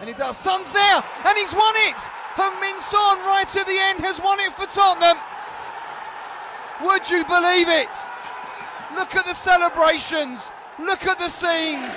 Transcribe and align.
And 0.00 0.08
he 0.08 0.14
does. 0.14 0.36
Son's 0.36 0.70
there, 0.70 1.02
and 1.26 1.36
he's 1.36 1.52
won 1.52 1.74
it. 1.90 1.96
Heung-Min 2.36 2.78
Son, 2.78 3.18
right 3.26 3.56
at 3.56 3.66
the 3.66 3.78
end, 3.78 4.00
has 4.00 4.20
won 4.20 4.38
it 4.40 4.52
for 4.52 4.66
Tottenham. 4.66 5.18
Would 6.86 7.10
you 7.10 7.24
believe 7.24 7.68
it? 7.68 7.90
Look 8.96 9.14
at 9.14 9.24
the 9.24 9.34
celebrations. 9.34 10.50
Look 10.78 11.04
at 11.06 11.18
the 11.18 11.28
scenes. 11.28 11.92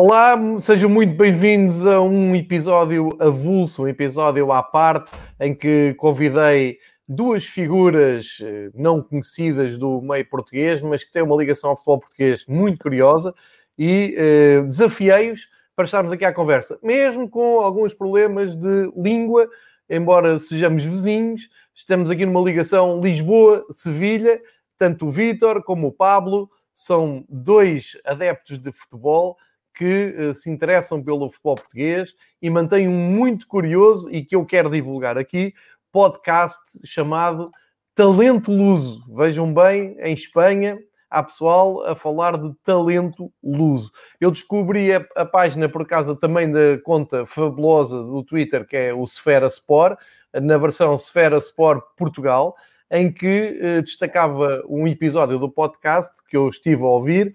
Olá, 0.00 0.38
sejam 0.60 0.88
muito 0.88 1.16
bem-vindos 1.16 1.84
a 1.84 2.00
um 2.00 2.36
episódio 2.36 3.16
avulso, 3.18 3.82
um 3.82 3.88
episódio 3.88 4.52
à 4.52 4.62
parte, 4.62 5.10
em 5.40 5.52
que 5.52 5.92
convidei 5.94 6.78
duas 7.08 7.44
figuras 7.44 8.38
eh, 8.40 8.70
não 8.76 9.02
conhecidas 9.02 9.76
do 9.76 10.00
meio 10.00 10.24
português, 10.30 10.80
mas 10.82 11.02
que 11.02 11.10
têm 11.10 11.24
uma 11.24 11.34
ligação 11.34 11.70
ao 11.70 11.76
futebol 11.76 11.98
português 11.98 12.46
muito 12.46 12.78
curiosa 12.78 13.34
e 13.76 14.14
eh, 14.16 14.62
desafiei-os 14.62 15.48
para 15.74 15.84
estarmos 15.86 16.12
aqui 16.12 16.24
à 16.24 16.32
conversa, 16.32 16.78
mesmo 16.80 17.28
com 17.28 17.58
alguns 17.58 17.92
problemas 17.92 18.54
de 18.54 18.92
língua, 18.96 19.48
embora 19.90 20.38
sejamos 20.38 20.84
vizinhos, 20.84 21.48
estamos 21.74 22.08
aqui 22.08 22.24
numa 22.24 22.40
ligação 22.40 23.00
Lisboa-Sevilha, 23.00 24.40
tanto 24.78 25.06
o 25.08 25.10
Vítor 25.10 25.64
como 25.64 25.88
o 25.88 25.92
Pablo 25.92 26.48
são 26.72 27.24
dois 27.28 27.98
adeptos 28.04 28.58
de 28.58 28.70
futebol 28.70 29.36
que 29.78 30.12
uh, 30.18 30.34
se 30.34 30.50
interessam 30.50 31.00
pelo 31.00 31.30
futebol 31.30 31.54
português 31.54 32.12
e 32.42 32.50
mantêm 32.50 32.88
um 32.88 32.98
muito 32.98 33.46
curioso 33.46 34.10
e 34.10 34.24
que 34.24 34.34
eu 34.34 34.44
quero 34.44 34.68
divulgar 34.68 35.16
aqui, 35.16 35.54
podcast 35.92 36.58
chamado 36.84 37.48
Talento 37.94 38.50
Luso. 38.50 39.04
Vejam 39.14 39.54
bem, 39.54 39.96
em 40.00 40.12
Espanha 40.12 40.76
há 41.08 41.22
pessoal 41.22 41.84
a 41.86 41.94
falar 41.94 42.36
de 42.36 42.52
talento 42.64 43.32
luso. 43.40 43.92
Eu 44.20 44.32
descobri 44.32 44.92
a, 44.92 45.06
a 45.14 45.24
página 45.24 45.68
por 45.68 45.86
causa 45.86 46.16
também 46.16 46.50
da 46.50 46.76
conta 46.82 47.24
fabulosa 47.24 48.02
do 48.02 48.24
Twitter, 48.24 48.66
que 48.66 48.76
é 48.76 48.92
o 48.92 49.06
Sfera 49.06 49.46
Sport, 49.46 49.96
na 50.34 50.58
versão 50.58 50.98
Sfera 50.98 51.38
Sport 51.38 51.84
Portugal, 51.96 52.56
em 52.90 53.12
que 53.12 53.60
uh, 53.62 53.82
destacava 53.82 54.60
um 54.68 54.88
episódio 54.88 55.38
do 55.38 55.48
podcast 55.48 56.12
que 56.28 56.36
eu 56.36 56.48
estive 56.48 56.82
a 56.82 56.86
ouvir, 56.86 57.32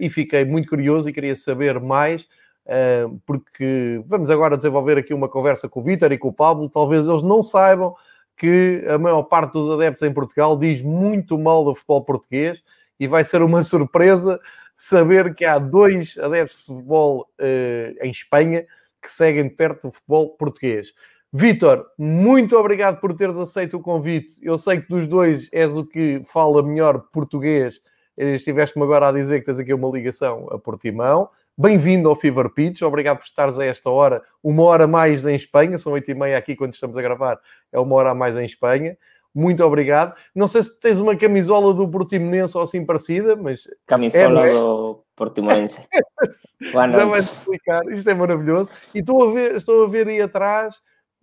e 0.00 0.08
fiquei 0.10 0.44
muito 0.44 0.68
curioso 0.68 1.08
e 1.08 1.12
queria 1.12 1.36
saber 1.36 1.80
mais, 1.80 2.28
uh, 2.66 3.20
porque 3.24 4.02
vamos 4.06 4.30
agora 4.30 4.56
desenvolver 4.56 4.98
aqui 4.98 5.14
uma 5.14 5.28
conversa 5.28 5.68
com 5.68 5.80
o 5.80 5.82
Vítor 5.82 6.12
e 6.12 6.18
com 6.18 6.28
o 6.28 6.32
Pablo. 6.32 6.68
Talvez 6.68 7.06
eles 7.06 7.22
não 7.22 7.42
saibam 7.42 7.94
que 8.36 8.84
a 8.88 8.98
maior 8.98 9.22
parte 9.22 9.52
dos 9.52 9.70
adeptos 9.70 10.06
em 10.06 10.12
Portugal 10.12 10.58
diz 10.58 10.82
muito 10.82 11.38
mal 11.38 11.64
do 11.64 11.74
futebol 11.74 12.04
português 12.04 12.62
e 12.98 13.06
vai 13.06 13.24
ser 13.24 13.42
uma 13.42 13.62
surpresa 13.64 14.40
saber 14.76 15.34
que 15.34 15.44
há 15.44 15.58
dois 15.58 16.18
adeptos 16.18 16.58
de 16.58 16.64
futebol 16.66 17.26
uh, 17.40 18.04
em 18.04 18.10
Espanha 18.10 18.66
que 19.00 19.10
seguem 19.10 19.44
de 19.44 19.50
perto 19.50 19.88
o 19.88 19.92
futebol 19.92 20.30
português. 20.30 20.92
Vítor, 21.32 21.86
muito 21.98 22.56
obrigado 22.56 23.00
por 23.00 23.14
teres 23.14 23.36
aceito 23.36 23.76
o 23.76 23.80
convite. 23.80 24.34
Eu 24.42 24.56
sei 24.58 24.80
que 24.80 24.88
dos 24.88 25.06
dois 25.06 25.48
és 25.52 25.76
o 25.76 25.84
que 25.84 26.22
fala 26.24 26.62
melhor 26.62 27.08
português 27.12 27.80
Estiveste-me 28.16 28.84
agora 28.84 29.08
a 29.08 29.12
dizer 29.12 29.40
que 29.40 29.46
tens 29.46 29.58
aqui 29.58 29.74
uma 29.74 29.88
ligação 29.90 30.48
a 30.50 30.58
Portimão. 30.58 31.28
Bem-vindo 31.58 32.08
ao 32.08 32.16
Fever 32.16 32.50
Pitch, 32.50 32.82
obrigado 32.82 33.18
por 33.18 33.24
estares 33.24 33.58
a 33.58 33.64
esta 33.64 33.88
hora, 33.88 34.22
uma 34.44 34.62
hora 34.64 34.86
mais 34.86 35.24
em 35.24 35.34
Espanha, 35.34 35.78
são 35.78 35.92
oito 35.92 36.10
e 36.10 36.14
meia 36.14 36.36
aqui 36.36 36.54
quando 36.54 36.74
estamos 36.74 36.98
a 36.98 37.02
gravar, 37.02 37.40
é 37.72 37.80
uma 37.80 37.94
hora 37.94 38.10
a 38.10 38.14
mais 38.14 38.36
em 38.36 38.44
Espanha. 38.44 38.96
Muito 39.34 39.62
obrigado. 39.62 40.14
Não 40.34 40.48
sei 40.48 40.62
se 40.62 40.80
tens 40.80 40.98
uma 40.98 41.14
camisola 41.14 41.74
do 41.74 41.86
Portimonense 41.86 42.56
ou 42.56 42.62
assim 42.62 42.84
parecida, 42.86 43.36
mas... 43.36 43.68
Camisola 43.86 44.46
é, 44.46 44.50
é? 44.50 44.52
do 44.52 45.04
Portimonense. 45.14 45.86
Já 46.72 47.04
vais 47.04 47.24
explicar, 47.24 47.86
isto 47.90 48.08
é 48.08 48.14
maravilhoso. 48.14 48.70
E 48.94 49.00
estou 49.00 49.28
a 49.28 49.32
ver, 49.32 49.54
estou 49.56 49.84
a 49.84 49.88
ver 49.88 50.08
aí 50.08 50.22
atrás, 50.22 50.76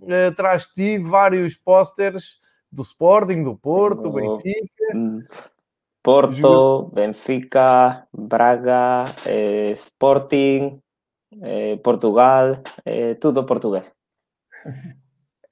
eh, 0.07 0.27
atrás 0.27 0.67
de 0.67 0.73
ti, 0.73 0.97
vários 0.99 1.55
pósteres 1.55 2.39
do 2.71 2.83
Sporting, 2.83 3.43
do 3.43 3.55
Porto, 3.55 4.03
do 4.03 4.11
Benfica. 4.11 4.93
Porto, 6.03 6.35
Juro. 6.35 6.91
Benfica, 6.93 8.05
Braga, 8.11 9.05
eh, 9.25 9.71
Sporting, 9.71 10.81
eh, 11.41 11.77
Portugal, 11.81 12.61
eh, 12.85 13.13
tudo 13.15 13.45
português. 13.45 13.89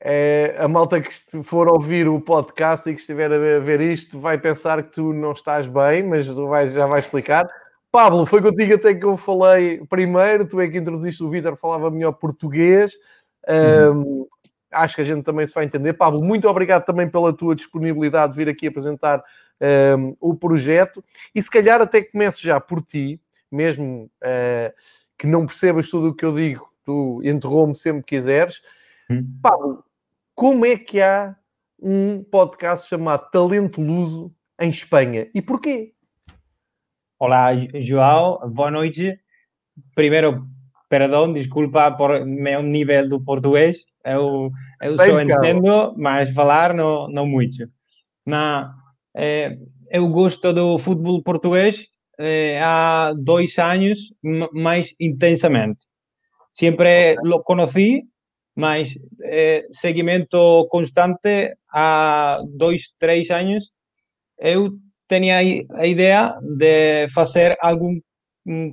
É, 0.01 0.53
a 0.59 0.67
malta 0.67 0.99
que 0.99 1.09
for 1.41 1.69
ouvir 1.69 2.09
o 2.09 2.19
podcast 2.19 2.89
e 2.89 2.93
que 2.93 2.99
estiver 2.99 3.31
a 3.31 3.59
ver 3.59 3.79
isto 3.79 4.19
vai 4.19 4.37
pensar 4.37 4.83
que 4.83 4.91
tu 4.91 5.13
não 5.13 5.31
estás 5.31 5.67
bem, 5.67 6.03
mas 6.03 6.27
tu 6.27 6.47
vais, 6.47 6.73
já 6.73 6.85
vai 6.85 6.99
explicar. 6.99 7.47
Pablo, 7.89 8.25
foi 8.25 8.41
contigo 8.41 8.75
até 8.75 8.93
que 8.93 9.05
eu 9.05 9.15
falei 9.15 9.85
primeiro, 9.89 10.45
tu 10.45 10.59
é 10.59 10.67
que 10.67 10.77
introduziste 10.77 11.23
o 11.23 11.29
Vitor, 11.29 11.55
falava 11.55 11.89
melhor 11.89 12.11
português. 12.11 12.93
Uhum. 13.47 14.01
Um, 14.21 14.27
acho 14.69 14.95
que 14.95 15.01
a 15.01 15.05
gente 15.05 15.23
também 15.23 15.47
se 15.47 15.53
vai 15.53 15.63
entender. 15.63 15.93
Pablo, 15.93 16.21
muito 16.21 16.47
obrigado 16.49 16.83
também 16.83 17.09
pela 17.09 17.31
tua 17.31 17.55
disponibilidade 17.55 18.33
de 18.33 18.37
vir 18.37 18.49
aqui 18.49 18.67
apresentar 18.67 19.23
um, 19.97 20.15
o 20.19 20.35
projeto 20.35 21.03
e 21.33 21.41
se 21.41 21.49
calhar 21.49 21.81
até 21.81 22.01
começo 22.01 22.41
já 22.41 22.59
por 22.59 22.81
ti, 22.81 23.21
mesmo 23.51 24.09
uh, 24.23 24.73
que 25.17 25.27
não 25.27 25.45
percebas 25.45 25.89
tudo 25.89 26.09
o 26.09 26.15
que 26.15 26.25
eu 26.25 26.35
digo, 26.35 26.67
tu 26.83 27.21
interrompe 27.23 27.77
sempre 27.77 28.03
que 28.03 28.15
quiseres. 28.15 28.61
Hum. 29.09 29.25
Pablo, 29.41 29.83
como 30.33 30.65
é 30.65 30.77
que 30.77 31.01
há 31.01 31.35
um 31.79 32.23
podcast 32.23 32.87
chamado 32.87 33.29
Talento 33.29 33.81
Luso 33.81 34.33
em 34.59 34.69
Espanha 34.69 35.29
e 35.33 35.41
porquê? 35.41 35.93
Olá, 37.19 37.49
João, 37.75 38.39
boa 38.49 38.71
noite. 38.71 39.19
Primeiro, 39.93 40.47
perdão, 40.89 41.31
desculpa 41.31 41.91
por 41.91 42.25
meu 42.25 42.63
nível 42.63 43.07
do 43.07 43.21
português. 43.21 43.77
Eu, 44.03 44.51
eu 44.81 44.97
só 44.97 45.21
entendo, 45.21 45.93
mas 45.95 46.33
falar 46.33 46.73
não, 46.73 47.07
não 47.07 47.27
muito. 47.27 47.69
Mas 48.25 48.67
eu 49.13 50.07
gosto 50.07 50.53
do 50.53 50.79
futebol 50.79 51.21
português 51.21 51.87
é, 52.19 52.61
há 52.61 53.13
dois 53.17 53.57
anos 53.57 54.13
mais 54.53 54.93
intensamente. 54.99 55.85
Sempre 56.53 57.15
lo 57.23 57.43
conheci, 57.43 58.03
mas 58.55 58.93
é, 59.23 59.65
seguimento 59.71 60.67
constante 60.69 61.55
há 61.73 62.41
dois, 62.47 62.93
três 62.99 63.29
anos. 63.31 63.71
Eu 64.37 64.71
tinha 65.07 65.37
a 65.37 65.87
ideia 65.87 66.37
de 66.41 67.07
fazer 67.09 67.57
algum 67.59 67.99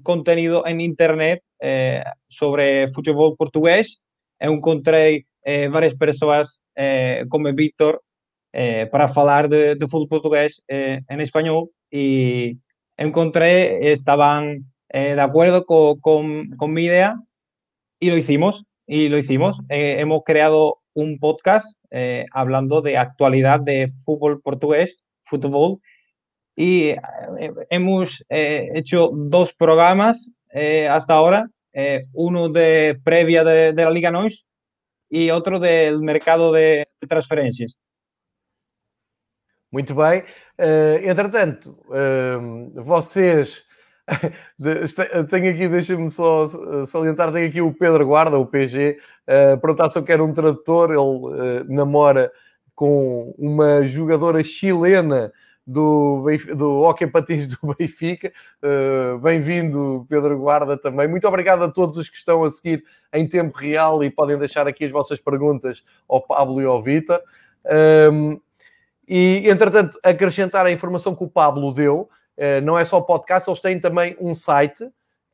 conteúdo 0.02 0.66
em 0.66 0.84
internet 0.84 1.42
é, 1.62 2.04
sobre 2.30 2.88
futebol 2.94 3.36
português. 3.36 3.98
Eu 4.40 4.52
encontrei 4.52 5.24
é, 5.44 5.68
várias 5.68 5.94
pessoas, 5.94 6.48
é, 6.76 7.24
como 7.28 7.54
Vítor, 7.54 8.00
eh, 8.52 8.88
para 8.90 9.08
falar 9.08 9.48
de, 9.48 9.76
fútbol 9.90 10.08
portugués 10.08 10.62
eh, 10.68 11.02
en 11.08 11.20
español 11.20 11.70
y 11.90 12.58
encontré, 12.96 13.92
estaban 13.92 14.64
eh, 14.88 15.14
de 15.14 15.20
acuerdo 15.20 15.66
con, 15.66 16.56
mi 16.68 16.84
idea 16.84 17.16
y 18.00 18.10
lo 18.10 18.16
hicimos, 18.16 18.64
y 18.86 19.08
lo 19.08 19.18
hicimos. 19.18 19.60
Hemos 19.68 20.22
creado 20.24 20.78
un 20.94 21.18
podcast 21.18 21.76
hablando 22.32 22.80
de 22.80 22.96
actualidad 22.96 23.60
de 23.60 23.92
fútbol 24.04 24.40
portugués, 24.40 24.96
fútbol, 25.24 25.78
y 26.56 26.94
hemos 27.70 28.24
hecho 28.28 29.10
dos 29.12 29.52
programas 29.52 30.30
hasta 30.90 31.14
ahora, 31.14 31.50
uno 32.12 32.48
de 32.48 32.98
previa 33.04 33.44
de, 33.44 33.72
de, 33.72 33.84
la 33.84 33.90
Liga 33.90 34.10
Nois 34.10 34.46
y 35.10 35.30
otro 35.30 35.58
del 35.58 36.00
mercado 36.00 36.52
de 36.52 36.88
transferencias. 37.08 37.78
Muito 39.70 39.94
bem. 39.94 40.20
Uh, 40.58 41.08
entretanto, 41.08 41.78
uh, 41.88 42.82
vocês. 42.82 43.66
tenho 45.28 45.50
aqui, 45.50 45.68
deixa-me 45.68 46.10
só 46.10 46.48
salientar, 46.86 47.30
tenho 47.30 47.46
aqui 47.46 47.60
o 47.60 47.74
Pedro 47.74 48.06
Guarda, 48.06 48.38
o 48.38 48.46
PG, 48.46 48.98
uh, 48.98 49.04
eh, 49.26 49.56
perguntar 49.58 49.90
se 49.90 49.98
eu 49.98 50.02
quero 50.02 50.24
um 50.24 50.32
tradutor. 50.32 50.90
Ele 50.90 50.98
uh, 50.98 51.64
namora 51.68 52.32
com 52.74 53.34
uma 53.36 53.84
jogadora 53.84 54.42
chilena 54.42 55.30
do, 55.66 56.24
do 56.56 56.80
Hockey 56.80 57.06
Patins 57.06 57.46
do 57.46 57.58
Benfica. 57.76 58.32
Uh, 58.62 59.18
Bem-vindo, 59.18 60.06
Pedro 60.08 60.38
Guarda, 60.38 60.78
também. 60.78 61.06
Muito 61.06 61.28
obrigado 61.28 61.62
a 61.62 61.68
todos 61.68 61.98
os 61.98 62.08
que 62.08 62.16
estão 62.16 62.42
a 62.42 62.50
seguir 62.50 62.82
em 63.12 63.28
tempo 63.28 63.58
real 63.58 64.02
e 64.02 64.10
podem 64.10 64.38
deixar 64.38 64.66
aqui 64.66 64.86
as 64.86 64.92
vossas 64.92 65.20
perguntas 65.20 65.84
ao 66.08 66.22
Pablo 66.22 66.62
e 66.62 66.64
ao 66.64 66.82
Vitor. 66.82 67.20
Um, 68.10 68.40
e, 69.08 69.48
entretanto, 69.48 69.98
acrescentar 70.02 70.66
a 70.66 70.70
informação 70.70 71.14
que 71.14 71.24
o 71.24 71.28
Pablo 71.28 71.72
deu, 71.72 72.08
uh, 72.36 72.60
não 72.62 72.78
é 72.78 72.84
só 72.84 73.00
podcast, 73.00 73.48
eles 73.48 73.60
têm 73.60 73.80
também 73.80 74.16
um 74.20 74.34
site 74.34 74.88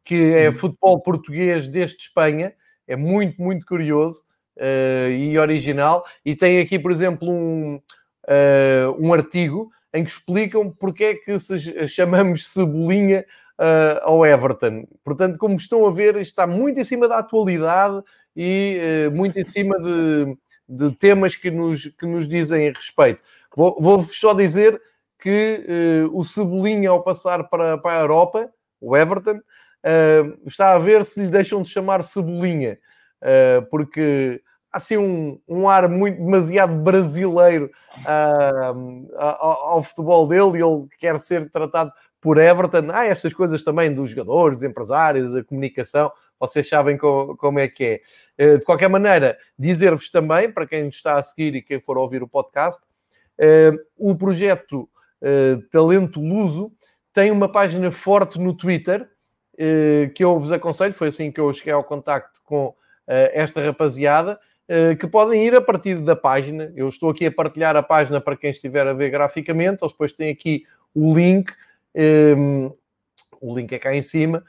que 0.04 0.34
é 0.34 0.48
uhum. 0.48 0.54
futebol 0.54 1.00
português 1.00 1.66
desde 1.66 1.96
Espanha, 1.96 2.52
é 2.86 2.94
muito, 2.94 3.40
muito 3.40 3.64
curioso 3.64 4.22
uh, 4.58 5.10
e 5.10 5.38
original. 5.38 6.04
E 6.24 6.36
tem 6.36 6.60
aqui, 6.60 6.78
por 6.78 6.90
exemplo, 6.90 7.28
um, 7.30 7.76
uh, 7.76 8.96
um 8.98 9.12
artigo 9.12 9.70
em 9.92 10.04
que 10.04 10.10
explicam 10.10 10.70
porque 10.70 11.04
é 11.04 11.14
que 11.14 11.38
se 11.38 11.88
chamamos 11.88 12.52
Cebolinha 12.52 13.24
uh, 13.58 14.00
ao 14.02 14.26
Everton. 14.26 14.86
Portanto, 15.02 15.38
como 15.38 15.56
estão 15.56 15.86
a 15.86 15.90
ver, 15.90 16.16
está 16.16 16.46
muito 16.46 16.78
em 16.78 16.84
cima 16.84 17.08
da 17.08 17.18
atualidade 17.18 18.02
e 18.36 19.08
muito 19.12 19.38
em 19.38 19.44
cima 19.44 19.78
de, 19.78 20.36
de, 20.68 20.96
temas 20.96 21.36
que 21.36 21.52
nos, 21.52 21.86
que 21.86 22.04
nos 22.04 22.28
dizem 22.28 22.72
respeito. 22.72 23.20
Vou-vos 23.56 23.82
vou 23.82 24.02
só 24.04 24.34
dizer 24.34 24.80
que 25.18 25.64
o 26.12 26.22
Cebolinha, 26.22 26.90
ao 26.90 27.02
passar 27.02 27.44
para, 27.48 27.78
para 27.78 27.98
a 27.98 28.00
Europa, 28.02 28.50
o 28.80 28.94
Everton, 28.94 29.40
está 30.44 30.74
a 30.74 30.78
ver 30.78 31.04
se 31.04 31.20
lhe 31.20 31.28
deixam 31.28 31.62
de 31.62 31.70
chamar 31.70 32.02
Cebolinha. 32.02 32.78
Uh, 33.24 33.64
porque 33.70 34.42
há 34.70 34.76
assim 34.76 34.98
um, 34.98 35.40
um 35.48 35.66
ar 35.66 35.88
muito 35.88 36.22
demasiado 36.22 36.74
brasileiro 36.74 37.70
uh, 38.00 39.16
ao, 39.16 39.50
ao, 39.70 39.82
futebol 39.82 40.28
dele 40.28 40.58
e 40.58 40.62
ele 40.62 40.86
quer 40.98 41.18
ser 41.18 41.50
tratado 41.50 41.90
por 42.20 42.36
Everton. 42.36 42.90
Há 42.92 43.06
estas 43.06 43.32
coisas 43.32 43.62
também 43.64 43.94
dos 43.94 44.10
jogadores, 44.10 44.58
dos 44.58 44.64
empresários, 44.64 45.34
a 45.34 45.42
comunicação, 45.42 46.12
vocês 46.38 46.68
sabem 46.68 46.98
co, 46.98 47.34
como 47.38 47.58
é 47.58 47.66
que 47.66 48.02
é. 48.38 48.44
Uh, 48.44 48.58
de 48.58 48.64
qualquer 48.66 48.90
maneira, 48.90 49.38
dizer-vos 49.58 50.10
também, 50.10 50.52
para 50.52 50.66
quem 50.66 50.88
está 50.88 51.18
a 51.18 51.22
seguir 51.22 51.54
e 51.54 51.62
quem 51.62 51.80
for 51.80 51.96
ouvir 51.96 52.22
o 52.22 52.28
podcast, 52.28 52.84
o 53.96 54.14
projeto 54.14 54.88
Talento 55.70 56.20
Luso 56.20 56.72
tem 57.12 57.30
uma 57.30 57.50
página 57.50 57.90
forte 57.90 58.38
no 58.38 58.54
Twitter 58.54 59.08
que 60.14 60.24
eu 60.24 60.38
vos 60.38 60.52
aconselho, 60.52 60.94
foi 60.94 61.08
assim 61.08 61.30
que 61.30 61.40
eu 61.40 61.52
cheguei 61.52 61.72
ao 61.72 61.84
contacto 61.84 62.40
com 62.44 62.74
eh, 63.06 63.32
esta 63.34 63.62
rapaziada, 63.62 64.40
eh, 64.66 64.94
que 64.94 65.06
podem 65.06 65.46
ir 65.46 65.54
a 65.54 65.60
partir 65.60 66.00
da 66.00 66.16
página. 66.16 66.72
Eu 66.74 66.88
estou 66.88 67.10
aqui 67.10 67.26
a 67.26 67.32
partilhar 67.32 67.76
a 67.76 67.82
página 67.82 68.20
para 68.20 68.36
quem 68.36 68.50
estiver 68.50 68.86
a 68.86 68.94
ver 68.94 69.10
graficamente. 69.10 69.82
Eles 69.82 69.92
depois 69.92 70.12
têm 70.12 70.30
aqui 70.30 70.64
o 70.94 71.14
link, 71.14 71.52
o 73.40 73.54
link 73.54 73.72
é 73.72 73.78
cá 73.78 73.94
em 73.94 74.02
cima, 74.02 74.42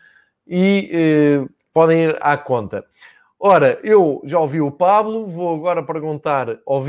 e 0.48 0.90
eh, 0.94 1.46
podem 1.74 2.04
ir 2.04 2.18
à 2.22 2.38
conta. 2.38 2.86
Ora, 3.38 3.80
eu 3.84 4.22
já 4.24 4.40
ouvi 4.40 4.62
o 4.62 4.72
Pablo, 4.72 5.28
vou 5.28 5.56
agora 5.56 5.84
perguntar 5.84 6.60
ao 6.66 6.82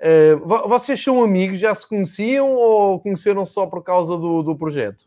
Vítor. 0.00 0.68
vocês 0.68 1.02
são 1.02 1.22
amigos, 1.22 1.58
já 1.58 1.74
se 1.74 1.88
conheciam 1.88 2.54
ou 2.54 3.00
conheceram 3.00 3.44
só 3.44 3.66
por 3.66 3.82
causa 3.82 4.16
do, 4.16 4.42
do 4.42 4.56
projeto? 4.56 5.06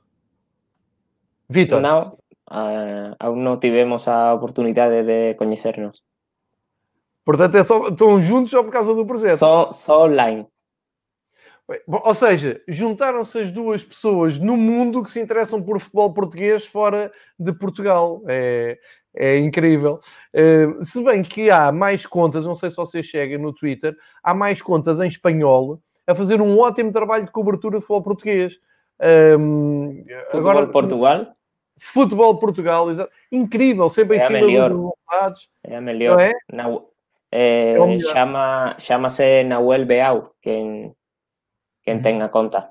Vítor? 1.50 1.82
Não, 1.82 2.18
uh, 2.50 3.16
aún 3.20 3.44
no 3.44 3.58
tivemos 3.58 4.08
a 4.08 4.34
oportunidade 4.34 5.04
de 5.04 5.34
conhecernos. 5.36 6.04
Portanto, 7.24 7.56
é 7.56 7.64
só, 7.64 7.90
estão 7.90 8.22
juntos 8.22 8.52
só 8.52 8.64
por 8.64 8.72
causa 8.72 8.94
do 8.94 9.06
projeto? 9.06 9.40
Só, 9.40 9.72
só 9.74 10.06
online. 10.06 10.48
Ou 11.86 12.16
seja, 12.16 12.62
juntaram-se 12.66 13.40
as 13.40 13.52
duas 13.52 13.84
pessoas 13.84 14.40
no 14.40 14.56
mundo 14.56 15.04
que 15.04 15.12
se 15.12 15.20
interessam 15.20 15.62
por 15.62 15.80
futebol 15.80 16.14
português 16.14 16.66
fora 16.66 17.12
de 17.38 17.52
Portugal. 17.52 18.22
É, 18.26 18.80
é 19.18 19.38
incrível. 19.38 20.00
Uh, 20.34 20.84
se 20.84 21.04
bem 21.04 21.24
que 21.24 21.50
há 21.50 21.72
mais 21.72 22.06
contas, 22.06 22.46
não 22.46 22.56
sei 22.56 22.70
se 22.70 22.78
vocês 22.78 23.06
chegam 23.06 23.42
no 23.42 23.54
Twitter, 23.54 23.96
há 24.24 24.34
mais 24.34 24.62
contas 24.62 25.00
em 25.00 25.08
espanhol 25.08 25.82
a 26.06 26.16
fazer 26.16 26.42
um 26.42 26.58
ótimo 26.60 26.92
trabalho 26.92 27.26
de 27.26 27.32
cobertura 27.32 27.78
de 27.78 27.82
futebol 27.82 28.04
português. 28.04 28.60
Um, 29.40 30.04
futebol 30.32 30.52
agora, 30.52 30.68
Portugal? 30.68 31.28
Futebol 31.80 32.40
Portugal, 32.40 32.88
incrível, 33.32 33.90
sempre 33.90 34.18
em 34.18 34.20
cima 34.20 34.40
melhor. 34.40 34.70
dos 34.70 34.80
resultados. 34.80 35.50
É 35.64 35.76
a 35.76 35.82
melhor. 35.82 36.20
É? 36.20 36.32
Na, 36.52 36.80
é, 37.32 37.74
é 37.74 38.00
chama, 38.00 38.76
chama-se 38.80 39.44
Nahuel 39.44 39.86
Beau, 39.86 40.34
quem, 40.42 40.96
quem 41.84 41.96
uhum. 41.96 42.02
tem 42.02 42.22
a 42.22 42.30
conta. 42.30 42.70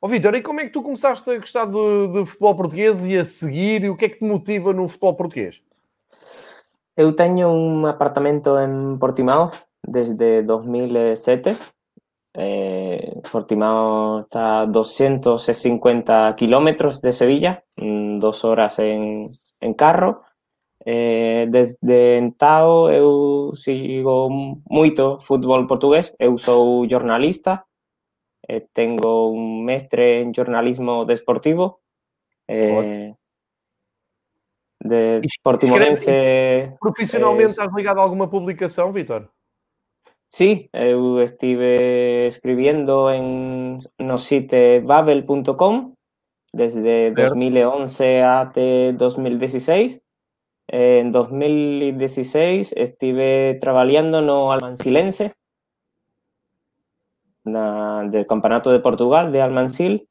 Ó 0.00 0.06
oh, 0.06 0.08
Vitor, 0.08 0.34
e 0.34 0.42
como 0.42 0.60
é 0.60 0.64
que 0.64 0.70
tu 0.70 0.82
começaste 0.82 1.28
a 1.28 1.38
gostar 1.38 1.66
de, 1.66 2.24
futebol 2.24 2.54
português 2.54 3.04
e 3.04 3.16
a 3.16 3.24
seguir? 3.24 3.84
E 3.84 3.90
o 3.90 3.96
que 3.96 4.04
é 4.04 4.08
que 4.08 4.18
te 4.18 4.24
motiva 4.24 4.72
no 4.72 4.86
futebol 4.86 5.14
português? 5.14 5.60
Eu 6.96 7.12
tenho 7.14 7.48
um 7.48 7.86
apartamento 7.86 8.58
em 8.58 8.96
Portimão 8.98 9.50
desde 9.86 10.42
2007 10.42 11.56
Eh, 12.40 13.20
Portimao 13.32 14.20
está 14.20 14.60
a 14.60 14.66
250 14.66 16.34
kilómetros 16.36 17.00
de 17.00 17.12
Sevilla, 17.12 17.64
dos 18.20 18.44
horas 18.44 18.78
en, 18.78 19.26
en 19.60 19.74
carro. 19.74 20.22
Eh, 20.84 21.46
desde 21.50 22.18
entao 22.18 22.88
eu 22.90 23.52
sigo 23.56 24.30
moito 24.70 25.18
fútbol 25.20 25.66
portugués, 25.66 26.14
eu 26.18 26.38
sou 26.38 26.88
jornalista, 26.88 27.64
eh, 28.48 28.66
tengo 28.72 29.30
un 29.30 29.64
mestre 29.64 30.20
en 30.20 30.34
jornalismo 30.34 31.04
desportivo, 31.04 31.80
eh, 32.48 33.14
de 34.80 35.20
Portimonense... 35.42 36.76
Profissionalmente 36.80 37.50
estás 37.50 37.68
ligado 37.76 38.00
a 38.00 38.04
alguma 38.04 38.30
publicação, 38.30 38.92
Vitor? 38.92 39.30
Sí, 40.30 40.68
eu 40.74 41.20
estive 41.20 42.26
escribiendo 42.26 43.10
en 43.10 43.78
no 43.98 44.18
site 44.18 44.80
babel.com 44.80 45.94
desde 46.52 47.12
2011 47.12 48.22
hasta 48.22 48.92
2016. 48.92 50.02
En 50.70 51.12
2016 51.12 52.74
estuve 52.76 53.54
trabajando 53.58 54.20
no 54.20 54.52
Almansilense, 54.52 55.32
na, 57.48 58.04
del 58.04 58.26
Campeonato 58.26 58.70
de 58.70 58.80
Portugal 58.80 59.32
de 59.32 59.42
Almansil. 59.42 60.08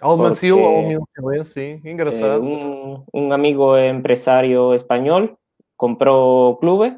Almansil, 0.00 0.54
Almansil, 0.54 1.44
sí, 1.44 1.80
engraçado. 1.84 2.34
Eh, 2.34 2.38
un, 2.38 3.04
un 3.12 3.32
amigo 3.32 3.76
empresario 3.78 4.74
español 4.74 5.38
compró 5.76 6.58
clubes 6.60 6.94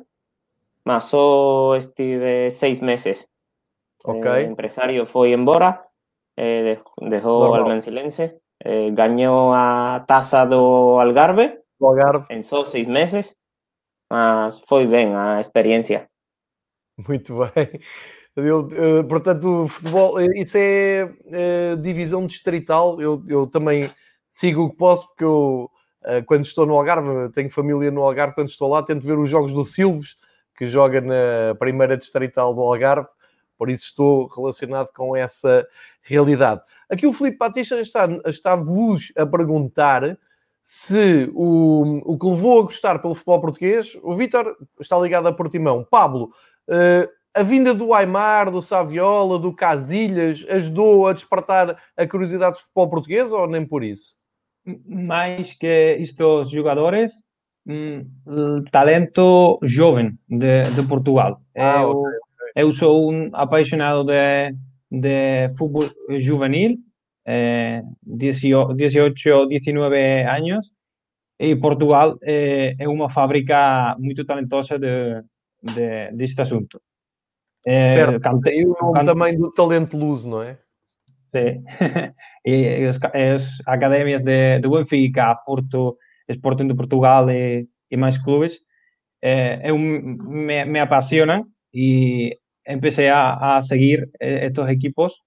mas 0.87 1.07
só 1.07 1.75
estive 1.75 2.49
seis 2.53 2.81
meses. 2.81 3.29
Ok. 4.05 4.25
El 4.25 4.55
empresario 4.55 5.05
foi 5.05 5.33
embora, 5.33 5.91
eh, 6.37 6.79
dejou 7.03 7.51
o 7.51 7.55
Almensilense, 7.55 8.39
eh, 8.63 8.91
gañou 8.93 9.51
a 9.53 10.05
taza 10.07 10.47
do 10.47 11.01
Algarve, 11.01 11.59
do 11.81 11.87
Algarve 11.89 12.27
en 12.31 12.45
seis 12.45 12.87
meses, 12.87 13.37
mas 14.09 14.63
foi 14.71 14.87
ben 14.87 15.17
a 15.17 15.41
experiencia. 15.41 16.09
Muito 16.97 17.35
bem. 17.51 17.83
Eu, 18.37 18.71
eu, 18.71 19.05
portanto, 19.05 19.65
o 19.65 19.69
futebol, 19.69 20.21
eh, 20.21 20.41
isso 20.41 20.59
é, 20.59 21.11
é 21.33 21.77
divisão 21.77 22.27
distrital. 22.27 23.01
Eu, 23.01 23.23
eu 23.27 23.47
também 23.47 23.91
sigo 24.29 24.65
o 24.65 24.71
que 24.71 24.77
posso, 24.77 25.09
porque 25.09 25.25
eu, 25.25 25.71
eh, 26.05 26.23
quando 26.23 26.45
estou 26.45 26.67
no 26.67 26.75
Algarve, 26.75 27.33
tenho 27.33 27.51
família 27.51 27.91
no 27.91 28.03
Algarve, 28.03 28.35
quando 28.35 28.51
estou 28.51 28.69
lá, 28.69 28.83
tento 28.83 29.07
ver 29.07 29.19
os 29.19 29.31
jogos 29.31 29.53
do 29.53 29.65
Silves 29.65 30.17
que 30.57 30.67
joga 30.67 31.01
na 31.01 31.55
primeira 31.59 31.97
distrital 31.97 32.55
do 32.55 32.61
Algarve, 32.61 33.09
por 33.57 33.71
isso 33.71 33.87
estou 33.87 34.27
relacionado 34.27 34.89
com 34.95 35.17
essa 35.17 35.67
realidade. 36.03 36.61
Aqui 36.89 37.07
o 37.07 37.13
Filipe 37.13 37.39
Batista 37.39 37.81
está, 37.81 38.07
está-vos 38.27 39.13
a 39.17 39.27
perguntar 39.27 40.19
se 40.63 41.31
o, 41.35 42.03
o 42.05 42.19
que 42.19 42.27
levou 42.27 42.61
a 42.61 42.63
gostar 42.65 42.99
pelo 42.99 43.15
futebol 43.15 43.41
português, 43.41 43.97
o 44.03 44.15
Vítor 44.15 44.57
está 44.81 44.99
ligado 44.99 45.29
a 45.29 45.33
Portimão. 45.33 45.87
Pablo, 45.89 46.33
a 47.37 47.43
vinda 47.43 47.75
do 47.75 47.93
Aymar, 47.93 48.51
do 48.51 48.63
Saviola, 48.63 49.39
do 49.39 49.53
Casilhas, 49.53 50.45
ajudou 50.49 51.07
a 51.07 51.13
despertar 51.13 51.77
a 51.95 52.07
curiosidade 52.07 52.57
do 52.57 52.63
futebol 52.63 52.89
português 52.89 53.33
ou 53.33 53.47
nem 53.47 53.67
por 53.67 53.85
isso? 53.85 54.15
Mais 54.87 55.53
que 55.53 55.97
estes 56.01 56.51
jogadores, 56.51 57.13
um, 57.67 58.05
talento 58.73 59.59
jovem 59.63 60.19
de, 60.29 60.63
de 60.63 60.83
Portugal. 60.89 61.41
Ah, 61.55 61.83
eu, 61.83 61.91
okay, 61.91 62.19
eu 62.57 62.73
sou 62.73 63.13
um 63.13 63.31
apaixonado 63.35 64.05
de, 64.05 64.55
de 64.91 65.55
futebol 65.57 65.85
juvenil, 66.19 66.79
eh, 67.27 67.83
18, 68.03 68.75
19 68.75 70.23
anos, 70.23 70.73
e 71.39 71.55
Portugal 71.55 72.17
é, 72.23 72.75
é 72.79 72.89
uma 72.89 73.11
fábrica 73.11 73.95
muito 73.99 74.25
talentosa 74.25 74.79
de, 74.79 75.23
de, 75.63 76.13
deste 76.13 76.41
assunto. 76.41 76.81
É, 77.67 77.91
certo, 77.91 78.21
cante, 78.21 78.51
e 78.51 78.65
o 78.65 78.77
nome 78.81 78.95
cante... 78.95 79.07
também 79.07 79.37
do 79.37 79.53
talento 79.53 79.97
luso, 79.97 80.29
não 80.31 80.43
é? 80.43 80.59
Sim. 81.35 81.65
e 82.47 82.87
as, 82.87 82.99
as 83.03 83.43
academias 83.67 84.23
de, 84.23 84.61
de 84.61 84.69
Benfica, 84.69 85.35
Porto, 85.45 85.99
Sporting 86.29 86.69
de 86.69 86.75
Portugal 86.75 87.29
e, 87.29 87.67
e 87.91 87.97
mais 87.97 88.19
clubes, 88.19 88.61
é, 89.21 89.69
é 89.69 89.73
um, 89.73 90.17
me, 90.17 90.65
me 90.65 90.79
apassionam 90.79 91.47
e 91.75 92.39
empecé 92.67 93.11
a, 93.11 93.61
seguir 93.63 94.11
estos 94.21 94.69
equipos 94.69 95.23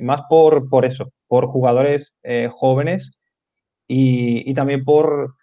más 0.00 0.22
por, 0.28 0.68
por 0.68 0.84
eso, 0.84 1.12
por 1.28 1.46
jugadores 1.46 2.14
jóvenes 2.50 3.16
y, 3.86 4.50
y, 4.50 4.54
también 4.54 4.84
por, 4.84 5.34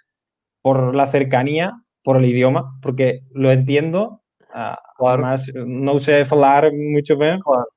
por 0.61 0.95
la 0.95 1.07
cercanía, 1.07 1.73
por 2.03 2.17
el 2.17 2.25
idioma, 2.25 2.77
porque 2.81 3.21
lo 3.31 3.51
entiendo. 3.51 4.20
Uh, 4.53 5.07
Además, 5.07 5.49
no 5.53 5.99
sé 5.99 6.25
hablar 6.29 6.71
mucho 6.73 7.17
bien. 7.17 7.39
Claro, 7.39 7.67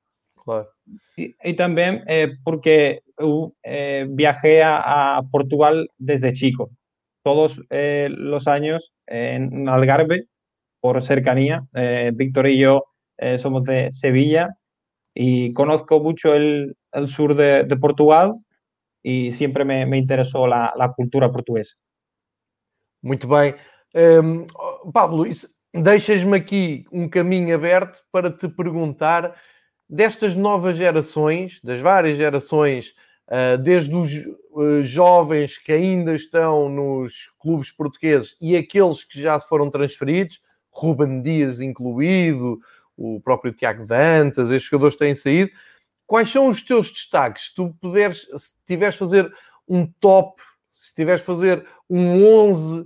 claro. 0.43 0.69
Y, 1.17 1.33
y, 1.43 1.55
también 1.55 2.03
eh, 2.07 2.33
porque 2.43 3.01
uh, 3.19 3.51
eh, 3.63 4.05
viajé 4.09 4.61
a, 4.63 5.17
a, 5.17 5.23
Portugal 5.23 5.89
desde 5.97 6.33
chico. 6.33 6.69
Todos 7.23 7.61
eh, 7.69 8.07
los 8.11 8.47
años 8.47 8.93
en 9.07 9.67
Algarve, 9.67 10.27
por 10.81 11.01
cercanía. 11.01 11.65
Eh, 11.73 12.11
Víctor 12.13 12.47
y 12.47 12.59
yo 12.59 12.83
eh, 13.17 13.39
somos 13.39 13.63
de 13.63 13.91
Sevilla 13.91 14.49
y 15.15 15.53
conozco 15.53 15.99
mucho 15.99 16.35
el, 16.35 16.75
el 16.91 17.07
sur 17.07 17.35
de, 17.35 17.63
de 17.63 17.77
Portugal 17.77 18.35
e 19.03 19.31
sempre 19.31 19.63
me, 19.63 19.85
me 19.85 19.97
interessou 19.97 20.45
a, 20.51 20.73
a 20.77 20.89
cultura 20.89 21.31
portuguesa. 21.31 21.75
Muito 23.01 23.27
bem. 23.27 23.55
Um, 23.93 24.45
Pablo, 24.91 25.25
deixas-me 25.81 26.37
aqui 26.37 26.85
um 26.91 27.07
caminho 27.07 27.53
aberto 27.53 28.01
para 28.11 28.31
te 28.31 28.47
perguntar 28.47 29.35
destas 29.89 30.35
novas 30.35 30.77
gerações, 30.77 31.59
das 31.63 31.81
várias 31.81 32.17
gerações, 32.17 32.93
uh, 33.27 33.57
desde 33.57 33.95
os 33.95 34.11
uh, 34.51 34.81
jovens 34.81 35.57
que 35.57 35.71
ainda 35.71 36.15
estão 36.15 36.69
nos 36.69 37.29
clubes 37.39 37.71
portugueses 37.71 38.35
e 38.41 38.55
aqueles 38.55 39.03
que 39.03 39.21
já 39.21 39.39
foram 39.39 39.69
transferidos, 39.69 40.41
Ruben 40.71 41.21
Dias 41.21 41.59
incluído, 41.61 42.59
o 42.97 43.19
próprio 43.21 43.53
Tiago 43.53 43.85
Dantas, 43.85 44.51
estes 44.51 44.69
jogadores 44.69 44.95
têm 44.95 45.15
saído 45.15 45.51
quais 46.05 46.31
são 46.31 46.49
os 46.49 46.61
teus 46.61 46.91
destaques? 46.91 47.47
Se 47.47 47.55
tu 47.55 47.75
puderes, 47.81 48.27
se 48.35 48.53
tiveres 48.65 48.95
fazer 48.95 49.31
um 49.67 49.85
top, 49.85 50.41
se 50.73 50.93
tiveres 50.93 51.21
fazer 51.21 51.65
um 51.89 52.23
11, 52.23 52.85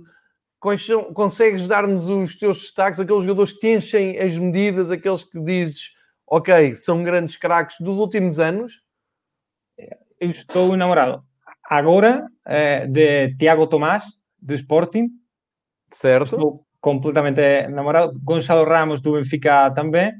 consegues 1.14 1.66
dar-nos 1.66 2.08
os 2.08 2.36
teus 2.38 2.58
destaques, 2.58 3.00
aqueles 3.00 3.22
jogadores 3.22 3.52
que 3.52 3.60
te 3.60 3.68
enchem 3.68 4.18
as 4.18 4.36
medidas, 4.36 4.90
aqueles 4.90 5.24
que 5.24 5.40
dizes, 5.40 5.92
ok, 6.26 6.76
são 6.76 7.02
grandes 7.02 7.36
craques 7.36 7.76
dos 7.80 7.98
últimos 7.98 8.38
anos? 8.38 8.82
Eu 10.18 10.30
estou 10.30 10.74
enamorado 10.74 11.24
agora 11.64 12.26
eh, 12.46 12.86
de 12.86 13.34
Tiago 13.36 13.66
Tomás, 13.66 14.04
do 14.40 14.54
Sporting. 14.54 15.08
Certo. 15.90 16.34
Estou 16.34 16.66
completamente 16.80 17.40
enamorado. 17.40 18.20
Gonçalo 18.22 18.64
Ramos, 18.64 19.00
do 19.00 19.12
Benfica 19.12 19.70
também 19.74 20.12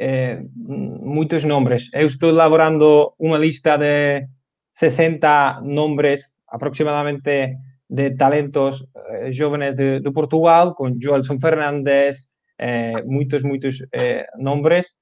eh, 0.00 0.42
muitos 0.56 1.44
nomes. 1.44 1.90
Eu 1.92 2.06
estou 2.06 2.30
elaborando 2.30 3.12
uma 3.18 3.36
lista 3.36 3.76
de 3.76 4.26
60 4.72 5.60
nomes 5.62 6.22
aproximadamente 6.48 7.58
de 7.90 8.16
talentos 8.16 8.84
eh, 9.08 9.30
de, 9.74 10.00
de, 10.00 10.10
Portugal, 10.12 10.74
com 10.74 10.96
Joelson 10.98 11.38
Fernandes, 11.42 12.30
eh, 12.58 13.02
muitos, 13.04 13.42
muitos 13.42 13.82
eh, 13.92 14.26
nomes, 14.38 14.94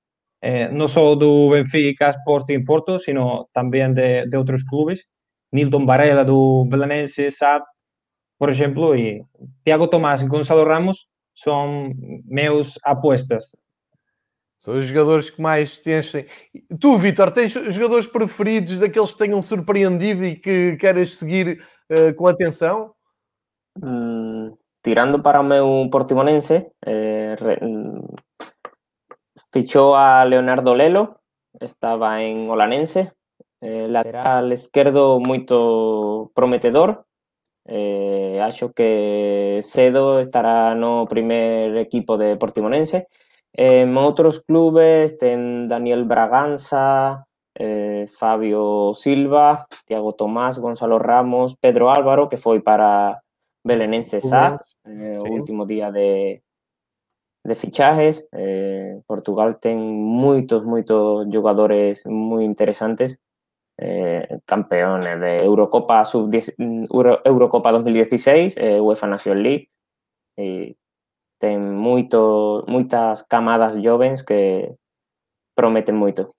eh, 0.43 0.69
não 0.73 0.89
só 0.89 1.15
do 1.15 1.51
Benfica, 1.51 2.11
Sporting 2.11 2.65
Porto, 2.65 2.99
sino 2.99 3.49
também 3.53 3.93
de, 3.93 4.27
de 4.27 4.37
outros 4.37 4.63
clubes. 4.65 5.05
Nilton 5.53 5.87
Varela, 5.87 6.25
do 6.25 6.65
Belenense, 6.67 7.31
SAD, 7.31 7.65
por 8.39 8.51
exemplo, 8.51 8.95
e 8.97 9.23
Tiago 9.65 9.89
Tomás 9.89 10.21
e 10.23 10.27
Gonçalo 10.27 10.65
Ramos 10.65 11.07
são 11.35 11.93
meus 12.27 12.79
apostas 12.85 13.45
são 14.59 14.77
os 14.77 14.87
jogadores 14.87 15.31
que 15.31 15.41
mais 15.41 15.79
te 15.79 15.91
enchem. 15.97 16.27
Tu, 16.81 16.99
Vitor, 16.99 17.31
tens 17.31 17.53
jogadores 17.53 18.09
preferidos 18.09 18.79
daqueles 18.79 19.13
que 19.13 19.19
tenham 19.19 19.41
surpreendido 19.41 20.25
e 20.25 20.35
que 20.35 20.77
queres 20.77 21.17
seguir 21.17 21.65
uh, 21.91 22.15
com 22.17 22.27
atenção? 22.27 22.95
Mm, 23.81 24.51
tirando 24.83 25.23
para 25.23 25.41
o 25.41 25.45
meu 25.45 25.89
portimonense, 25.91 26.73
eh, 26.85 27.37
re, 27.39 27.59
mm, 27.63 28.07
fichou 29.53 29.95
a 29.95 30.25
Leonardo 30.25 30.75
Lelo, 30.75 31.21
estaba 31.61 32.23
en 32.23 32.51
Olanense, 32.51 33.13
eh, 33.61 33.89
lateral 33.89 34.53
esquerdo 34.53 35.21
moito 35.21 36.31
prometedor, 36.35 37.07
eh, 37.67 38.41
acho 38.43 38.73
que 38.73 39.61
cedo 39.63 40.21
estará 40.21 40.75
no 40.75 41.07
primer 41.09 41.77
equipo 41.77 42.17
de 42.19 42.37
Portimonense, 42.37 43.09
En 43.59 43.97
outros 43.97 44.39
clubes 44.45 45.19
ten 45.19 45.67
Daniel 45.67 46.05
Braganza, 46.05 47.27
eh, 47.59 48.07
Fabio 48.17 48.95
Silva, 48.95 49.67
Tiago 49.85 50.15
Tomás, 50.15 50.59
Gonzalo 50.59 50.99
Ramos, 50.99 51.57
Pedro 51.57 51.91
Álvaro, 51.91 52.29
que 52.29 52.37
foi 52.37 52.61
para 52.61 53.21
Belenense 53.65 54.21
SAT, 54.21 54.63
eh, 54.87 55.17
sí. 55.19 55.29
o 55.29 55.33
último 55.33 55.67
día 55.67 55.91
de, 55.91 56.43
de 57.43 57.55
fichajes. 57.57 58.27
Eh, 58.31 59.03
Portugal 59.07 59.59
ten 59.59 59.79
moitos, 59.79 60.63
moitos 60.65 61.27
jogadores 61.33 62.07
moi 62.07 62.45
interesantes, 62.47 63.19
eh, 63.77 64.39
campeones 64.47 65.19
de 65.19 65.43
Eurocopa 65.43 66.05
sub 66.07 66.31
Euro, 66.95 67.21
Eurocopa 67.25 67.73
2016, 67.73 68.55
eh, 68.57 68.81
UEFA 68.81 69.07
National 69.11 69.43
League, 69.43 69.69
e 70.39 70.79
ten 71.43 71.75
moito, 71.75 72.63
moitas 72.71 73.27
camadas 73.27 73.75
jovens 73.83 74.23
que 74.23 74.75
prometen 75.59 75.99
moito. 75.99 76.38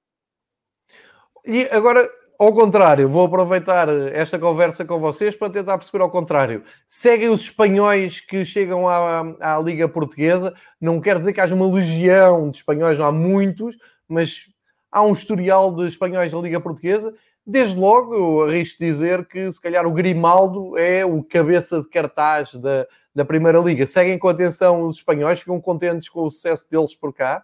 E 1.50 1.68
agora, 1.72 2.08
ao 2.38 2.54
contrário, 2.54 3.10
vou 3.10 3.26
aproveitar 3.26 3.90
esta 3.90 4.38
conversa 4.38 4.86
com 4.86 5.00
vocês 5.00 5.36
para 5.36 5.52
tentar 5.52 5.80
perceber 5.80 6.04
ao 6.04 6.12
contrário. 6.12 6.64
Seguem 6.88 7.28
os 7.30 7.42
espanhóis 7.42 8.20
que 8.20 8.46
chegam 8.46 8.88
à, 8.88 9.22
à 9.40 9.60
Liga 9.60 9.90
Portuguesa. 9.90 10.54
Não 10.80 11.02
quer 11.02 11.18
dizer 11.18 11.34
que 11.34 11.42
haja 11.42 11.56
uma 11.56 11.66
legião 11.66 12.52
de 12.52 12.58
espanhóis, 12.58 13.00
não 13.00 13.08
há 13.08 13.12
muitos, 13.12 13.76
mas 14.08 14.46
há 14.92 15.02
um 15.02 15.12
historial 15.12 15.74
de 15.76 15.88
espanhóis 15.88 16.32
na 16.32 16.40
Liga 16.40 16.62
Portuguesa. 16.62 17.16
Desde 17.44 17.76
logo, 17.76 18.14
eu 18.14 18.44
arrisco 18.44 18.78
dizer 18.78 19.26
que 19.26 19.52
se 19.52 19.60
calhar 19.60 19.88
o 19.88 19.92
Grimaldo 19.92 20.78
é 20.78 21.04
o 21.04 21.24
cabeça 21.24 21.82
de 21.82 21.90
cartaz 21.90 22.54
da, 22.54 22.86
da 23.16 23.26
Primeira 23.26 23.58
Liga. 23.58 23.88
Seguem 23.88 24.20
com 24.20 24.30
atenção 24.30 24.82
os 24.82 24.98
espanhóis, 24.98 25.40
ficam 25.40 25.60
contentes 25.60 26.08
com 26.08 26.22
o 26.22 26.30
sucesso 26.30 26.70
deles 26.70 26.94
por 26.94 27.12
cá. 27.12 27.44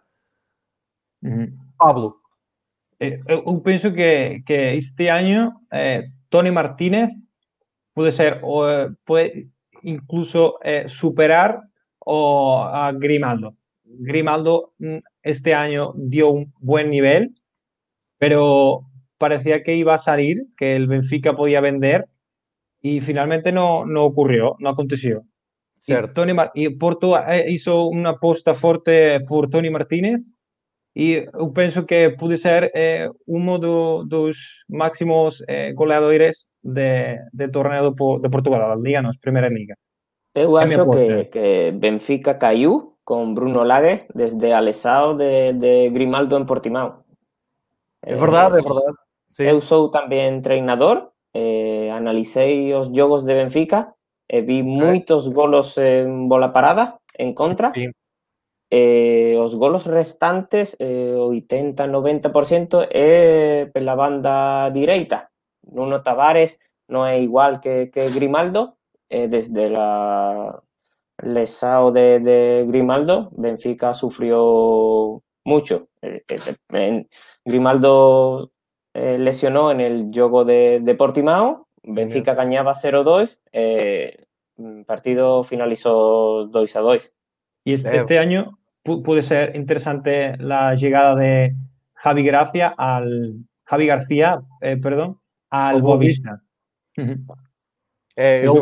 Uhum. 1.24 1.58
Pablo. 1.76 2.24
Eh, 3.06 3.20
eu 3.28 3.62
penso 3.62 3.94
que, 3.94 4.44
que 4.46 4.76
este 4.76 5.10
ano 5.10 5.62
eh, 5.72 6.10
Tony 6.30 6.52
Martínez 6.52 7.10
pode 7.94 8.12
ser, 8.12 8.40
ou 8.42 8.68
eh, 8.70 8.90
pode 9.06 9.50
incluso 9.84 10.58
eh, 10.64 10.88
superar 10.88 11.62
o, 12.00 12.64
a 12.64 12.92
Grimaldo. 12.94 13.56
Grimaldo 13.84 14.74
mm, 14.80 14.98
este 15.24 15.54
año 15.54 15.94
dio 15.96 16.30
un 16.30 16.54
buen 16.60 16.90
nivel, 16.90 17.36
pero 18.18 18.88
parecía 19.18 19.64
que 19.64 19.76
iba 19.76 19.96
a 19.96 20.00
salir, 20.00 20.44
que 20.58 20.76
el 20.76 20.88
Benfica 20.88 21.36
podía 21.36 21.62
vender 21.62 22.08
y 22.82 23.02
finalmente 23.02 23.52
no, 23.52 23.86
no 23.86 24.06
ocurrió, 24.06 24.56
no 24.60 24.70
aconteció. 24.70 25.24
Certo. 25.80 26.14
Tony 26.14 26.34
Mar 26.34 26.52
e 26.56 26.72
Porto 26.72 27.14
hizo 27.48 27.86
uma 27.86 28.18
aposta 28.18 28.56
forte 28.56 29.20
por 29.22 29.50
Tony 29.50 29.70
Martínez 29.70 30.34
e 30.96 31.28
eu 31.34 31.52
penso 31.52 31.84
que 31.84 32.12
pode 32.12 32.38
ser 32.38 32.72
eh, 32.74 33.10
um 33.28 33.60
do, 33.60 34.06
dos 34.06 34.38
máximos 34.70 35.44
eh, 35.48 35.74
goleadores 35.74 36.48
de, 36.64 37.20
de 37.34 37.50
torneio 37.50 37.92
de 37.92 38.30
Portugal, 38.30 38.70
da 38.70 38.76
Liga, 38.76 39.02
não, 39.02 39.12
Primeira 39.22 39.50
Liga. 39.50 39.76
Eu 40.34 40.56
acho 40.58 40.90
que, 40.90 41.26
que 41.26 41.72
Benfica 41.72 42.36
caiu 42.36 42.98
com 43.04 43.34
Bruno 43.34 43.64
Lage 43.64 44.06
desde 44.16 44.54
a 44.54 44.62
de, 44.62 45.54
de 45.54 45.90
Grimaldo 45.90 46.38
em 46.38 46.46
Portimão. 46.46 47.04
É 48.02 48.16
verdade, 48.16 48.60
é 48.60 48.62
verdade. 48.62 48.98
Sim. 49.30 49.44
Eu 49.44 49.60
sou 49.60 49.92
também 49.92 50.42
treinador, 50.42 51.10
eh, 51.34 51.90
analisei 51.92 52.74
os 52.74 52.88
jogos 52.88 53.24
de 53.26 53.34
Benfica 53.34 53.94
e 54.30 54.42
vi 54.42 54.64
moitos 54.64 55.28
golos 55.28 55.78
en 55.78 56.30
bola 56.30 56.54
parada 56.54 57.00
en 57.18 57.34
contra. 57.34 57.72
Sí. 57.74 57.92
Eh, 58.78 59.38
os 59.46 59.54
golos 59.56 59.86
restantes, 59.86 60.76
eh, 60.80 61.16
80-90%, 61.16 62.88
é 62.92 63.70
pela 63.74 63.96
banda 63.96 64.70
direita. 64.80 65.32
Nuno 65.76 66.04
Tavares 66.04 66.60
non 66.92 67.08
é 67.08 67.16
igual 67.22 67.64
que, 67.64 67.88
que 67.94 68.12
Grimaldo, 68.18 68.76
eh, 69.08 69.28
desde 69.32 69.70
la 69.72 70.60
lesao 71.24 71.92
de, 71.96 72.20
de 72.20 72.66
Grimaldo, 72.68 73.32
Benfica 73.32 73.94
sufrió 73.94 75.24
mucho. 75.46 75.88
Eh, 76.02 76.24
eh, 76.28 77.06
Grimaldo 77.46 78.52
eh, 78.94 79.18
lesionó 79.18 79.72
en 79.72 79.80
el 79.80 80.12
juego 80.14 80.44
de, 80.44 80.82
de 80.84 80.96
Portimao 80.96 81.66
Benfica 81.88 82.34
gañaba 82.34 82.74
0-2, 82.74 83.38
eh, 83.52 84.26
partido 84.86 85.44
finalizó 85.44 86.46
2 86.46 86.76
a 86.76 86.80
2. 86.80 87.14
Y 87.64 87.74
este, 87.74 87.96
este, 87.96 88.20
año 88.20 88.58
puede 88.86 89.24
ser 89.24 89.56
interesante 89.56 90.38
la 90.38 90.76
llegada 90.76 91.16
de 91.16 91.56
Javi 91.96 92.24
Gracia 92.24 92.74
al 92.78 93.34
Javi 93.66 93.88
García, 93.88 94.42
eh, 94.62 94.78
perdón, 94.78 95.20
al 95.50 95.82
Boavista. 95.82 96.42
É, 98.16 98.46
ele, 98.46 98.58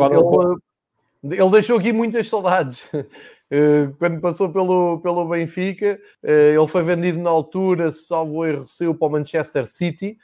ele, 1.22 1.36
ele, 1.36 1.50
deixou 1.50 1.78
aqui 1.78 1.92
muitas 1.92 2.28
saudades. 2.28 2.88
Quando 3.98 4.20
passou 4.20 4.50
pelo, 4.50 4.98
pelo 5.00 5.28
Benfica, 5.28 6.00
ele 6.22 6.66
foi 6.66 6.82
vendido 6.82 7.20
na 7.20 7.30
altura, 7.30 7.92
salvo 7.92 8.44
erro, 8.44 8.66
saiu 8.66 8.96
para 8.96 9.06
o 9.06 9.10
Manchester 9.12 9.66
City 9.66 10.18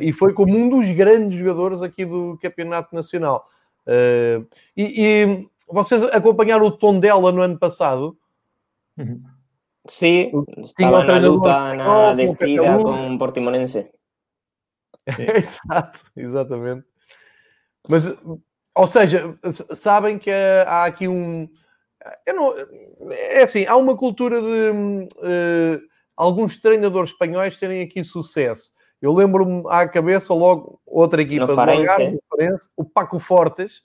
e 0.00 0.12
foi 0.12 0.32
como 0.32 0.56
um 0.56 0.68
dos 0.68 0.88
grandes 0.92 1.36
jogadores 1.36 1.82
aqui 1.82 2.04
do 2.04 2.38
Campeonato 2.40 2.94
Nacional. 2.94 3.48
E, 3.88 4.46
e 4.76 5.48
vocês 5.68 6.04
acompanharam 6.04 6.66
o 6.66 6.70
tom 6.70 7.00
dela 7.00 7.32
no 7.32 7.42
ano 7.42 7.58
passado? 7.58 8.16
Sí, 9.88 10.30
estaba 10.64 11.02
na 11.02 11.18
luta 11.18 11.74
na 11.74 12.14
descida 12.14 12.78
com 12.78 13.18
Portimonense. 13.18 13.90
Exato, 15.36 16.04
exatamente. 16.16 16.86
Mas, 17.88 18.06
ou 18.74 18.86
seja, 18.86 19.36
sabem 19.50 20.16
que 20.16 20.30
há 20.30 20.84
aqui 20.84 21.08
um. 21.08 21.48
Eu 22.24 22.34
não, 22.34 22.54
é 23.10 23.42
assim, 23.42 23.66
há 23.66 23.76
uma 23.76 23.96
cultura 23.96 24.40
de 24.40 24.70
uh, 24.70 25.82
alguns 26.16 26.60
treinadores 26.60 27.10
espanhóis 27.10 27.56
terem 27.56 27.82
aqui 27.82 28.04
sucesso. 28.04 28.72
Eu 29.00 29.12
lembro-me 29.12 29.64
à 29.68 29.88
cabeça 29.88 30.32
logo 30.32 30.80
outra 30.86 31.20
equipa 31.20 31.46
do 31.46 31.60
Algarve, 31.60 32.20
o 32.76 32.84
Paco 32.84 33.18
Fortes, 33.18 33.82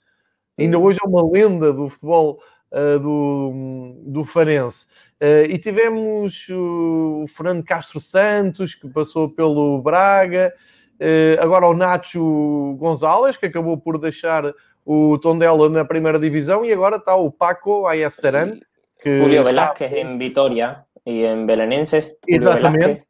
ainda 0.58 0.78
hum. 0.78 0.84
hoje 0.84 1.00
é 1.04 1.08
uma 1.08 1.28
lenda 1.28 1.74
do 1.74 1.90
futebol 1.90 2.40
uh, 2.72 3.00
do, 3.00 3.94
do 4.06 4.24
Farense. 4.24 4.86
Uh, 5.22 5.50
e 5.50 5.58
tivemos 5.58 6.48
o 6.50 7.26
Fernando 7.28 7.64
Castro 7.64 8.00
Santos, 8.00 8.76
que 8.76 8.88
passou 8.88 9.30
pelo 9.30 9.82
Braga, 9.82 10.54
uh, 11.00 11.44
agora 11.44 11.68
o 11.68 11.74
Nacho 11.74 12.76
Gonzalez, 12.80 13.36
que 13.36 13.48
acabou 13.48 13.78
por 13.78 13.98
deixar 13.98 14.54
o 14.86 15.18
Tondela 15.18 15.68
na 15.70 15.84
primeira 15.84 16.20
divisão, 16.20 16.64
e 16.64 16.72
agora 16.72 16.98
está 16.98 17.16
o 17.16 17.32
Paco 17.32 17.88
Ayesteran. 17.88 18.60
Que 19.02 19.20
Julio 19.20 19.44
Velázquez 19.44 19.92
está... 19.92 20.04
em 20.04 20.18
Vitória 20.18 20.86
e 21.06 21.24
em 21.24 21.46
Belenenses. 21.46 22.16
Exatamente. 22.28 23.04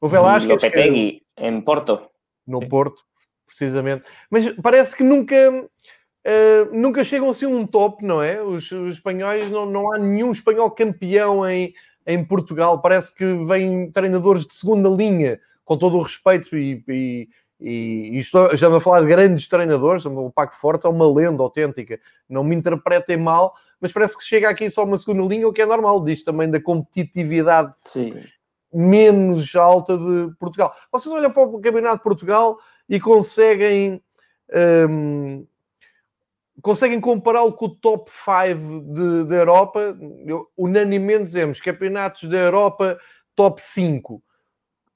O 0.00 0.08
Velázquez. 0.08 0.62
Lopetegui 0.62 1.22
que... 1.36 1.44
em 1.44 1.60
Porto. 1.60 2.00
No 2.46 2.66
Porto, 2.66 3.02
precisamente. 3.46 4.04
Mas 4.30 4.48
parece 4.62 4.96
que 4.96 5.02
nunca 5.02 5.68
Uh, 6.26 6.74
nunca 6.76 7.04
chegam 7.04 7.30
assim 7.30 7.46
um 7.46 7.66
top, 7.66 8.04
não 8.04 8.22
é? 8.22 8.42
Os, 8.42 8.70
os, 8.70 8.96
espanhóis, 8.96 9.50
não, 9.50 9.64
não 9.64 9.92
há 9.92 9.98
nenhum 9.98 10.32
espanhol 10.32 10.70
campeão 10.70 11.48
em, 11.48 11.72
em 12.06 12.24
Portugal. 12.24 12.80
Parece 12.80 13.14
que 13.14 13.24
vêm 13.44 13.90
treinadores 13.90 14.46
de 14.46 14.52
segunda 14.52 14.88
linha, 14.88 15.40
com 15.64 15.78
todo 15.78 15.96
o 15.96 16.02
respeito, 16.02 16.56
e, 16.56 16.82
e, 16.88 17.28
e 17.60 18.18
estou, 18.18 18.54
já 18.56 18.74
a 18.74 18.80
falar 18.80 19.00
de 19.00 19.06
grandes 19.06 19.48
treinadores. 19.48 20.04
O 20.04 20.30
Paco 20.30 20.54
Fortes 20.54 20.84
é 20.84 20.88
uma 20.88 21.10
lenda 21.10 21.42
autêntica. 21.42 21.98
Não 22.28 22.44
me 22.44 22.54
interpretem 22.54 23.16
mal, 23.16 23.54
mas 23.80 23.92
parece 23.92 24.16
que 24.16 24.24
chega 24.24 24.50
aqui 24.50 24.68
só 24.68 24.84
uma 24.84 24.98
segunda 24.98 25.22
linha, 25.22 25.48
o 25.48 25.52
que 25.52 25.62
é 25.62 25.66
normal. 25.66 26.04
Diz 26.04 26.22
também 26.22 26.50
da 26.50 26.60
competitividade 26.60 27.72
Sim. 27.84 28.12
menos 28.74 29.54
alta 29.54 29.96
de 29.96 30.34
Portugal. 30.38 30.74
Vocês 30.92 31.14
olham 31.14 31.30
para 31.30 31.42
o 31.42 31.60
Campeonato 31.60 31.98
de 31.98 32.02
Portugal 32.02 32.58
e 32.88 33.00
conseguem. 33.00 34.02
Um, 34.90 35.46
conseguem 36.62 37.00
compará-lo 37.00 37.52
com 37.52 37.66
o 37.66 37.74
top 37.74 38.10
5 38.10 39.24
da 39.24 39.36
Europa? 39.36 39.96
Eu, 40.26 40.46
unanimemente 40.56 41.24
dizemos 41.24 41.60
campeonatos 41.60 42.28
da 42.28 42.36
Europa 42.36 42.98
top 43.34 43.62
5. 43.62 44.22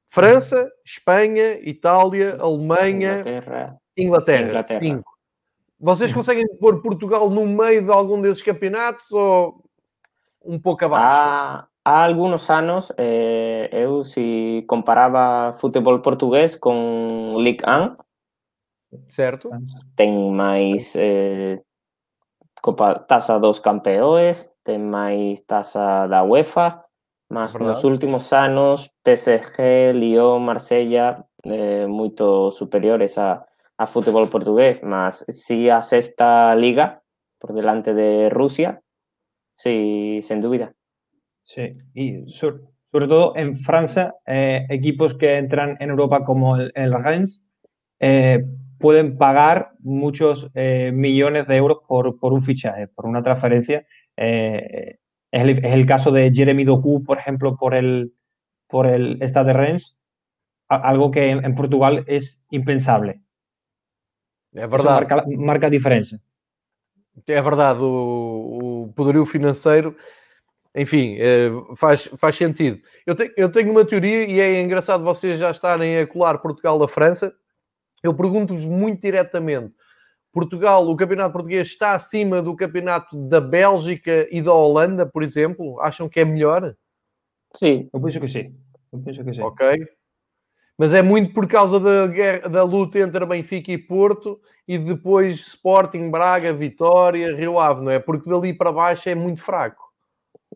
França, 0.09 0.71
Espanha, 0.85 1.59
Itália, 1.67 2.37
Alemanha, 2.39 3.21
Inglaterra. 3.21 3.77
Inglaterra, 3.97 4.49
Inglaterra. 4.49 4.81
Cinco. 4.81 5.13
Vocês 5.81 6.13
conseguem 6.13 6.47
pôr 6.61 6.81
Portugal 6.83 7.31
no 7.31 7.47
meio 7.47 7.83
de 7.83 7.91
algum 7.91 8.21
desses 8.21 8.43
campeonatos 8.43 9.11
ou 9.11 9.65
um 10.45 10.59
pouco 10.59 10.85
abaixo? 10.85 11.07
Há, 11.07 11.67
há 11.85 12.05
alguns 12.05 12.49
anos, 12.51 12.93
eh, 12.97 13.69
eu 13.73 14.05
se 14.05 14.65
comparava 14.69 15.57
futebol 15.59 15.99
português 16.01 16.55
com 16.55 17.37
Ligue 17.39 17.65
1, 17.67 17.97
Certo. 19.09 19.51
Ten 19.97 20.33
máis 20.35 20.93
eh, 20.97 21.63
Copa 22.61 23.07
Taza 23.07 23.39
dos 23.39 23.61
Campeones, 23.61 24.53
ten 24.63 24.89
máis 24.89 25.45
taza 25.47 26.07
da 26.07 26.23
UEFA, 26.23 26.87
mas 27.29 27.55
Verdad. 27.55 27.75
nos 27.75 27.85
últimos 27.85 28.33
anos 28.33 28.93
PSG, 29.03 29.93
Lyon, 29.95 30.45
Marsella 30.45 31.27
eh, 31.45 31.87
moito 31.89 32.51
superiores 32.53 33.19
a, 33.19 33.47
a 33.77 33.87
fútbol 33.87 34.29
portugués, 34.29 34.83
mas 34.83 35.25
si 35.29 35.69
a 35.69 35.83
sexta 35.83 36.55
liga 36.55 37.03
por 37.39 37.53
delante 37.53 37.95
de 37.95 38.31
Rusia, 38.31 38.83
sí, 39.57 40.21
sen 40.23 40.41
dúbida. 40.41 40.73
Sí, 41.43 41.75
y 41.95 42.31
sobre, 42.31 42.63
sobre 42.93 43.09
todo 43.09 43.35
en 43.35 43.57
Francia, 43.57 44.15
eh, 44.27 44.67
equipos 44.71 45.15
que 45.15 45.37
entran 45.37 45.77
en 45.81 45.91
Europa 45.91 46.23
como 46.23 46.57
el, 46.57 46.71
el 46.77 46.95
eh, 47.99 48.45
pueden 48.83 49.17
pagar 49.17 49.71
muchos 49.79 50.51
eh, 50.55 50.91
millones 50.93 51.47
de 51.47 51.57
euros 51.57 51.79
por, 51.87 52.19
por, 52.19 52.33
un 52.33 52.43
fichaje, 52.43 52.89
por 52.89 53.07
una 53.07 53.23
transferencia. 53.23 53.87
Eh, 54.17 54.99
es, 55.31 55.43
el, 55.43 55.51
es, 55.51 55.73
el, 55.73 55.87
caso 55.87 56.11
de 56.11 56.31
Jeremy 56.35 56.65
Doku, 56.65 57.03
por 57.05 57.17
ejemplo, 57.19 57.57
por 57.57 57.75
el, 57.75 58.13
por 58.69 58.87
el 58.87 59.23
Stade 59.23 59.47
de 59.47 59.53
Reims, 59.53 59.97
algo 60.69 61.11
que 61.13 61.31
en, 61.31 61.45
en, 61.45 61.55
Portugal 61.55 62.05
es 62.09 62.45
impensable. 62.51 63.23
É 64.55 64.67
verdade. 64.67 65.07
Marca, 65.07 65.25
marca, 65.39 65.67
a 65.69 65.71
diferença. 65.71 66.21
É 67.27 67.41
verdade, 67.41 67.79
o, 67.81 68.87
o 68.89 68.93
poderio 68.95 69.25
financeiro, 69.25 69.97
enfim, 70.75 71.17
é, 71.19 71.51
faz, 71.77 72.11
faz 72.19 72.37
sentido. 72.37 72.81
Eu, 73.07 73.15
te, 73.15 73.33
eu 73.37 73.51
tenho 73.53 73.71
uma 73.71 73.85
teoria 73.85 74.25
e 74.25 74.41
é 74.41 74.61
engraçado 74.61 75.05
vocês 75.05 75.39
já 75.39 75.51
estarem 75.51 75.99
a 75.99 76.07
colar 76.07 76.39
Portugal 76.39 76.83
à 76.83 76.89
França, 76.89 77.33
eu 78.03 78.15
pergunto-vos 78.15 78.65
muito 78.65 79.01
diretamente: 79.01 79.73
Portugal, 80.33 80.89
o 80.89 80.97
campeonato 80.97 81.33
português 81.33 81.69
está 81.69 81.93
acima 81.93 82.43
do 82.43 82.57
campeonato 82.57 83.17
da 83.29 83.41
Bélgica 83.41 84.27
e 84.31 84.43
da 84.43 84.53
Holanda, 84.53 85.07
por 85.07 85.23
exemplo? 85.23 85.81
Acham 85.81 86.09
que 86.09 86.21
é 86.21 86.25
melhor? 86.25 86.75
Sim, 87.55 87.89
eu 87.93 88.01
penso 88.01 88.21
que 88.21 88.29
sim. 88.29 88.55
Eu 88.93 88.99
penso 89.01 89.25
que 89.25 89.35
sim. 89.35 89.43
Ok. 89.43 89.87
Mas 90.79 90.95
é 90.95 91.03
muito 91.03 91.35
por 91.35 91.47
causa 91.47 91.79
da, 91.79 92.07
guerra, 92.07 92.49
da 92.49 92.65
luta 92.65 92.99
entre 92.99 93.25
Benfica 93.27 93.71
e 93.71 93.79
Porto 93.79 94.41
e 94.67 94.79
depois 94.79 95.39
Sporting, 95.39 96.11
Braga, 96.11 96.53
Vitória, 96.53 97.37
Rio 97.37 97.59
Ave, 97.59 97.83
não 97.83 97.91
é? 97.91 97.99
Porque 97.99 98.29
dali 98.29 98.55
para 98.55 98.73
baixo 98.73 99.09
é 99.09 99.15
muito 99.15 99.41
fraco. 99.41 99.93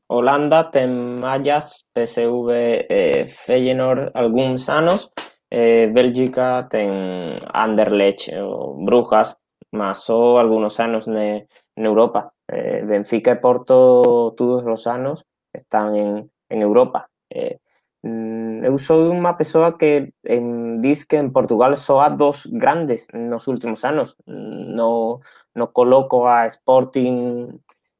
Holanda 0.08 0.64
tem 0.64 0.88
Ajax, 1.22 1.84
PSV, 1.92 2.86
eh, 2.88 3.26
Feyenoord 3.26 4.10
alguns 4.14 4.68
anos 4.68 5.10
Bélgica 5.50 6.66
ten 6.68 7.38
Anderlecht 7.52 8.32
o 8.34 8.74
Brujas, 8.84 9.38
más 9.72 10.04
só 10.04 10.38
algunos 10.38 10.80
anos 10.80 11.08
ne, 11.08 11.48
en 11.76 11.84
Europa. 11.84 12.32
Eh, 12.48 12.82
Benfica 12.84 13.32
e 13.32 13.36
Porto 13.36 14.34
todos 14.36 14.66
os 14.66 14.86
anos 14.86 15.26
están 15.52 15.94
en, 15.94 16.30
en 16.48 16.62
Europa. 16.62 17.10
Eh, 17.30 17.58
eu 18.06 18.78
sou 18.78 19.10
unha 19.10 19.34
persoa 19.34 19.74
que 19.78 20.14
en, 20.22 20.78
que 20.82 21.16
en 21.18 21.34
Portugal 21.34 21.74
só 21.74 22.00
há 22.02 22.10
dos 22.10 22.46
grandes 22.46 23.08
nos 23.12 23.48
últimos 23.48 23.82
anos. 23.84 24.16
No, 24.26 25.20
no 25.54 25.66
coloco 25.72 26.28
a 26.28 26.46
Sporting 26.46 27.50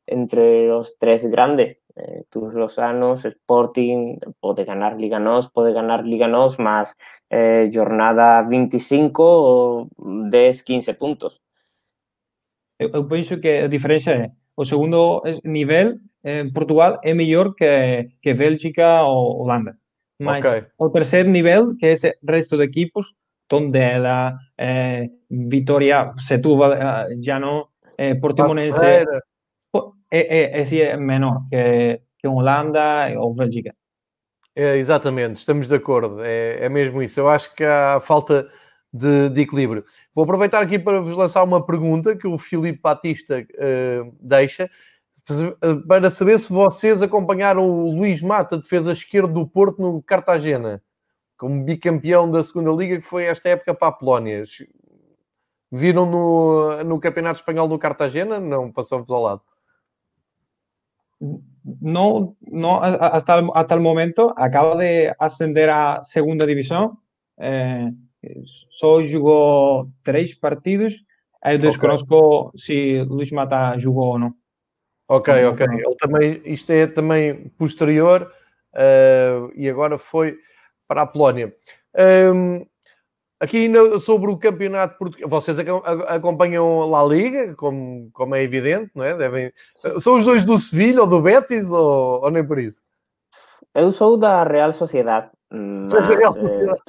entre 0.07 0.71
os 0.71 0.95
tres 0.99 1.27
grandes. 1.27 1.79
Eh, 1.97 2.25
todos 2.29 2.53
los 2.55 2.79
anos 2.79 3.25
Sporting 3.25 4.19
pode 4.39 4.65
ganar 4.65 5.01
Liga 5.01 5.19
Nos, 5.19 5.51
pode 5.51 5.73
ganar 5.73 6.05
Liga 6.05 6.29
Nos, 6.29 6.59
mas 6.59 6.95
eh, 7.31 7.71
jornada 7.73 8.43
25 8.43 9.23
ou 9.23 9.89
10, 10.31 10.63
15 10.63 10.95
puntos. 10.95 11.41
Eu, 12.79 12.91
eu 12.93 13.09
penso 13.09 13.41
que 13.41 13.65
a 13.65 13.69
diferença 13.69 14.13
é 14.13 14.31
o 14.57 14.65
segundo 14.65 15.23
nivel 15.45 16.01
en 16.27 16.53
Portugal 16.53 16.99
é 17.03 17.15
mellor 17.15 17.55
que, 17.55 18.19
que 18.21 18.35
Bélgica 18.35 19.05
ou 19.05 19.43
Holanda. 19.43 19.79
Mas 20.19 20.45
okay. 20.45 20.67
o 20.77 20.91
terceiro 20.91 21.31
nível, 21.31 21.77
que 21.77 21.87
é 21.87 21.93
esse 21.93 22.19
resto 22.27 22.57
de 22.57 22.65
equipos, 22.65 23.15
Tondela, 23.47 24.37
eh, 24.59 25.09
Vitoria, 25.31 26.13
Setúbal, 26.19 26.73
eh, 26.73 27.17
já 27.23 27.39
não, 27.39 27.69
eh, 27.97 28.15
Portimonense, 28.17 29.05
é, 30.11 30.61
é, 30.61 30.62
é, 30.62 30.79
é 30.81 30.97
menor 30.97 31.42
que, 31.49 32.01
que 32.19 32.29
Holanda 32.29 33.12
ou 33.19 33.35
Bélgica. 33.35 33.75
É, 34.55 34.77
exatamente, 34.79 35.37
estamos 35.37 35.69
de 35.69 35.75
acordo, 35.75 36.23
é, 36.23 36.64
é 36.64 36.69
mesmo 36.69 37.03
isso. 37.03 37.21
Eu 37.21 37.29
acho 37.29 37.55
que 37.55 37.62
há 37.62 38.01
falta 38.01 38.51
de, 38.90 39.29
de, 39.29 39.42
equilíbrio. 39.42 39.85
Vou 40.14 40.25
aproveitar 40.25 40.62
aqui 40.62 40.79
para 40.79 41.01
vos 41.01 41.14
lançar 41.14 41.42
uma 41.42 41.64
pergunta 41.64 42.16
que 42.16 42.27
o 42.27 42.38
Filipe 42.38 42.81
Batista 42.81 43.40
uh, 43.40 44.16
deixa. 44.19 44.71
para 45.87 46.11
saber 46.11 46.38
se 46.40 46.51
vocês 46.51 47.03
acompanharam 47.03 47.69
o 47.69 47.95
Luís 47.95 48.23
Mata, 48.23 48.57
defesa 48.57 48.92
esquerda 48.92 49.29
do 49.29 49.47
Porto 49.47 49.83
no 49.83 50.03
Cartagena, 50.03 50.83
como 51.37 51.62
bicampeão 51.62 52.31
da 52.31 52.42
segunda 52.42 52.71
liga, 52.71 52.97
que 52.97 53.03
foi 53.03 53.25
esta 53.25 53.51
época 53.51 53.75
para 53.75 53.88
a 53.88 53.92
Polónia. 53.92 54.42
Viram 55.71 56.07
no, 56.07 56.83
no 56.85 56.99
Campeonato 56.99 57.40
Espanhol 57.40 57.69
do 57.69 57.79
Cartagena? 57.79 58.40
Não, 58.40 58.73
passou-vos 58.73 59.11
ao 59.11 59.23
lado. 59.23 59.42
No, 61.19 62.37
no 62.41 62.83
hasta, 62.83 63.43
hasta 63.55 63.75
el 63.75 63.81
momento 63.81 64.35
acaba 64.37 64.77
de 64.77 65.15
ascender 65.19 65.71
a 65.71 66.03
segunda 66.05 66.47
división. 66.47 66.99
Eh, 67.39 67.91
só 68.71 69.03
jogou 69.05 69.91
três 70.03 70.35
partidos. 70.35 70.95
Eu 71.45 71.59
desconozco 71.59 72.49
okay. 72.49 72.59
se 72.59 73.03
Luís 73.05 73.31
Mata 73.31 73.79
jogou 73.79 74.09
ou 74.09 74.19
não. 74.19 74.35
Ok, 75.09 75.45
ok. 75.45 75.67
Ele 75.67 75.97
também, 75.97 76.43
isto 76.45 76.73
é 76.73 76.87
também 76.87 77.49
posterior 77.51 78.33
uh, 78.75 79.53
e 79.55 79.69
agora 79.69 79.99
foi 79.99 80.37
para 80.89 81.03
a 81.03 81.07
Polónia. 81.07 81.55
Um, 82.35 82.67
aqui 83.40 83.59
ainda 83.59 83.99
sobre 84.01 84.31
o 84.31 84.37
campeonato 84.37 84.99
português, 84.99 85.29
vocês 85.29 85.59
acompanham 86.09 86.81
lá 86.88 87.01
a 87.01 87.07
Liga, 87.07 87.55
como, 87.55 88.11
como 88.12 88.35
é 88.35 88.42
evidente, 88.42 88.90
não 88.94 89.05
é? 89.05 89.16
Devem... 89.16 89.53
São 90.01 90.18
os 90.18 90.25
dois 90.25 90.44
do 90.44 90.59
Sevilha 90.59 91.03
ou 91.03 91.07
do 91.07 91.20
Betis 91.20 91.70
ou, 91.70 92.22
ou 92.22 92.31
nem 92.31 92.46
por 92.46 92.59
isso? 92.59 92.81
Eu 93.75 93.92
sou 93.92 94.16
da 94.16 94.42
Real 94.44 94.72
Sociedade. 94.72 95.31
Mas, 95.51 96.09
Real 96.09 96.33
Sociedade. 96.33 96.81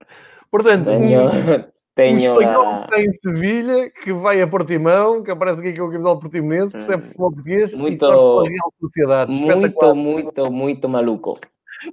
Eh... 0.00 0.06
Portanto, 0.50 0.84
tenho, 0.84 1.26
um, 1.26 1.64
tenho 1.94 2.14
um 2.14 2.18
espanhol 2.18 2.66
a... 2.66 2.88
tem 2.88 3.12
Sevilha, 3.12 3.90
que 3.90 4.12
vai 4.12 4.40
a 4.40 4.46
Portimão, 4.46 5.22
que 5.22 5.30
aparece 5.30 5.60
aqui 5.60 5.78
com 5.78 5.86
o 5.86 5.90
camisola 5.90 6.20
portimonense, 6.20 6.72
percebe 6.72 7.02
hum, 7.02 7.06
futebol 7.06 7.30
português 7.32 7.74
muito, 7.74 8.04
e 8.04 8.48
Real 8.48 8.72
Sociedade. 8.80 9.32
Muito, 9.32 9.94
muito, 9.94 10.52
muito 10.52 10.88
maluco. 10.88 11.38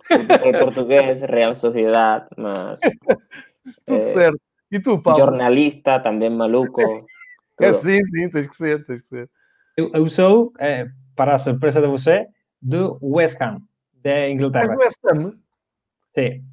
Futebol 0.07 0.59
português, 0.59 1.21
Real 1.21 1.55
Sociedade, 1.55 2.27
mas... 2.37 2.79
Tudo 3.85 4.01
é, 4.01 4.13
certo. 4.13 4.39
E 4.71 4.79
tu, 4.79 5.01
Paulo? 5.01 5.19
Jornalista, 5.19 5.99
também 5.99 6.29
maluco. 6.29 6.81
É, 7.59 7.77
sim, 7.77 8.03
sim, 8.07 8.27
tens 8.27 8.47
que 8.47 8.55
ser, 8.55 8.83
tens 8.87 9.01
que 9.01 9.07
ser. 9.07 9.29
Eu, 9.77 9.91
eu 9.93 10.09
sou, 10.09 10.51
é, 10.57 10.87
para 11.15 11.35
a 11.35 11.37
surpresa 11.37 11.79
de 11.79 11.85
você, 11.85 12.25
do 12.59 12.97
West 13.03 13.39
Ham, 13.39 13.61
da 14.03 14.27
Inglaterra. 14.27 14.73
É 14.73 14.75
do 14.75 14.79
West 14.79 14.97
Ham? 15.05 15.33
Sim. 16.15 16.43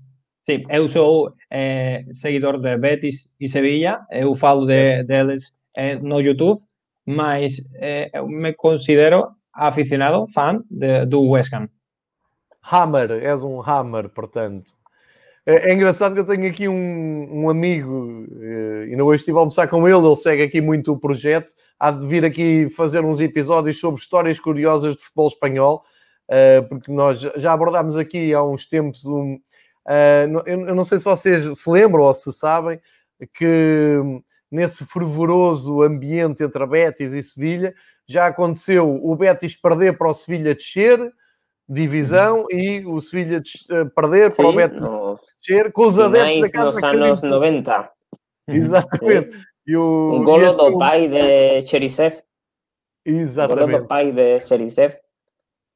Sim, 0.42 0.64
eu 0.68 0.86
sou 0.88 1.34
é, 1.50 2.04
seguidor 2.12 2.58
de 2.58 2.76
Betis 2.76 3.28
e 3.40 3.48
Sevilla, 3.48 4.06
eu 4.10 4.34
falo 4.34 4.66
de, 4.66 5.02
deles 5.04 5.54
é, 5.74 5.96
no 5.96 6.20
YouTube, 6.20 6.60
mas 7.06 7.58
é, 7.74 8.10
eu 8.12 8.26
me 8.26 8.52
considero 8.54 9.28
aficionado, 9.52 10.26
fã 10.34 10.62
de, 10.70 11.04
do 11.06 11.22
West 11.22 11.52
Ham. 11.52 11.68
Hammer, 12.62 13.10
és 13.10 13.44
um 13.44 13.62
Hammer, 13.62 14.08
portanto. 14.08 14.72
É, 15.48 15.70
é, 15.70 15.72
engraçado 15.72 16.12
que 16.12 16.20
eu 16.20 16.26
tenho 16.26 16.46
aqui 16.46 16.68
um, 16.68 17.44
um 17.44 17.48
amigo, 17.48 18.26
e 18.38 18.90
ainda 18.90 19.02
hoje 19.02 19.22
estive 19.22 19.38
a 19.38 19.40
almoçar 19.40 19.66
com 19.66 19.88
ele, 19.88 20.06
ele 20.06 20.16
segue 20.16 20.42
aqui 20.42 20.60
muito 20.60 20.92
o 20.92 20.98
projeto, 21.00 21.54
há 21.80 21.90
de 21.90 22.06
vir 22.06 22.22
aqui 22.22 22.68
fazer 22.68 23.02
uns 23.02 23.18
episódios 23.18 23.80
sobre 23.80 23.98
histórias 23.98 24.38
curiosas 24.38 24.94
de 24.94 25.02
futebol 25.02 25.28
espanhol, 25.28 25.84
eh, 26.28 26.60
porque 26.68 26.92
nós 26.92 27.20
já 27.36 27.54
abordámos 27.54 27.96
aqui 27.96 28.34
há 28.34 28.44
uns 28.44 28.66
tempos 28.68 29.06
um. 29.06 29.40
Eh, 29.88 30.28
eu 30.44 30.74
não 30.74 30.84
sei 30.84 30.98
se 30.98 31.04
vocês 31.06 31.58
se 31.58 31.70
lembram 31.70 32.02
ou 32.02 32.12
se 32.12 32.30
sabem 32.30 32.78
que 33.32 33.96
nesse 34.50 34.84
fervoroso 34.84 35.80
ambiente 35.82 36.42
entre 36.42 36.62
a 36.62 36.66
Betis 36.66 37.14
e 37.14 37.22
Sevilha 37.22 37.74
já 38.06 38.26
aconteceu 38.26 38.86
o 39.02 39.16
Betis 39.16 39.56
perder 39.56 39.96
para 39.96 40.10
o 40.10 40.14
Sevilha 40.14 40.54
descer 40.54 41.10
divisão 41.68 42.40
uhum. 42.40 42.46
e 42.50 42.86
o 42.86 43.00
Sevilha 43.00 43.42
uh, 43.70 43.90
perder 43.90 44.34
para 44.34 44.48
o 44.48 44.52
Betis 44.52 44.80
descer 45.40 45.72
com 45.72 45.86
os 45.86 45.98
adeptos 45.98 46.40
da 46.40 46.50
casa. 46.50 46.92
Nos 46.94 47.22
anos 47.22 47.22
90. 47.22 47.90
Exatamente. 48.48 49.48
E 49.66 49.76
o, 49.76 50.14
um 50.14 50.24
golo 50.24 50.54
do 50.54 50.78
pai 50.78 51.08
de 51.08 51.66
Cherisev. 51.66 52.16
Exatamente. 53.04 53.64
Um 53.64 53.66
golo 53.66 53.82
do 53.82 53.86
pai 53.86 54.12
de 54.12 54.40
Cherisev. 54.46 54.94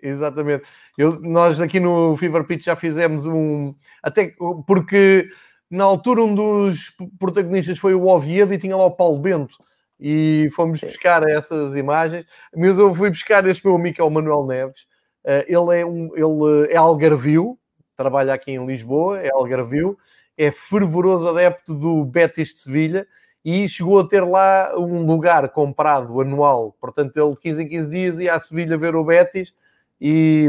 Exatamente. 0.02 0.64
Eu, 0.98 1.20
nós 1.20 1.60
aqui 1.60 1.78
no 1.78 2.16
Fever 2.16 2.44
Pitch 2.44 2.64
já 2.64 2.74
fizemos 2.74 3.26
um. 3.26 3.74
Até 4.02 4.34
porque 4.66 5.28
na 5.70 5.84
altura 5.84 6.22
um 6.22 6.34
dos 6.34 6.90
protagonistas 7.18 7.78
foi 7.78 7.94
o 7.94 8.08
Oviedo 8.08 8.52
e 8.52 8.58
tinha 8.58 8.76
lá 8.76 8.84
o 8.84 8.96
Paulo 8.96 9.18
Bento. 9.18 9.56
E 10.00 10.50
fomos 10.54 10.80
buscar 10.80 11.22
essas 11.28 11.76
imagens. 11.76 12.26
Mas 12.56 12.78
eu 12.78 12.92
fui 12.92 13.10
buscar 13.10 13.46
este 13.46 13.64
meu 13.64 13.76
amigo, 13.76 13.96
que 13.96 14.00
é 14.00 14.04
o 14.04 14.10
Manuel 14.10 14.44
Neves, 14.46 14.80
eh, 14.80 14.91
ele 15.24 15.80
é, 15.80 15.86
um, 15.86 16.10
ele 16.14 16.72
é 16.72 16.76
algarvio, 16.76 17.58
trabalha 17.96 18.34
aqui 18.34 18.52
em 18.52 18.66
Lisboa, 18.66 19.20
é 19.20 19.30
algarvio, 19.30 19.96
é 20.36 20.50
fervoroso 20.50 21.28
adepto 21.28 21.74
do 21.74 22.04
Betis 22.04 22.48
de 22.48 22.60
Sevilha 22.60 23.06
e 23.44 23.68
chegou 23.68 23.98
a 23.98 24.06
ter 24.06 24.22
lá 24.22 24.72
um 24.76 25.04
lugar 25.06 25.48
comprado 25.50 26.20
anual. 26.20 26.76
Portanto, 26.80 27.16
ele 27.16 27.30
de 27.32 27.40
15 27.40 27.62
em 27.62 27.68
15 27.68 27.90
dias 27.90 28.18
ia 28.18 28.34
a 28.34 28.40
Sevilha 28.40 28.76
ver 28.76 28.94
o 28.94 29.04
Betis 29.04 29.54
e, 30.00 30.48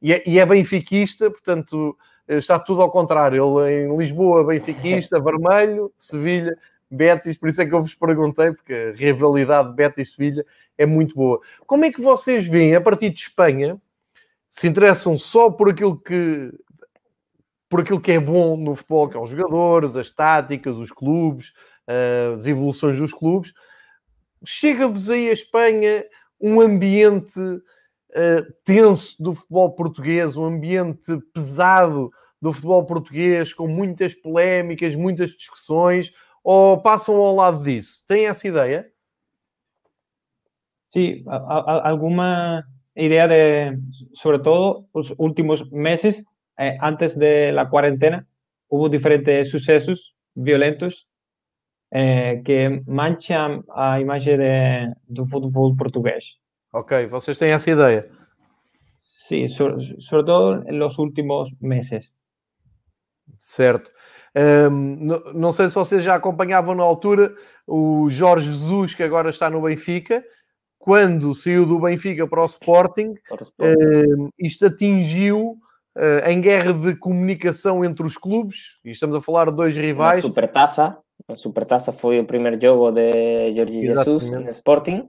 e, 0.00 0.12
é, 0.12 0.22
e 0.28 0.38
é 0.38 0.46
benfiquista, 0.46 1.30
portanto, 1.30 1.96
está 2.28 2.58
tudo 2.58 2.82
ao 2.82 2.90
contrário. 2.90 3.58
Ele 3.58 3.84
em 3.84 3.96
Lisboa, 3.96 4.44
benfiquista, 4.44 5.18
vermelho, 5.22 5.92
Sevilha, 5.98 6.56
Betis, 6.90 7.36
por 7.36 7.48
isso 7.48 7.62
é 7.62 7.66
que 7.66 7.74
eu 7.74 7.82
vos 7.82 7.94
perguntei, 7.94 8.52
porque 8.52 8.74
a 8.74 8.92
rivalidade 8.96 9.72
Betis-Sevilha 9.74 10.44
é 10.76 10.86
muito 10.86 11.14
boa. 11.14 11.40
Como 11.66 11.84
é 11.84 11.92
que 11.92 12.00
vocês 12.00 12.46
veem, 12.46 12.74
a 12.74 12.80
partir 12.80 13.10
de 13.10 13.20
Espanha, 13.20 13.80
se 14.50 14.66
interessam 14.66 15.18
só 15.18 15.50
por 15.50 15.70
aquilo 15.70 15.98
que 15.98 16.52
por 17.68 17.80
aquilo 17.80 18.00
que 18.00 18.10
é 18.10 18.18
bom 18.18 18.56
no 18.56 18.74
futebol, 18.74 19.08
que 19.08 19.16
é 19.16 19.20
os 19.20 19.30
jogadores, 19.30 19.94
as 19.94 20.10
táticas, 20.10 20.76
os 20.76 20.90
clubes, 20.90 21.52
as 22.34 22.44
evoluções 22.44 22.96
dos 22.96 23.12
clubes, 23.12 23.52
chega-vos 24.44 25.08
aí 25.08 25.28
a 25.28 25.32
Espanha 25.32 26.04
um 26.40 26.60
ambiente 26.60 27.38
uh, 27.38 28.52
tenso 28.64 29.22
do 29.22 29.34
futebol 29.34 29.72
português, 29.74 30.36
um 30.36 30.44
ambiente 30.44 31.16
pesado 31.32 32.10
do 32.40 32.52
futebol 32.52 32.84
português, 32.86 33.52
com 33.52 33.68
muitas 33.68 34.14
polémicas, 34.14 34.96
muitas 34.96 35.30
discussões, 35.30 36.10
ou 36.42 36.80
passam 36.80 37.16
ao 37.16 37.36
lado 37.36 37.62
disso? 37.62 38.04
Têm 38.08 38.26
essa 38.26 38.48
ideia? 38.48 38.90
Sim, 40.88 41.22
alguma 41.26 42.64
idea 43.00 43.26
de, 43.26 43.78
sobre 44.12 44.38
todo, 44.38 44.86
los 44.94 45.14
últimos 45.18 45.70
meses, 45.72 46.24
eh, 46.58 46.76
antes 46.80 47.18
de 47.18 47.52
la 47.52 47.68
cuarentena, 47.68 48.26
hubo 48.68 48.88
diferentes 48.88 49.50
sucesos 49.50 50.14
violentos 50.34 51.08
eh, 51.90 52.42
que 52.44 52.82
manchan 52.86 53.64
a 53.74 54.00
imagem 54.00 54.38
de, 54.38 54.94
do 55.08 55.26
futebol 55.26 55.74
português. 55.76 56.38
Ok, 56.72 57.06
vocês 57.06 57.36
têm 57.36 57.50
essa 57.50 57.70
ideia? 57.70 58.08
Sim, 59.02 59.48
sobre, 59.48 60.00
sobre 60.00 60.24
todo 60.24 60.64
nos 60.72 60.98
últimos 60.98 61.50
meses. 61.60 62.12
Certo. 63.38 63.90
Um, 64.36 64.96
não, 65.00 65.32
não 65.34 65.52
sei 65.52 65.68
se 65.68 65.74
vocês 65.74 66.04
já 66.04 66.14
acompanhavam 66.14 66.74
na 66.74 66.84
altura 66.84 67.34
o 67.66 68.08
Jorge 68.08 68.46
Jesus, 68.46 68.94
que 68.94 69.02
agora 69.02 69.30
está 69.30 69.50
no 69.50 69.62
Benfica, 69.62 70.24
quando 70.80 71.34
saiu 71.34 71.66
do 71.66 71.78
Benfica 71.78 72.26
para 72.26 72.42
o 72.42 72.46
Sporting, 72.46 73.14
para 73.28 73.42
o 73.42 73.44
Sporting. 73.44 74.22
Uh, 74.22 74.30
isto 74.38 74.64
atingiu 74.66 75.58
uh, 75.94 76.26
em 76.26 76.40
guerra 76.40 76.72
de 76.72 76.96
comunicação 76.96 77.84
entre 77.84 78.04
os 78.04 78.16
clubes, 78.16 78.78
e 78.82 78.90
estamos 78.90 79.14
a 79.14 79.20
falar 79.20 79.50
de 79.50 79.56
dois 79.56 79.76
rivais. 79.76 80.24
A 80.24 80.26
Supertaça, 80.26 80.98
a 81.28 81.36
Supertaça 81.36 81.92
foi 81.92 82.18
o 82.18 82.24
primeiro 82.24 82.58
jogo 82.58 82.90
de 82.92 83.54
Jorge 83.54 83.88
Jesus 83.88 84.30
no 84.30 84.50
Sporting. 84.50 85.06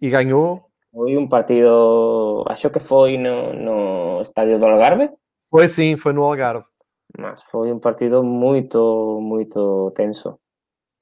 E 0.00 0.10
ganhou. 0.10 0.64
Foi 0.92 1.16
um 1.16 1.28
partido, 1.28 2.44
acho 2.48 2.68
que 2.68 2.80
foi 2.80 3.16
no, 3.16 3.52
no 3.52 4.20
estádio 4.20 4.58
do 4.58 4.66
Algarve. 4.66 5.08
Foi 5.48 5.68
sim, 5.68 5.96
foi 5.96 6.12
no 6.12 6.24
Algarve. 6.24 6.66
Mas 7.16 7.42
foi 7.42 7.72
um 7.72 7.78
partido 7.78 8.24
muito, 8.24 9.20
muito 9.22 9.92
tenso. 9.94 10.36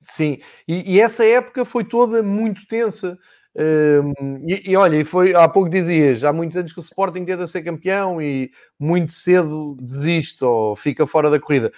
Sim, 0.02 0.38
e, 0.68 0.94
e 0.94 1.00
essa 1.00 1.24
época 1.24 1.64
foi 1.64 1.85
toda 1.85 2.22
muito 2.22 2.66
tensa 2.66 3.18
e, 3.56 4.70
e, 4.70 4.76
olha, 4.76 4.96
e 4.96 5.04
foi 5.04 5.34
há 5.34 5.48
pouco 5.48 5.68
dizias, 5.68 6.24
há 6.24 6.32
muitos 6.32 6.56
anos 6.56 6.72
que 6.72 6.78
o 6.78 6.82
Sporting 6.82 7.24
tenta 7.24 7.46
ser 7.46 7.62
campeão 7.62 8.20
e 8.22 8.50
muito 8.78 9.12
cedo 9.12 9.76
desiste 9.80 10.44
ou 10.44 10.76
fica 10.76 11.06
fora 11.06 11.28
da 11.28 11.40
corrida. 11.40 11.72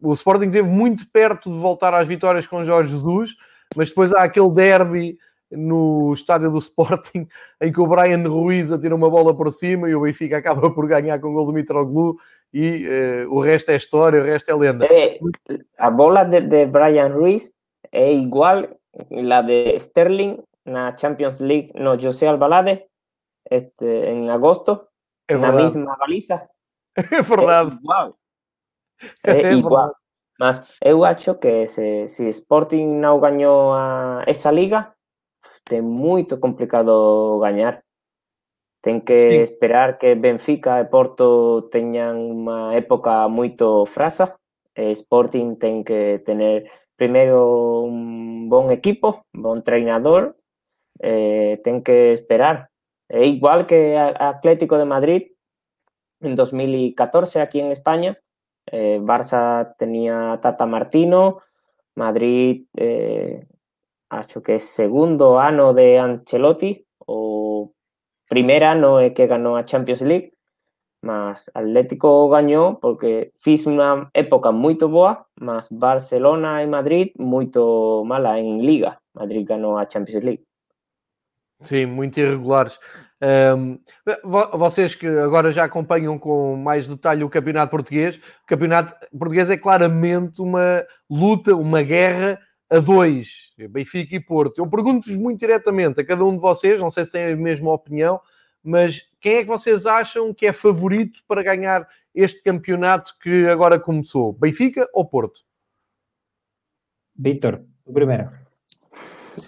O 0.00 0.12
Sporting 0.12 0.46
esteve 0.46 0.68
muito 0.68 1.06
perto 1.10 1.50
de 1.50 1.58
voltar 1.58 1.94
às 1.94 2.08
vitórias 2.08 2.46
com 2.46 2.64
Jorge 2.64 2.90
Jesus, 2.90 3.36
mas 3.76 3.88
depois 3.88 4.12
há 4.12 4.24
aquele 4.24 4.50
derby 4.50 5.16
no 5.50 6.12
estádio 6.12 6.50
do 6.50 6.58
Sporting 6.58 7.28
em 7.60 7.72
que 7.72 7.80
o 7.80 7.86
Brian 7.86 8.28
Ruiz 8.28 8.72
atira 8.72 8.94
uma 8.94 9.08
bola 9.08 9.36
por 9.36 9.52
cima 9.52 9.88
e 9.88 9.94
o 9.94 10.00
Benfica 10.00 10.38
acaba 10.38 10.70
por 10.70 10.88
ganhar 10.88 11.20
com 11.20 11.28
o 11.28 11.32
gol 11.32 11.46
do 11.46 11.52
Mitroglou 11.52 12.16
e 12.52 12.86
uh, 12.86 13.32
o 13.32 13.40
resto 13.40 13.70
é 13.70 13.76
história, 13.76 14.20
o 14.20 14.24
resto 14.24 14.50
é 14.50 14.54
lenda. 14.54 14.86
É, 14.86 15.18
a 15.78 15.90
bola 15.90 16.24
de, 16.24 16.40
de 16.40 16.66
Brian 16.66 17.08
Ruiz 17.08 17.52
é 17.90 18.12
igual 18.12 18.68
a 19.30 19.40
de 19.42 19.76
Sterling 19.76 20.38
na 20.64 20.96
Champions 20.96 21.40
League 21.40 21.72
no 21.74 21.98
José 21.98 22.28
Albalade 22.28 22.86
este, 23.50 24.08
en 24.10 24.30
agosto, 24.30 24.88
É 25.28 25.34
na 25.34 25.50
verdade. 25.50 25.62
mesma 25.62 25.96
baliza. 25.96 26.48
É 27.12 27.22
verdade. 27.22 27.70
É 27.72 27.74
igual. 27.82 28.18
É 29.24 29.30
É 29.30 29.34
verdade. 29.34 29.58
igual. 29.58 29.96
Mas 30.38 30.64
eu 30.82 31.04
acho 31.04 31.34
que 31.38 31.66
se, 31.66 32.08
se 32.08 32.28
Sporting 32.30 32.86
não 33.00 33.20
ganhou 33.20 33.72
a, 33.72 34.22
essa 34.26 34.50
liga, 34.50 34.92
é 35.70 35.80
muito 35.80 36.38
complicado 36.38 37.38
ganhar. 37.40 37.82
Tem 38.82 38.98
que 39.00 39.14
Sim. 39.20 39.40
esperar 39.42 39.98
que 39.98 40.14
Benfica 40.16 40.80
e 40.80 40.84
Porto 40.84 41.62
tenham 41.70 42.18
uma 42.30 42.74
época 42.74 43.28
muito 43.28 43.86
frasa. 43.86 44.34
E 44.76 44.90
Sporting 44.92 45.54
tem 45.54 45.84
que 45.84 46.18
ter 46.20 46.68
primeiro 46.96 47.84
um 47.86 48.48
bom 48.48 48.70
equipo, 48.72 49.24
um 49.34 49.42
bom 49.42 49.60
treinador. 49.60 50.34
Eh, 51.02 51.60
tem 51.64 51.82
que 51.82 52.12
esperar. 52.12 52.70
Igual 53.10 53.66
que 53.66 53.98
Atlético 53.98 54.78
de 54.78 54.86
Madrid 54.86 55.22
en 56.20 56.34
2014 56.36 57.40
aquí 57.40 57.60
en 57.60 57.72
España. 57.72 58.18
Eh, 58.66 59.00
Barça 59.02 59.74
tenía 59.76 60.38
Tata 60.40 60.66
Martino, 60.66 61.42
Madrid, 61.96 62.66
eh, 62.76 63.44
acho 64.08 64.42
que 64.42 64.56
es 64.56 64.66
segundo 64.66 65.40
ano 65.40 65.74
de 65.74 65.98
Ancelotti 65.98 66.86
o 67.06 67.72
primer 68.28 68.64
ano 68.64 69.00
é 69.00 69.10
que 69.10 69.26
ganó 69.26 69.56
a 69.56 69.64
Champions 69.64 70.02
League, 70.02 70.32
mas 71.02 71.50
Atlético 71.54 72.28
gañou 72.28 72.76
porque 72.76 73.32
fiz 73.44 73.66
unha 73.66 74.08
época 74.14 74.52
moito 74.52 74.88
boa, 74.88 75.26
mas 75.40 75.68
Barcelona 75.68 76.62
e 76.62 76.66
Madrid 76.66 77.12
moito 77.18 78.04
mala 78.06 78.38
en 78.38 78.62
Liga. 78.62 79.00
Madrid 79.14 79.44
ganou 79.44 79.76
a 79.76 79.86
Champions 79.86 80.24
League. 80.24 80.44
Sim, 81.62 81.86
muito 81.86 82.18
irregulares. 82.18 82.78
Vo- 84.24 84.58
vocês 84.58 84.94
que 84.94 85.06
agora 85.06 85.52
já 85.52 85.64
acompanham 85.64 86.18
com 86.18 86.56
mais 86.56 86.88
detalhe 86.88 87.22
o 87.22 87.30
campeonato 87.30 87.70
português, 87.70 88.16
o 88.16 88.46
campeonato 88.46 88.94
português 89.16 89.48
é 89.48 89.56
claramente 89.56 90.42
uma 90.42 90.84
luta, 91.08 91.54
uma 91.54 91.82
guerra 91.82 92.40
a 92.68 92.78
dois, 92.78 93.52
Benfica 93.70 94.16
e 94.16 94.20
Porto. 94.20 94.58
Eu 94.58 94.66
pergunto-vos 94.68 95.16
muito 95.16 95.38
diretamente 95.40 96.00
a 96.00 96.04
cada 96.04 96.24
um 96.24 96.34
de 96.34 96.40
vocês, 96.40 96.80
não 96.80 96.90
sei 96.90 97.04
se 97.04 97.12
têm 97.12 97.32
a 97.32 97.36
mesma 97.36 97.70
opinião, 97.72 98.20
mas 98.62 99.02
quem 99.20 99.34
é 99.34 99.42
que 99.42 99.48
vocês 99.48 99.86
acham 99.86 100.32
que 100.32 100.46
é 100.46 100.52
favorito 100.52 101.20
para 101.28 101.42
ganhar 101.42 101.86
este 102.14 102.42
campeonato 102.42 103.12
que 103.20 103.46
agora 103.46 103.78
começou? 103.78 104.32
Benfica 104.32 104.88
ou 104.92 105.04
Porto? 105.04 105.40
Víctor, 107.14 107.62
tú 107.84 107.92
primero. 107.92 108.30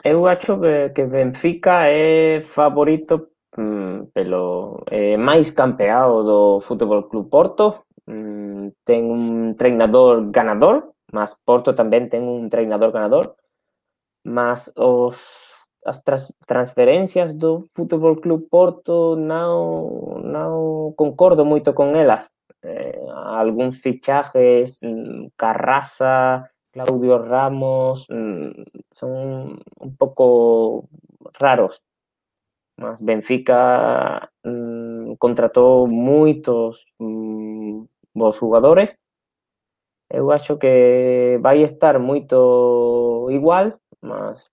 Eu 0.03 0.27
acho 0.27 0.61
que, 0.61 0.91
que 0.95 1.05
Benfica 1.07 1.89
é 1.89 2.41
favorito 2.43 3.31
mm, 3.57 4.13
pelo 4.13 4.83
é 4.91 5.17
máis 5.17 5.51
campeado 5.51 6.25
do 6.25 6.61
Fútbol 6.61 7.09
Club 7.09 7.29
Porto. 7.29 7.85
Mm, 8.07 8.73
ten 8.85 9.05
un 9.11 9.57
treinador 9.57 10.31
ganador, 10.31 10.95
mas 11.13 11.37
Porto 11.45 11.75
tamén 11.75 12.09
ten 12.09 12.25
un 12.25 12.49
treinador 12.49 12.93
ganador. 12.93 13.37
Mas 14.25 14.73
os 14.77 15.17
as 15.85 16.01
transferencias 16.47 17.35
do 17.37 17.61
Fútbol 17.61 18.17
Club 18.17 18.49
Porto 18.49 19.17
non, 19.17 20.25
non 20.25 20.97
concordo 20.97 21.45
moito 21.45 21.77
con 21.77 21.93
elas. 21.93 22.33
Eh, 22.65 22.97
fichajes, 23.83 24.81
mm, 24.81 25.37
Carrasa, 25.37 26.49
Claudio 26.75 27.23
Ramos, 27.23 28.09
mm. 28.11 28.67
son 28.91 29.63
un 29.79 29.97
poco 29.97 30.89
raros. 31.39 31.81
Mas 32.77 33.01
Benfica 33.01 34.29
mm, 34.43 35.15
contratou 35.23 35.87
moitos 35.87 36.85
bons 36.99 38.35
mm, 38.37 38.41
jugadores. 38.43 38.99
Eu 40.11 40.33
acho 40.33 40.59
que 40.59 41.39
vai 41.41 41.63
estar 41.63 41.99
moito 42.03 43.31
igual, 43.31 43.79
mas 44.03 44.51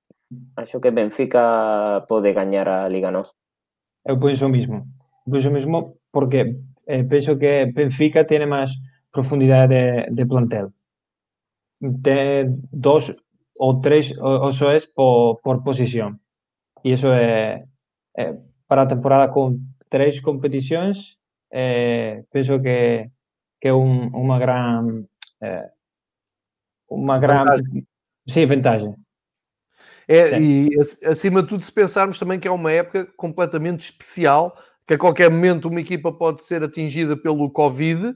acho 0.55 0.79
que 0.79 0.91
Benfica 0.91 2.05
pode 2.07 2.33
gañar 2.33 2.69
a 2.69 2.87
Liga 2.87 3.09
Nos. 3.09 3.33
Eu 4.05 4.19
penso 4.19 4.45
o 4.45 4.49
mismo. 4.49 4.85
Eu 5.25 5.33
penso 5.33 5.49
o 5.49 5.53
mismo 5.53 5.97
porque 6.13 6.61
eh, 6.85 7.03
penso 7.03 7.37
que 7.41 7.65
Benfica 7.73 8.25
tiene 8.29 8.45
máis 8.45 8.69
profundidade 9.09 9.73
de, 9.73 9.83
de 10.13 10.25
plantel. 10.29 10.69
Tiene 11.81 12.55
dos 12.71 13.11
o 13.57 13.81
tres 13.81 14.13
o- 14.17 14.47
oso 14.47 14.71
es 14.71 14.85
por, 14.85 15.41
por 15.41 15.63
posición. 15.63 16.21
Y 16.83 16.93
eso 16.93 17.13
es 17.13 17.61
eh, 18.17 18.35
para 18.67 18.83
a 18.83 18.87
temporada 18.87 19.31
con 19.31 19.59
tres 19.89 20.21
competicións 20.21 21.17
eh, 21.51 22.23
penso 22.31 22.61
que 22.61 23.09
que 23.59 23.67
é 23.69 23.73
un, 23.73 24.09
unha 24.13 24.39
gran 24.39 25.05
eh, 25.41 25.69
unha 26.89 27.19
gran 27.21 27.45
sí, 28.25 28.45
vantagem. 28.45 28.95
É, 30.07 30.39
Sim. 30.39 30.69
e 30.69 30.79
ac- 30.79 31.05
acima 31.05 31.41
de 31.41 31.47
tudo, 31.49 31.63
se 31.63 31.71
pensarmos 31.71 32.17
também 32.17 32.39
que 32.39 32.47
é 32.47 32.51
uma 32.51 32.71
época 32.71 33.05
completamente 33.15 33.85
especial, 33.91 34.57
que 34.87 34.95
a 34.95 34.97
qualquer 34.97 35.29
momento 35.29 35.69
uma 35.69 35.79
equipa 35.79 36.11
pode 36.11 36.43
ser 36.43 36.63
atingida 36.63 37.15
pelo 37.15 37.49
Covid 37.51 38.15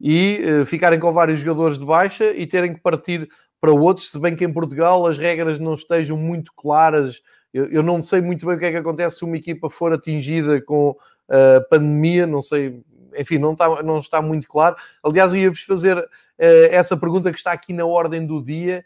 e 0.00 0.40
eh, 0.42 0.64
ficarem 0.64 0.98
com 0.98 1.12
vários 1.12 1.40
jogadores 1.40 1.78
de 1.78 1.84
baixa 1.84 2.32
e 2.32 2.46
terem 2.46 2.74
que 2.74 2.80
partir 2.80 3.28
para 3.60 3.72
outros, 3.72 4.10
se 4.10 4.18
bem 4.18 4.36
que 4.36 4.44
em 4.44 4.52
Portugal 4.52 5.06
as 5.06 5.16
regras 5.16 5.58
não 5.58 5.74
estejam 5.74 6.16
muito 6.16 6.52
claras. 6.54 7.22
Eu, 7.52 7.66
eu 7.66 7.82
não 7.82 8.02
sei 8.02 8.20
muito 8.20 8.44
bem 8.46 8.56
o 8.56 8.58
que 8.58 8.66
é 8.66 8.70
que 8.70 8.76
acontece 8.76 9.18
se 9.18 9.24
uma 9.24 9.36
equipa 9.36 9.70
for 9.70 9.92
atingida 9.92 10.60
com 10.60 10.96
a 11.28 11.60
pandemia, 11.70 12.26
não 12.26 12.42
sei, 12.42 12.82
enfim, 13.16 13.38
não 13.38 13.52
está, 13.52 13.82
não 13.82 13.98
está 13.98 14.20
muito 14.20 14.46
claro. 14.46 14.76
Aliás, 15.02 15.32
ia-vos 15.32 15.62
fazer 15.62 15.96
eh, 16.38 16.68
essa 16.70 16.96
pergunta 16.96 17.32
que 17.32 17.38
está 17.38 17.52
aqui 17.52 17.72
na 17.72 17.86
ordem 17.86 18.26
do 18.26 18.42
dia, 18.44 18.84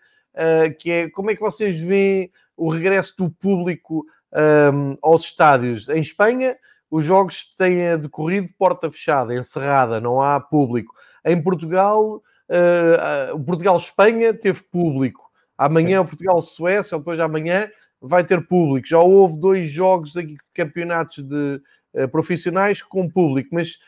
que 0.79 0.91
é 0.91 1.11
como 1.11 1.33
é 1.33 1.35
que 1.35 1.41
vocês 1.41 1.81
veem 1.81 2.31
o 2.57 2.69
regresso 2.69 3.13
do 3.17 3.29
público 3.29 4.07
um, 4.33 4.97
aos 5.03 5.25
estádios. 5.25 5.89
Em 5.89 6.01
Espanha, 6.01 6.57
os 6.91 7.05
jogos 7.05 7.55
têm 7.57 7.99
decorrido 7.99 8.47
de 8.47 8.53
porta 8.55 8.91
fechada, 8.91 9.35
encerrada, 9.35 10.01
não 10.01 10.23
há 10.23 10.41
público. 10.41 10.95
Em 11.25 11.41
Portugal, 11.41 12.23
uh, 12.49 13.35
o 13.35 13.45
Portugal-Espanha 13.45 14.33
teve 14.33 14.63
público. 14.63 15.29
Amanhã, 15.57 16.01
o 16.01 16.07
Portugal-Suécia, 16.07 16.95
ou 16.95 17.01
depois 17.01 17.19
de 17.19 17.23
amanhã, 17.23 17.69
vai 18.01 18.25
ter 18.25 18.47
público. 18.47 18.87
Já 18.87 19.01
houve 19.01 19.39
dois 19.39 19.69
jogos 19.69 20.17
aqui 20.17 20.35
de 20.35 20.39
campeonatos 20.55 21.23
de 21.23 21.61
uh, 21.95 22.09
profissionais 22.09 22.83
com 22.83 23.09
público, 23.09 23.51
mas 23.53 23.79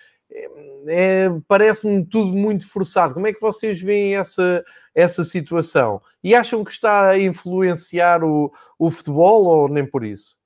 é, 0.86 1.28
parece-me 1.48 2.04
tudo 2.04 2.32
muito 2.32 2.68
forçado. 2.68 3.14
Como 3.14 3.26
é 3.26 3.32
que 3.32 3.40
vocês 3.40 3.80
veem 3.80 4.16
essa, 4.16 4.64
essa 4.94 5.24
situação? 5.24 6.00
E 6.22 6.34
acham 6.34 6.64
que 6.64 6.72
está 6.72 7.10
a 7.10 7.18
influenciar 7.18 8.22
o, 8.22 8.52
o 8.78 8.90
futebol 8.90 9.44
ou 9.44 9.68
nem 9.68 9.86
por 9.86 10.04
isso? 10.04 10.39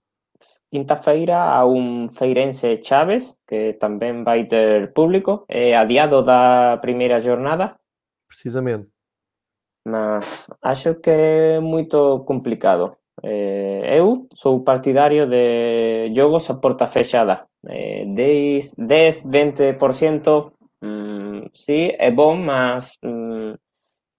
Quinta-feira 0.75 1.39
há 1.39 1.65
um 1.65 2.09
Feirense 2.09 2.83
Chaves, 2.83 3.39
que 3.47 3.75
também 3.75 4.25
vai 4.25 4.45
ter 4.45 4.93
público, 4.93 5.45
é 5.49 5.77
adiado 5.77 6.21
da 6.21 6.79
primeira 6.79 7.23
jornada, 7.23 7.77
Precisamente. 8.27 8.89
mas 9.87 10.51
acho 10.61 10.97
que 10.97 11.11
é 11.11 11.61
muito 11.61 12.25
complicado. 12.27 12.97
Eh, 13.23 14.01
eu 14.01 14.27
sou 14.35 14.65
partidario 14.65 15.29
de 15.29 16.13
jogos 16.13 16.51
a 16.51 16.55
porta 16.55 16.89
fechada. 16.89 17.47
Eh, 17.69 18.07
10, 18.07 18.75
10 18.77 19.25
20%, 19.27 20.51
mm, 20.83 21.51
sí, 21.55 21.95
é 22.01 22.11
bom, 22.11 22.35
mas 22.35 22.99
mm, 23.01 23.55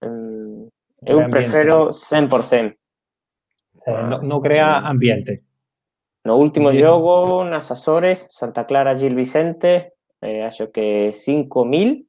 mm, 0.06 0.68
eu 1.06 1.30
prefiro 1.30 1.92
100%. 1.92 2.78
Eh, 3.86 4.04
no, 4.04 4.22
no 4.22 4.42
crea 4.42 4.78
ambiente. 4.90 5.44
No 6.26 6.38
último 6.38 6.72
Bien. 6.72 6.82
jogo, 6.82 7.44
nas 7.44 7.70
Azores, 7.70 8.28
Santa 8.32 8.66
Clara 8.66 8.98
Gil 8.98 9.16
Vicente, 9.16 9.94
eh, 10.22 10.44
acho 10.44 10.72
que 10.72 11.12
5.000, 11.14 12.08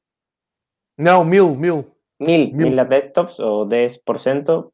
Não, 0.97 1.23
mil, 1.23 1.55
mil. 1.55 1.85
1.000, 2.19 2.55
Mil. 2.55 2.69
1.000 2.71 2.81
adeptos, 2.81 3.39
o 3.39 3.67
10%, 3.67 4.73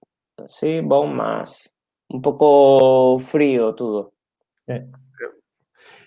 sí, 0.48 0.81
bom, 0.81 1.09
mas 1.09 1.68
un 2.09 2.22
pouco 2.22 3.18
frío 3.18 3.74
tudo. 3.74 4.12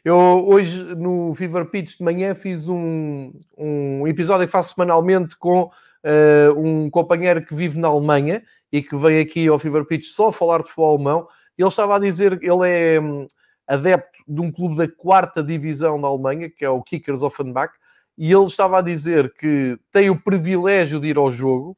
Eu 0.05 0.15
hoje 0.47 0.81
no 0.95 1.33
Fever 1.35 1.65
Pitch 1.65 1.97
de 1.97 2.03
manhã 2.03 2.33
fiz 2.35 2.69
um, 2.69 3.33
um 3.57 4.07
episódio 4.07 4.45
que 4.45 4.51
faço 4.51 4.75
semanalmente 4.75 5.35
com 5.35 5.69
eh, 6.03 6.49
um 6.55 6.89
companheiro 6.89 7.43
que 7.45 7.53
vive 7.55 7.79
na 7.79 7.89
Alemanha 7.89 8.43
e 8.71 8.81
que 8.81 8.95
veio 8.95 9.21
aqui 9.21 9.47
ao 9.47 9.59
Fever 9.59 9.83
Pitch 9.83 10.05
só 10.05 10.31
falar 10.31 10.59
de 10.59 10.69
futebol 10.69 10.95
alemão. 10.95 11.27
Ele 11.57 11.67
estava 11.67 11.95
a 11.95 11.99
dizer 11.99 12.39
que 12.39 12.49
ele 12.49 12.69
é 12.69 12.99
hum, 12.99 13.27
adepto 13.67 14.19
de 14.27 14.41
um 14.41 14.51
clube 14.51 14.77
da 14.77 14.87
quarta 14.87 15.41
divisão 15.43 15.99
da 15.99 16.07
Alemanha, 16.07 16.49
que 16.49 16.65
é 16.65 16.69
o 16.69 16.81
Kickers 16.81 17.21
Offenbach, 17.21 17.73
e 18.17 18.31
ele 18.31 18.45
estava 18.45 18.79
a 18.79 18.81
dizer 18.81 19.33
que 19.33 19.77
tem 19.91 20.09
o 20.09 20.19
privilégio 20.19 20.99
de 20.99 21.07
ir 21.07 21.17
ao 21.17 21.31
jogo, 21.31 21.77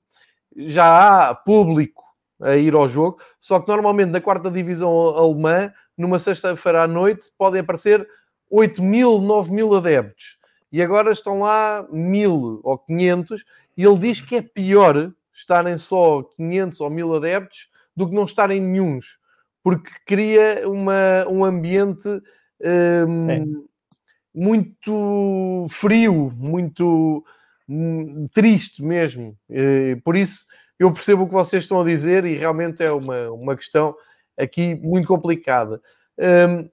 já 0.56 1.30
há 1.30 1.36
público 1.36 2.04
a 2.40 2.56
ir 2.56 2.74
ao 2.74 2.88
jogo, 2.88 3.20
só 3.40 3.60
que 3.60 3.68
normalmente 3.68 4.12
na 4.12 4.22
quarta 4.22 4.50
divisão 4.50 4.92
alemã, 4.92 5.72
numa 5.98 6.20
sexta-feira 6.20 6.84
à 6.84 6.88
noite, 6.88 7.32
podem 7.38 7.62
aparecer 7.62 8.08
8 8.50 8.82
mil, 8.84 9.20
9 9.20 9.52
mil 9.52 9.76
adeptos. 9.76 10.38
E 10.72 10.82
agora 10.82 11.12
estão 11.12 11.40
lá 11.40 11.86
mil 11.92 12.60
ou 12.64 12.78
500 12.78 13.44
e 13.76 13.84
ele 13.84 13.98
diz 13.98 14.22
que 14.22 14.36
é 14.36 14.42
pior 14.42 15.12
estarem 15.34 15.78
só 15.78 16.24
500 16.24 16.82
ou 16.82 16.90
1000 16.90 17.16
adeptos 17.16 17.70
do 17.96 18.08
que 18.08 18.14
não 18.14 18.26
estarem 18.26 18.62
nenhuns, 18.62 19.17
porque 19.68 19.92
cria 20.06 20.64
uma, 20.66 21.28
um 21.28 21.44
ambiente 21.44 22.08
um, 23.06 23.66
muito 24.34 25.68
frio, 25.70 26.32
muito 26.38 27.22
um, 27.68 28.30
triste 28.34 28.82
mesmo. 28.82 29.36
E, 29.50 29.98
por 30.06 30.16
isso, 30.16 30.46
eu 30.80 30.90
percebo 30.94 31.24
o 31.24 31.28
que 31.28 31.34
vocês 31.34 31.64
estão 31.64 31.82
a 31.82 31.84
dizer 31.84 32.24
e 32.24 32.38
realmente 32.38 32.82
é 32.82 32.90
uma, 32.90 33.30
uma 33.30 33.58
questão 33.58 33.94
aqui 34.38 34.74
muito 34.76 35.06
complicada. 35.06 35.82
Um, 36.18 36.70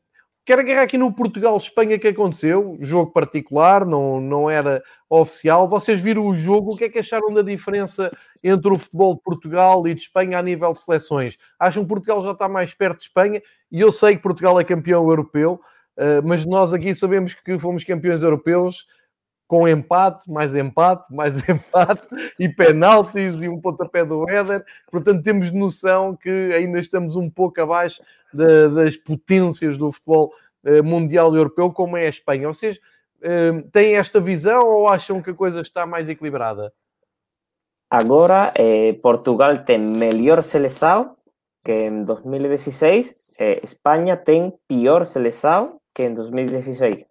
quero 0.46 0.60
agarrar 0.60 0.82
aqui 0.82 0.96
no 0.96 1.12
Portugal-Espanha 1.12 1.98
que 1.98 2.06
aconteceu, 2.06 2.78
jogo 2.80 3.10
particular, 3.10 3.84
não, 3.84 4.20
não 4.20 4.48
era 4.48 4.80
oficial. 5.10 5.68
Vocês 5.68 6.00
viram 6.00 6.28
o 6.28 6.36
jogo, 6.36 6.72
o 6.72 6.76
que 6.76 6.84
é 6.84 6.88
que 6.88 7.00
acharam 7.00 7.34
da 7.34 7.42
diferença 7.42 8.16
entre 8.44 8.72
o 8.72 8.78
futebol 8.78 9.14
de 9.14 9.22
Portugal 9.22 9.88
e 9.88 9.94
de 9.94 10.02
Espanha 10.02 10.38
a 10.38 10.42
nível 10.42 10.72
de 10.74 10.80
seleções? 10.80 11.38
Acham 11.58 11.82
que 11.82 11.88
Portugal 11.88 12.22
já 12.22 12.32
está 12.32 12.46
mais 12.46 12.74
perto 12.74 12.98
de 12.98 13.04
Espanha? 13.04 13.42
E 13.72 13.80
eu 13.80 13.90
sei 13.90 14.14
que 14.14 14.22
Portugal 14.22 14.60
é 14.60 14.64
campeão 14.64 15.08
europeu, 15.08 15.60
eh, 15.96 16.20
mas 16.20 16.44
nós 16.44 16.72
aqui 16.74 16.94
sabemos 16.94 17.32
que 17.34 17.58
fomos 17.58 17.82
campeões 17.82 18.22
europeus 18.22 18.86
com 19.46 19.68
empate, 19.68 20.30
mais 20.30 20.54
empate, 20.54 21.14
mais 21.14 21.36
empate 21.48 22.02
e 22.38 22.48
penaltis 22.48 23.36
e 23.36 23.48
um 23.48 23.60
pontapé 23.60 24.04
do 24.04 24.28
Éder. 24.28 24.64
Portanto, 24.90 25.22
temos 25.22 25.50
noção 25.50 26.16
que 26.16 26.52
ainda 26.54 26.78
estamos 26.78 27.16
um 27.16 27.30
pouco 27.30 27.60
abaixo 27.60 28.02
de, 28.32 28.68
das 28.68 28.96
potências 28.96 29.78
do 29.78 29.92
futebol 29.92 30.32
uh, 30.64 30.82
mundial 30.82 31.32
e 31.34 31.38
europeu, 31.38 31.70
como 31.70 31.96
é 31.96 32.06
a 32.06 32.10
Espanha. 32.10 32.48
Vocês 32.48 32.78
uh, 32.78 33.62
têm 33.70 33.96
esta 33.96 34.20
visão 34.20 34.66
ou 34.66 34.88
acham 34.88 35.22
que 35.22 35.30
a 35.30 35.34
coisa 35.34 35.60
está 35.60 35.86
mais 35.86 36.08
equilibrada? 36.08 36.72
Agora, 37.90 38.52
eh, 38.56 38.94
Portugal 39.02 39.64
tem 39.64 39.78
melhor 39.78 40.42
seleção 40.42 41.14
que 41.64 41.72
em 41.72 42.02
2016, 42.04 43.16
eh, 43.38 43.60
Espanha 43.62 44.16
tem 44.16 44.52
pior 44.68 45.04
seleção 45.04 45.80
que 45.94 46.04
em 46.04 46.14
2016. 46.14 47.06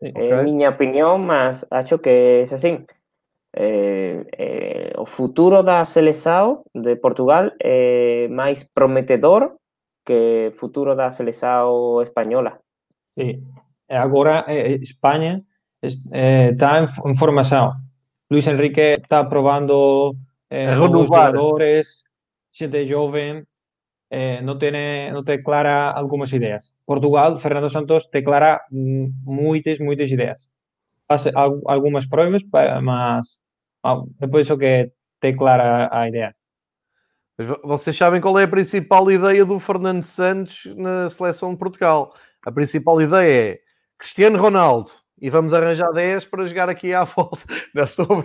Okay. 0.00 0.30
É 0.30 0.42
minha 0.42 0.70
opinião, 0.70 1.18
mas 1.18 1.64
acho 1.70 1.98
que 1.98 2.10
é 2.10 2.42
assim. 2.42 2.84
É, 3.54 4.24
é, 4.38 4.92
o 4.98 5.04
futuro 5.04 5.62
da 5.62 5.84
seleção 5.84 6.64
de 6.74 6.96
Portugal 6.96 7.50
é 7.60 8.26
mais 8.28 8.64
prometedor 8.64 9.56
que 10.04 10.48
o 10.52 10.56
futuro 10.56 10.96
da 10.96 11.10
seleção 11.10 12.00
espanhola. 12.02 12.58
Sim. 13.16 13.44
Agora, 13.88 14.46
Espanha 14.80 15.44
está 15.82 16.90
em 17.06 17.16
formação. 17.16 17.74
Luis 18.32 18.46
Enrique 18.46 18.92
está 18.92 19.28
probando 19.28 20.16
eh, 20.48 20.74
jogadores, 20.74 22.02
gente 22.50 22.88
jovem, 22.88 23.44
eh, 24.08 24.40
no, 24.40 24.56
tiene, 24.56 25.12
no 25.12 25.22
te 25.22 25.42
clara 25.42 25.90
algumas 25.90 26.32
ideias. 26.32 26.74
Portugal, 26.86 27.36
Fernando 27.36 27.68
Santos 27.68 28.08
te 28.10 28.24
clara 28.24 28.62
muitas, 28.70 29.78
muitas 29.80 30.10
ideias. 30.10 30.50
Faz 31.06 31.26
algumas 31.66 32.06
provas, 32.06 32.42
mas 32.80 33.42
depois 34.18 34.46
só 34.46 34.56
que 34.56 34.92
te 35.20 35.36
clara 35.36 35.90
a 35.92 36.08
ideia. 36.08 36.34
Vocês 37.62 37.94
sabem 37.94 38.22
qual 38.22 38.38
é 38.38 38.44
a 38.44 38.48
principal 38.48 39.10
ideia 39.10 39.44
do 39.44 39.58
Fernando 39.58 40.04
Santos 40.04 40.64
na 40.74 41.10
seleção 41.10 41.52
de 41.52 41.58
Portugal? 41.58 42.14
A 42.46 42.50
principal 42.50 42.98
ideia 43.02 43.52
é 43.52 43.58
Cristiano 43.98 44.38
Ronaldo, 44.38 44.90
e 45.22 45.30
vamos 45.30 45.54
arranjar 45.54 45.92
10 45.92 46.24
para 46.24 46.44
jogar 46.46 46.68
aqui 46.68 46.92
à 46.92 47.04
volta. 47.04 47.38
Não, 47.72 47.84
estou 47.84 48.06
a 48.06 48.24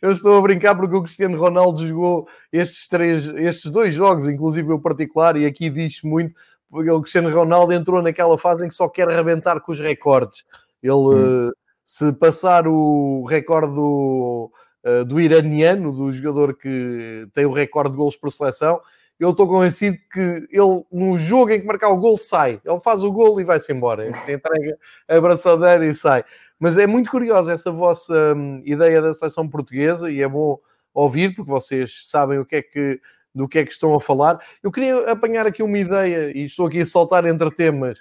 eu 0.00 0.12
estou 0.12 0.38
a 0.38 0.40
brincar 0.40 0.74
porque 0.74 0.96
o 0.96 1.02
Cristiano 1.02 1.38
Ronaldo 1.38 1.86
jogou 1.86 2.26
estes, 2.50 2.88
três, 2.88 3.26
estes 3.26 3.70
dois 3.70 3.94
jogos, 3.94 4.26
inclusive 4.26 4.72
o 4.72 4.80
particular, 4.80 5.36
e 5.36 5.44
aqui 5.44 5.68
diz 5.68 6.00
muito, 6.02 6.34
porque 6.70 6.90
o 6.90 7.02
Cristiano 7.02 7.30
Ronaldo 7.30 7.74
entrou 7.74 8.00
naquela 8.00 8.38
fase 8.38 8.64
em 8.64 8.68
que 8.68 8.74
só 8.74 8.88
quer 8.88 9.10
arrebentar 9.10 9.60
com 9.60 9.72
os 9.72 9.78
recordes. 9.78 10.42
Ele, 10.82 10.94
hum. 10.94 11.52
se 11.84 12.14
passar 12.14 12.66
o 12.66 13.26
recorde 13.28 13.74
do, 13.74 14.50
eh, 14.84 15.04
do 15.04 15.20
iraniano, 15.20 15.92
do 15.92 16.10
jogador 16.14 16.56
que 16.56 17.28
tem 17.34 17.44
o 17.44 17.52
recorde 17.52 17.90
de 17.90 17.98
golos 17.98 18.16
por 18.16 18.32
seleção, 18.32 18.80
eu 19.18 19.30
estou 19.30 19.48
convencido 19.48 19.98
que 20.12 20.48
ele, 20.50 20.84
no 20.92 21.18
jogo 21.18 21.50
em 21.50 21.60
que 21.60 21.66
marcar 21.66 21.88
o 21.88 21.96
gol, 21.96 22.16
sai. 22.16 22.60
Ele 22.64 22.80
faz 22.80 23.02
o 23.02 23.10
gol 23.10 23.40
e 23.40 23.44
vai-se 23.44 23.72
embora. 23.72 24.08
Entrega 24.08 24.78
a 25.08 25.20
braçadeira 25.20 25.86
e 25.86 25.94
sai. 25.94 26.24
Mas 26.58 26.78
é 26.78 26.86
muito 26.86 27.10
curiosa 27.10 27.52
essa 27.52 27.70
vossa 27.70 28.34
hum, 28.34 28.62
ideia 28.64 29.02
da 29.02 29.14
seleção 29.14 29.48
portuguesa 29.48 30.10
e 30.10 30.22
é 30.22 30.28
bom 30.28 30.58
ouvir, 30.94 31.34
porque 31.34 31.50
vocês 31.50 32.08
sabem 32.08 32.38
o 32.38 32.44
que 32.44 32.56
é 32.56 32.62
que, 32.62 33.00
do 33.34 33.48
que 33.48 33.58
é 33.58 33.64
que 33.64 33.72
estão 33.72 33.94
a 33.94 34.00
falar. 34.00 34.40
Eu 34.62 34.70
queria 34.70 35.10
apanhar 35.10 35.46
aqui 35.46 35.62
uma 35.62 35.78
ideia, 35.78 36.36
e 36.36 36.44
estou 36.44 36.66
aqui 36.66 36.80
a 36.80 36.86
saltar 36.86 37.24
entre 37.26 37.50
temas, 37.52 38.00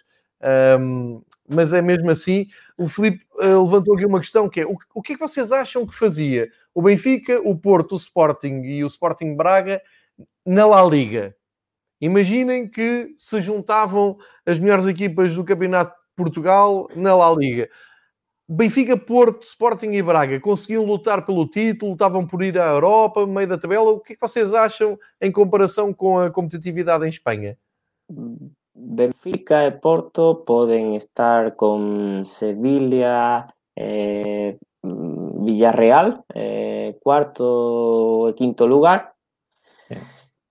um, 0.79 1.21
mas 1.47 1.73
é 1.73 1.81
mesmo 1.81 2.09
assim. 2.09 2.47
O 2.77 2.87
Filipe 2.89 3.23
uh, 3.35 3.63
levantou 3.63 3.95
aqui 3.95 4.05
uma 4.05 4.19
questão 4.19 4.49
que 4.49 4.61
é, 4.61 4.65
o, 4.65 4.75
o 4.93 5.01
que 5.01 5.13
é 5.13 5.15
que 5.15 5.21
vocês 5.21 5.51
acham 5.51 5.85
que 5.85 5.95
fazia 5.95 6.49
o 6.73 6.81
Benfica, 6.81 7.39
o 7.43 7.55
Porto, 7.55 7.93
o 7.93 7.97
Sporting 7.97 8.61
e 8.63 8.83
o 8.83 8.87
Sporting 8.87 9.35
Braga 9.35 9.81
na 10.45 10.65
La 10.65 10.83
Liga. 10.83 11.35
Imaginem 11.99 12.69
que 12.69 13.13
se 13.17 13.41
juntavam 13.41 14.17
as 14.45 14.59
melhores 14.59 14.85
equipas 14.85 15.33
do 15.33 15.43
Campeonato 15.43 15.91
de 15.91 16.15
Portugal 16.15 16.87
na 16.95 17.15
La 17.15 17.33
Liga. 17.33 17.69
Benfica, 18.49 18.95
Porto, 18.95 19.43
Sporting 19.43 19.91
e 19.91 20.01
Braga 20.01 20.39
conseguiam 20.39 20.85
lutar 20.85 21.25
pelo 21.25 21.45
título, 21.49 21.91
estavam 21.91 22.25
por 22.25 22.41
ir 22.41 22.57
à 22.57 22.67
Europa, 22.67 23.27
meio 23.27 23.47
da 23.47 23.57
tabela. 23.57 23.91
O 23.91 23.99
que 23.99 24.13
é 24.13 24.15
que 24.15 24.21
vocês 24.21 24.53
acham 24.53 24.97
em 25.19 25.31
comparação 25.31 25.93
com 25.93 26.17
a 26.19 26.31
competitividade 26.31 27.05
em 27.05 27.09
Espanha? 27.09 27.57
Benfica 28.73 29.65
e 29.65 29.71
Porto 29.71 30.35
podem 30.45 30.95
estar 30.95 31.51
com 31.55 32.23
Sevilha, 32.23 33.47
eh, 33.75 34.55
Villarreal, 34.83 36.23
eh, 36.33 36.95
quarto 37.01 38.27
e 38.29 38.33
quinto 38.33 38.65
lugar. 38.65 39.16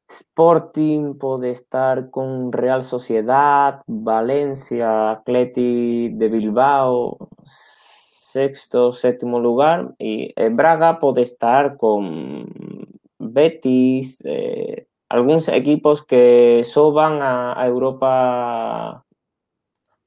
Sporting 0.08 1.14
puede 1.18 1.50
estar 1.50 2.10
con 2.10 2.52
Real 2.52 2.84
Sociedad, 2.84 3.82
Valencia, 3.86 5.10
Atleti 5.10 6.10
de 6.10 6.28
Bilbao, 6.28 7.28
sexto, 8.36 8.92
séptimo 8.92 9.40
lugar, 9.40 9.94
y 9.98 10.32
Braga 10.50 11.00
puede 11.00 11.22
estar 11.22 11.76
con 11.76 12.46
Betis, 13.18 14.22
eh, 14.24 14.86
algunos 15.08 15.48
equipos 15.48 16.04
que 16.04 16.62
soban 16.64 17.20
a, 17.22 17.66
Europa 17.66 19.04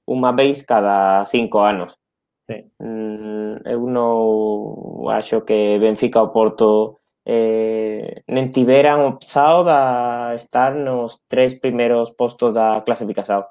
una 0.06 0.32
vez 0.32 0.66
cada 0.66 1.26
cinco 1.26 1.64
años. 1.64 2.00
Sí. 2.48 2.66
Mm, 2.80 3.58
uno 3.78 5.10
acho 5.12 5.46
que 5.46 5.78
Benfica 5.78 6.22
o 6.22 6.34
Porto 6.34 6.99
eh, 7.32 8.24
nem 8.28 8.50
tiveram 8.50 9.08
opção 9.08 9.64
de 9.64 10.36
estar 10.36 10.74
nos 10.74 11.22
três 11.30 11.54
primeiros 11.60 12.10
postos 12.10 12.56
da 12.56 12.82
classificação. 12.82 13.46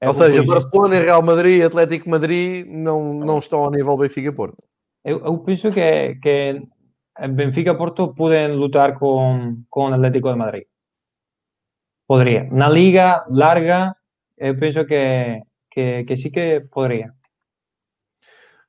É 0.00 0.08
Ou 0.08 0.14
seja, 0.14 0.42
Barcelona, 0.42 1.00
Real 1.00 1.22
Madrid 1.22 1.60
e 1.60 1.62
Atlético 1.62 2.08
Madrid 2.08 2.66
não, 2.66 3.12
não 3.12 3.38
estão 3.38 3.64
ao 3.64 3.70
nível 3.70 3.98
Benfica-Porto. 3.98 4.56
Eu, 5.04 5.22
eu, 5.24 5.38
penso 5.40 5.68
que, 5.70 6.14
que 6.16 6.62
Benfica-Porto 7.28 8.14
podem 8.14 8.56
lutar 8.56 8.98
com, 8.98 9.62
com 9.68 9.90
o 9.90 9.94
Atlético 9.94 10.30
de 10.30 10.36
Madrid. 10.36 10.64
Poderia. 12.08 12.44
Na 12.50 12.68
liga 12.68 13.26
larga, 13.28 13.94
eu 14.38 14.58
penso 14.58 14.86
que, 14.86 15.42
que, 15.70 16.04
que 16.04 16.16
sim 16.16 16.30
que 16.30 16.60
poderia. 16.70 17.12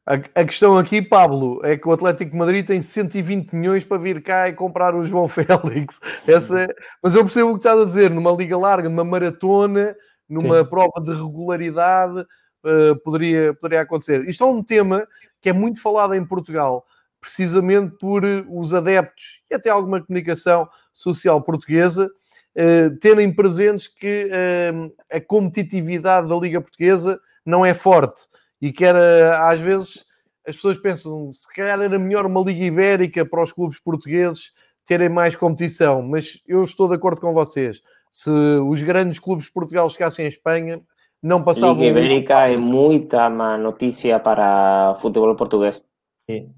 A, 0.07 0.13
a, 0.39 0.45
questão 0.45 0.77
aqui, 0.77 1.01
Pablo, 1.01 1.59
é 1.65 1.75
que 1.75 1.85
o 1.85 1.91
Atlético 1.91 2.31
de 2.31 2.37
Madrid 2.37 2.65
tem 2.65 2.81
120 2.81 3.51
milhões 3.53 3.83
para 3.83 3.97
vir 3.97 4.23
cá 4.23 4.47
e 4.47 4.53
comprar 4.53 4.95
o 4.95 5.03
João 5.03 5.27
Félix. 5.27 5.99
Essa 6.25 6.61
é... 6.61 6.67
Mas 7.03 7.13
eu 7.13 7.25
percebo 7.25 7.49
o 7.49 7.53
que 7.55 7.59
estás 7.59 7.77
a 7.77 7.83
dizer, 7.83 8.09
numa 8.09 8.31
liga 8.31 8.57
larga, 8.57 8.87
numa 8.87 9.03
maratona, 9.03 9.93
numa 10.29 10.59
Sim. 10.59 10.69
prova 10.69 11.01
de 11.01 11.11
regularidade, 11.11 12.21
uh, 12.21 12.95
poderia, 13.03 13.53
poderia 13.53 13.81
acontecer. 13.81 14.23
Isto 14.29 14.45
é 14.45 14.47
um 14.47 14.63
tema 14.63 15.05
que 15.41 15.49
é 15.49 15.53
muito 15.53 15.81
falado 15.81 16.13
em 16.13 16.25
Portugal, 16.25 16.85
precisamente 17.19 17.97
por 17.97 18.23
os 18.49 18.73
adeptos 18.73 19.41
e 19.51 19.55
até 19.55 19.69
alguma 19.69 20.01
comunicação 20.01 20.69
social 20.93 21.41
portuguesa 21.41 22.09
uh, 22.55 22.97
terem 23.01 23.29
presentes 23.33 23.89
que 23.89 24.31
uh, 24.31 24.93
a 25.11 25.19
competitividade 25.19 26.29
da 26.29 26.35
Liga 26.37 26.61
Portuguesa 26.61 27.19
não 27.45 27.65
é 27.65 27.73
forte 27.73 28.25
e 28.61 28.71
que 28.71 28.83
era, 28.83 29.49
às 29.49 29.61
vezes, 29.61 30.05
as 30.47 30.55
pessoas 30.55 30.77
pensam, 30.77 31.31
se 31.33 31.47
calhar 31.53 31.79
era 31.81 31.99
melhor 31.99 32.25
uma 32.25 32.41
Liga 32.41 32.63
Ibérica 32.63 33.25
para 33.25 33.43
os 33.43 33.51
clubes 33.51 33.79
portugueses 33.79 34.51
terem 34.85 35.09
mais 35.09 35.35
competição, 35.35 36.01
mas 36.01 36.41
eu 36.47 36.63
estou 36.63 36.87
de 36.87 36.95
acordo 36.95 37.19
com 37.19 37.33
vocês. 37.33 37.81
Se 38.11 38.29
os 38.29 38.81
grandes 38.81 39.19
clubes 39.19 39.45
de 39.45 39.51
Portugal 39.51 39.89
chegassem 39.89 40.25
à 40.25 40.29
Espanha, 40.29 40.81
não 41.21 41.43
passavam. 41.43 41.83
Liga 41.83 41.99
Ibérica 41.99 42.47
é 42.47 42.57
muita 42.57 43.29
má 43.29 43.57
notícia 43.57 44.19
para 44.19 44.91
o 44.91 44.95
futebol 44.95 45.35
português. 45.35 45.83
Sim. 46.29 46.53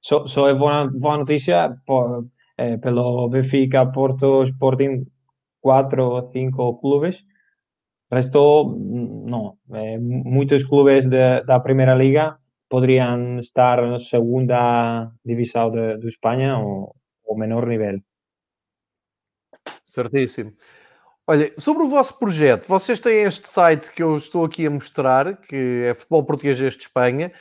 Só, 0.00 0.26
só 0.26 0.48
é 0.48 0.54
boa, 0.54 0.86
boa 0.86 1.18
notícia 1.18 1.76
por, 1.86 2.26
eh, 2.58 2.76
pelo 2.76 3.28
Benfica, 3.28 3.86
Porto, 3.86 4.44
Sporting, 4.44 5.06
quatro 5.60 6.10
ou 6.10 6.30
cinco 6.30 6.78
clubes. 6.78 7.24
Resto, 8.10 8.76
não. 9.26 9.56
Eh, 9.72 9.98
muitos 9.98 10.62
clubes 10.64 11.06
de, 11.06 11.42
da 11.42 11.58
Primeira 11.60 11.94
Liga 11.94 12.38
poderiam 12.68 13.38
estar 13.38 13.82
na 13.82 14.00
segunda 14.00 15.10
divisão 15.24 15.70
de, 15.70 15.98
de 15.98 16.08
Espanha 16.08 16.58
ou, 16.58 16.94
ou 17.24 17.36
menor 17.36 17.66
nível. 17.66 18.00
Certíssimo. 19.84 20.52
Olha, 21.26 21.52
sobre 21.56 21.82
o 21.84 21.88
vosso 21.88 22.18
projeto, 22.18 22.66
vocês 22.66 23.00
têm 23.00 23.22
este 23.22 23.48
site 23.48 23.90
que 23.92 24.02
eu 24.02 24.16
estou 24.16 24.44
aqui 24.44 24.66
a 24.66 24.70
mostrar, 24.70 25.38
que 25.38 25.84
é 25.88 25.94
Futebol 25.94 26.24
Português 26.24 26.58
de 26.58 26.66
Espanha. 26.66 27.32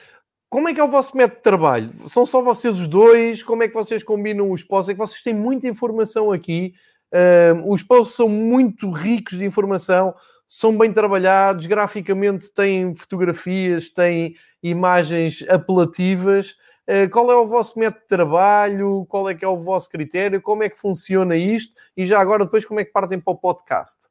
Como 0.49 0.69
é 0.69 0.73
que 0.73 0.79
é 0.79 0.83
o 0.83 0.87
vosso 0.87 1.17
método 1.17 1.37
de 1.37 1.43
trabalho? 1.43 1.91
São 2.07 2.25
só 2.25 2.41
vocês 2.41 2.79
os 2.79 2.87
dois? 2.87 3.43
Como 3.43 3.63
é 3.63 3.67
que 3.67 3.73
vocês 3.73 4.03
combinam 4.03 4.51
os 4.51 4.63
posts? 4.63 4.89
É 4.89 4.93
que 4.93 4.99
vocês 4.99 5.21
têm 5.21 5.33
muita 5.33 5.67
informação 5.67 6.31
aqui. 6.31 6.73
Uh, 7.11 7.71
os 7.71 7.83
posts 7.83 8.15
são 8.15 8.29
muito 8.29 8.89
ricos 8.89 9.37
de 9.37 9.43
informação, 9.43 10.15
são 10.55 10.77
bem 10.77 10.93
trabalhados, 10.93 11.65
graficamente 11.65 12.51
têm 12.53 12.95
fotografias, 12.95 13.89
têm 13.89 14.35
imagens 14.61 15.43
apelativas. 15.49 16.55
Eh, 16.85 17.07
qual 17.07 17.31
é 17.31 17.35
o 17.35 17.47
vosso 17.47 17.79
método 17.79 18.03
de 18.03 18.07
trabalho? 18.07 19.03
Qual 19.09 19.27
é 19.27 19.33
que 19.33 19.43
é 19.43 19.47
o 19.47 19.57
vosso 19.57 19.89
critério? 19.89 20.39
Como 20.39 20.61
é 20.61 20.69
que 20.69 20.77
funciona 20.77 21.35
isto? 21.35 21.73
E 21.97 22.05
já 22.05 22.19
agora, 22.19 22.45
depois, 22.45 22.63
como 22.65 22.79
é 22.79 22.85
que 22.85 22.91
partem 22.91 23.19
para 23.19 23.33
o 23.33 23.35
podcast? 23.35 24.05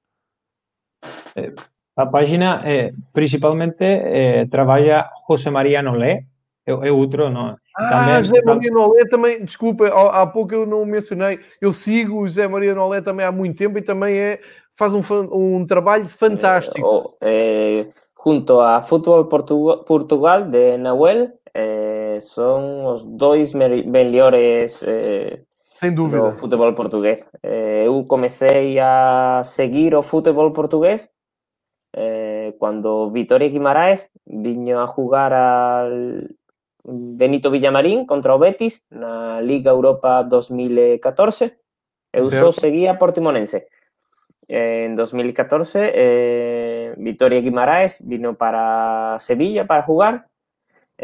Eh, 1.36 1.54
a 1.94 2.06
página, 2.06 2.60
é, 2.68 2.92
principalmente, 3.12 3.76
é, 3.84 4.44
trabalha 4.46 5.08
José 5.30 5.48
Maria 5.48 5.80
Nolé, 5.80 6.24
é, 6.66 6.72
é 6.72 6.92
outro, 6.92 7.30
não? 7.30 7.56
Ah, 7.76 7.88
também, 7.88 8.24
José 8.24 8.42
Maria 8.42 8.70
Nolé 8.70 9.04
também, 9.06 9.44
desculpa, 9.44 9.88
há 9.88 10.26
pouco 10.26 10.54
eu 10.54 10.66
não 10.66 10.84
mencionei, 10.84 11.40
eu 11.60 11.72
sigo 11.72 12.20
o 12.20 12.28
José 12.28 12.46
Maria 12.46 12.74
Nolé 12.74 13.00
também 13.00 13.24
há 13.24 13.32
muito 13.32 13.56
tempo 13.56 13.78
e 13.78 13.82
também 13.82 14.16
é, 14.16 14.40
faz 14.82 14.94
um, 14.94 15.02
um 15.32 15.66
trabalho 15.66 16.08
fantástico. 16.08 17.14
É, 17.20 17.86
junto 18.24 18.60
a 18.60 18.82
Futebol 18.82 19.24
Portugal 19.84 20.44
de 20.50 20.76
Nahuel, 20.76 21.30
eh, 21.54 22.18
son 22.20 22.86
os 22.86 23.04
dois 23.04 23.54
melhores 23.54 24.82
eh, 24.82 25.44
Sem 25.78 25.94
dúvida. 25.94 26.30
do 26.30 26.36
futebol 26.36 26.72
portugués. 26.74 27.28
Eh, 27.42 27.84
eu 27.86 28.04
comecei 28.06 28.78
a 28.80 29.42
seguir 29.44 29.94
o 29.94 30.02
futebol 30.02 30.52
portugués 30.52 31.10
eh, 31.92 32.54
cuando 32.58 33.10
Vitoria 33.10 33.48
Guimaraes 33.48 34.10
viño 34.24 34.80
a 34.80 34.86
jugar 34.86 35.32
al 35.32 36.28
Benito 36.84 37.50
Villamarín 37.50 38.06
contra 38.06 38.34
o 38.34 38.38
Betis 38.38 38.82
na 38.90 39.40
Liga 39.40 39.70
Europa 39.70 40.22
2014. 40.22 41.54
Eu 42.12 42.26
só 42.30 42.52
seguía 42.52 42.98
Portimonense. 42.98 43.66
En 44.48 44.96
2014, 44.96 45.92
eh, 45.94 46.94
Vitoria 46.96 47.40
Guimaraes 47.40 47.98
vino 48.00 48.34
para 48.34 49.16
Sevilla 49.20 49.66
para 49.66 49.82
jugar 49.82 50.26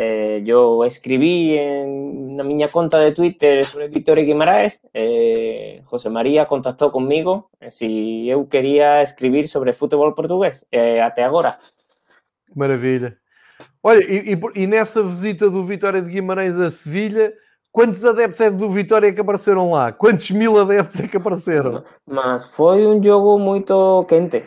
Eh, 0.00 0.42
yo 0.44 0.84
escribí 0.84 1.58
en 1.58 1.88
una 2.34 2.44
miña 2.44 2.68
conta 2.68 3.00
de 3.00 3.10
Twitter 3.10 3.64
sobre 3.64 3.88
Victoria 3.88 4.22
Guimaraes, 4.22 4.80
eh, 4.94 5.82
José 5.84 6.08
María 6.08 6.46
contactou 6.46 6.92
conmigo 6.92 7.50
eh, 7.58 7.72
si 7.72 8.28
eu 8.28 8.46
quería 8.46 9.02
escribir 9.02 9.48
sobre 9.48 9.72
futebol 9.72 10.14
portugués, 10.14 10.64
eh, 10.70 11.00
até 11.00 11.24
agora. 11.24 11.58
Maravilha. 12.54 13.18
Olha, 13.82 14.04
e, 14.04 14.34
e, 14.34 14.62
e, 14.62 14.66
nessa 14.68 15.02
visita 15.02 15.50
do 15.50 15.64
Vitória 15.64 16.00
de 16.00 16.12
Guimarães 16.12 16.56
a 16.60 16.70
Sevilha, 16.70 17.34
quantos 17.72 18.04
adeptos 18.04 18.40
é 18.40 18.50
do 18.50 18.70
Vitória 18.70 19.12
que 19.12 19.20
apareceram 19.20 19.70
lá? 19.70 19.92
Quantos 19.92 20.30
mil 20.30 20.58
adeptos 20.58 21.00
é 21.00 21.08
que 21.08 21.16
apareceram? 21.16 21.82
Mas 22.06 22.46
foi 22.46 22.86
um 22.86 23.02
jogo 23.02 23.38
muito 23.38 24.04
quente. 24.08 24.44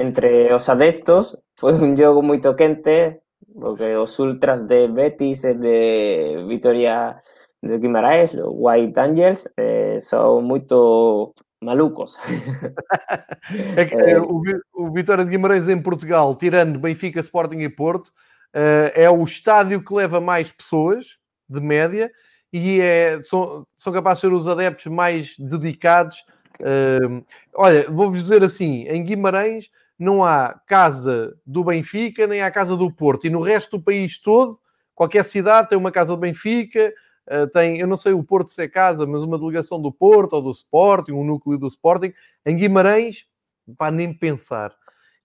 Entre 0.00 0.52
os 0.54 0.68
adeptos, 0.68 1.36
foi 1.58 1.74
um 1.74 1.96
jogo 1.96 2.22
muito 2.22 2.54
quente. 2.54 3.20
porque 3.54 3.94
los 3.94 4.18
ultras 4.18 4.66
de 4.66 4.88
Betis 4.88 5.42
de 5.42 6.44
Vitoria 6.48 7.22
de 7.62 7.78
Guimaraes, 7.78 8.34
los 8.34 8.48
White 8.50 9.00
Angels, 9.00 9.52
eh, 9.56 9.98
son 10.00 10.44
muy 10.44 10.66
malucos. 11.60 12.18
é 13.76 13.84
que, 13.86 13.94
é, 13.94 14.20
o, 14.20 14.42
o 14.74 14.92
Vitória 14.92 15.24
de 15.24 15.30
Guimarães 15.30 15.68
em 15.68 15.80
Portugal, 15.80 16.34
tirando 16.36 16.78
Benfica, 16.78 17.20
Sporting 17.20 17.60
e 17.60 17.70
Porto, 17.70 18.08
uh, 18.08 18.92
é 18.94 19.08
o 19.08 19.24
estádio 19.24 19.82
que 19.82 19.94
leva 19.94 20.20
mais 20.20 20.52
pessoas, 20.52 21.16
de 21.48 21.60
média, 21.60 22.10
e 22.52 22.80
é, 22.80 23.20
são, 23.22 23.66
são 23.76 23.92
capazes 23.92 24.22
de 24.22 24.28
ser 24.28 24.34
os 24.34 24.46
adeptos 24.46 24.86
mais 24.86 25.36
dedicados. 25.38 26.24
Uh, 26.60 27.24
olha, 27.54 27.90
vou-vos 27.90 28.20
dizer 28.20 28.44
assim, 28.44 28.86
em 28.88 29.02
Guimarães 29.02 29.68
não 29.98 30.24
há 30.24 30.60
casa 30.66 31.36
do 31.44 31.64
Benfica, 31.64 32.26
nem 32.26 32.42
há 32.42 32.50
casa 32.50 32.76
do 32.76 32.90
Porto. 32.92 33.26
E 33.26 33.30
no 33.30 33.40
resto 33.40 33.76
do 33.76 33.82
país 33.82 34.18
todo, 34.18 34.58
qualquer 34.94 35.24
cidade 35.24 35.68
tem 35.68 35.78
uma 35.78 35.90
casa 35.90 36.14
do 36.14 36.20
Benfica, 36.20 36.92
eh, 37.26 37.46
tem, 37.46 37.78
eu 37.78 37.86
não 37.86 37.96
sei 37.96 38.12
o 38.12 38.22
Porto 38.22 38.50
se 38.50 38.62
é 38.62 38.68
casa, 38.68 39.06
mas 39.06 39.22
uma 39.22 39.38
delegação 39.38 39.80
do 39.80 39.92
Porto 39.92 40.34
ou 40.34 40.42
do 40.42 40.50
Sporting, 40.50 41.12
um 41.12 41.24
núcleo 41.24 41.58
do 41.58 41.68
Sporting. 41.68 42.12
Em 42.44 42.56
Guimarães, 42.56 43.26
para 43.78 43.90
nem 43.90 44.12
pensar. 44.12 44.72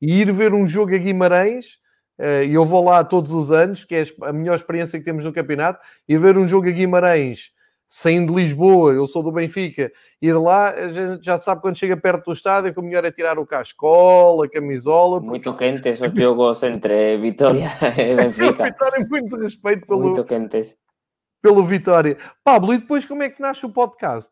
E 0.01 0.21
ir 0.21 0.31
ver 0.31 0.53
um 0.53 0.65
jogo 0.65 0.95
a 0.95 0.97
Guimarães, 0.97 1.79
e 2.19 2.53
eu 2.53 2.65
vou 2.65 2.83
lá 2.83 3.03
todos 3.03 3.31
os 3.31 3.51
anos, 3.51 3.85
que 3.85 3.95
é 3.95 4.03
a 4.23 4.33
melhor 4.33 4.55
experiência 4.55 4.99
que 4.99 5.05
temos 5.05 5.23
no 5.23 5.33
campeonato, 5.33 5.79
ir 6.07 6.17
ver 6.17 6.37
um 6.37 6.45
jogo 6.45 6.67
a 6.67 6.71
Guimarães 6.71 7.51
saindo 7.89 8.35
de 8.35 8.43
Lisboa, 8.43 8.93
eu 8.93 9.07
sou 9.07 9.23
do 9.23 9.31
Benfica, 9.31 9.91
ir 10.21 10.33
lá, 10.33 10.75
já 11.21 11.39
sabe 11.39 11.59
quando 11.59 11.75
chega 11.75 11.97
perto 11.97 12.25
do 12.25 12.33
estádio 12.33 12.71
que 12.71 12.79
o 12.79 12.83
melhor 12.83 13.03
é 13.03 13.11
tirar 13.11 13.39
o 13.39 13.47
cascola, 13.47 14.45
a 14.45 14.49
camisola. 14.49 15.19
Muito 15.19 15.51
quente 15.55 15.89
esses 15.89 16.13
jogos 16.13 16.61
entre 16.61 17.17
Vitória 17.17 17.67
e 17.97 18.15
Benfica. 18.15 18.63
Vitória, 18.63 19.07
muito 19.09 19.35
respeito 19.37 19.87
pelo, 19.87 20.01
muito 20.01 20.23
quentes. 20.23 20.77
pelo 21.41 21.65
Vitória. 21.65 22.15
Pablo, 22.43 22.75
e 22.75 22.77
depois 22.77 23.05
como 23.05 23.23
é 23.23 23.29
que 23.29 23.41
nasce 23.41 23.65
o 23.65 23.73
podcast? 23.73 24.31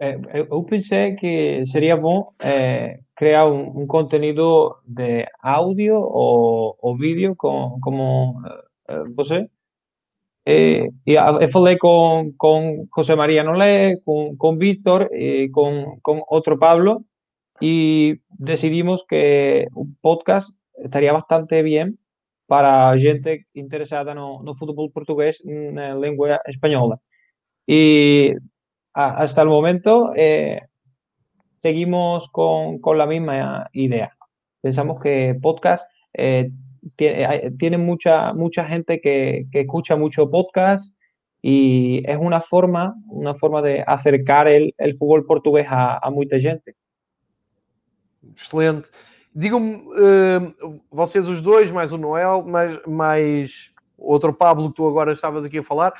É, 0.00 0.18
eu 0.50 0.62
pensei 0.64 1.14
que 1.14 1.64
seria 1.66 1.96
bom 1.96 2.32
é, 2.42 2.98
criar 3.16 3.46
um, 3.46 3.80
um, 3.80 3.86
conteúdo 3.86 4.76
de 4.86 5.26
áudio 5.42 5.96
ou, 5.96 6.76
ou 6.80 6.96
vídeo 6.96 7.34
com, 7.36 7.78
como 7.80 8.40
uh, 8.88 9.14
você 9.14 9.48
Eh, 10.48 10.88
y 11.04 11.16
falei 11.50 11.76
con, 11.76 12.32
con 12.36 12.86
José 12.90 13.16
María 13.16 13.42
Nolé, 13.42 13.98
con, 14.04 14.36
con 14.36 14.58
Víctor, 14.58 15.10
y 15.12 15.50
con, 15.50 15.98
con 16.00 16.22
otro 16.28 16.56
Pablo, 16.56 17.02
y 17.60 18.20
decidimos 18.28 19.04
que 19.08 19.66
un 19.74 19.96
podcast 20.00 20.50
estaría 20.76 21.12
bastante 21.12 21.62
bien 21.62 21.98
para 22.46 22.96
gente 22.96 23.46
interesada 23.54 24.14
no, 24.14 24.40
no 24.44 24.54
fútbol 24.54 24.92
portugués 24.92 25.42
en 25.44 25.74
lengua 26.00 26.40
española. 26.44 27.00
Y 27.66 28.32
hasta 28.92 29.42
el 29.42 29.48
momento 29.48 30.12
eh, 30.14 30.60
seguimos 31.62 32.28
con, 32.30 32.78
con, 32.78 32.98
la 32.98 33.06
misma 33.06 33.68
idea. 33.72 34.16
Pensamos 34.60 35.00
que 35.00 35.36
podcast 35.40 35.84
eh, 36.14 36.50
tiene 37.58 37.78
mucha, 37.78 38.32
mucha 38.32 38.64
gente 38.64 39.00
que, 39.00 39.46
que, 39.50 39.60
escucha 39.60 39.96
mucho 39.96 40.30
podcast 40.30 40.94
y 41.42 42.02
es 42.08 42.18
una 42.18 42.40
forma, 42.40 42.94
una 43.08 43.34
forma 43.34 43.62
de 43.62 43.82
acercar 43.86 44.48
el, 44.48 44.74
el 44.78 44.96
fútbol 44.96 45.26
português 45.26 45.66
a, 45.68 45.98
a, 45.98 46.10
muita 46.10 46.38
gente. 46.38 46.74
Excelente. 48.32 48.88
Digam-me, 49.34 49.76
uh, 49.76 50.80
vocês 50.90 51.28
os 51.28 51.42
dois, 51.42 51.70
mais 51.70 51.92
o 51.92 51.98
Noel, 51.98 52.42
mais, 52.42 52.80
mais 52.86 53.72
outro 53.98 54.32
Pablo 54.32 54.70
que 54.70 54.76
tu 54.76 54.88
agora 54.88 55.12
estavas 55.12 55.44
aqui 55.44 55.58
a 55.58 55.62
falar, 55.62 55.92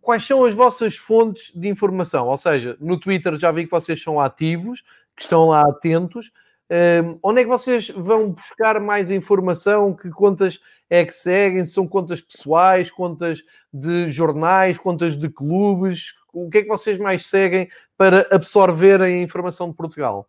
quais 0.00 0.24
são 0.24 0.44
as 0.44 0.54
vossas 0.54 0.96
fontes 0.96 1.50
de 1.54 1.68
informação? 1.68 2.28
Ou 2.28 2.36
seja, 2.36 2.76
no 2.80 2.98
Twitter 2.98 3.36
já 3.36 3.50
vi 3.50 3.64
que 3.64 3.70
vocês 3.70 4.00
são 4.00 4.20
ativos, 4.20 4.84
que 5.16 5.22
estão 5.22 5.48
lá 5.48 5.62
atentos, 5.62 6.30
um, 6.70 7.18
onde 7.22 7.40
é 7.40 7.44
que 7.44 7.50
vocês 7.50 7.90
vão 7.90 8.30
buscar 8.30 8.80
mais 8.80 9.10
informação? 9.10 9.94
Que 9.94 10.10
contas 10.10 10.60
é 10.88 11.04
que 11.04 11.12
seguem? 11.12 11.64
São 11.64 11.86
contas 11.86 12.20
pessoais, 12.20 12.90
contas 12.90 13.42
de 13.72 14.08
jornais, 14.08 14.78
contas 14.78 15.16
de 15.16 15.28
clubes? 15.28 16.14
O 16.32 16.50
que 16.50 16.58
é 16.58 16.62
que 16.62 16.68
vocês 16.68 16.98
mais 16.98 17.26
seguem 17.26 17.68
para 17.96 18.26
absorverem 18.30 19.20
a 19.20 19.22
informação 19.22 19.68
de 19.68 19.76
Portugal? 19.76 20.28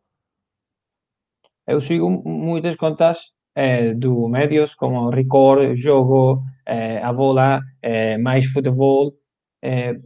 Eu 1.66 1.82
sigo 1.82 2.10
muitas 2.10 2.76
contas 2.76 3.18
eh, 3.56 3.94
do 3.94 4.28
médios 4.28 4.76
como 4.76 5.10
Record, 5.10 5.76
Jogo, 5.76 6.44
eh, 6.66 7.02
A 7.02 7.12
Bola, 7.12 7.62
eh, 7.82 8.18
Mais 8.18 8.46
Futebol, 8.46 9.16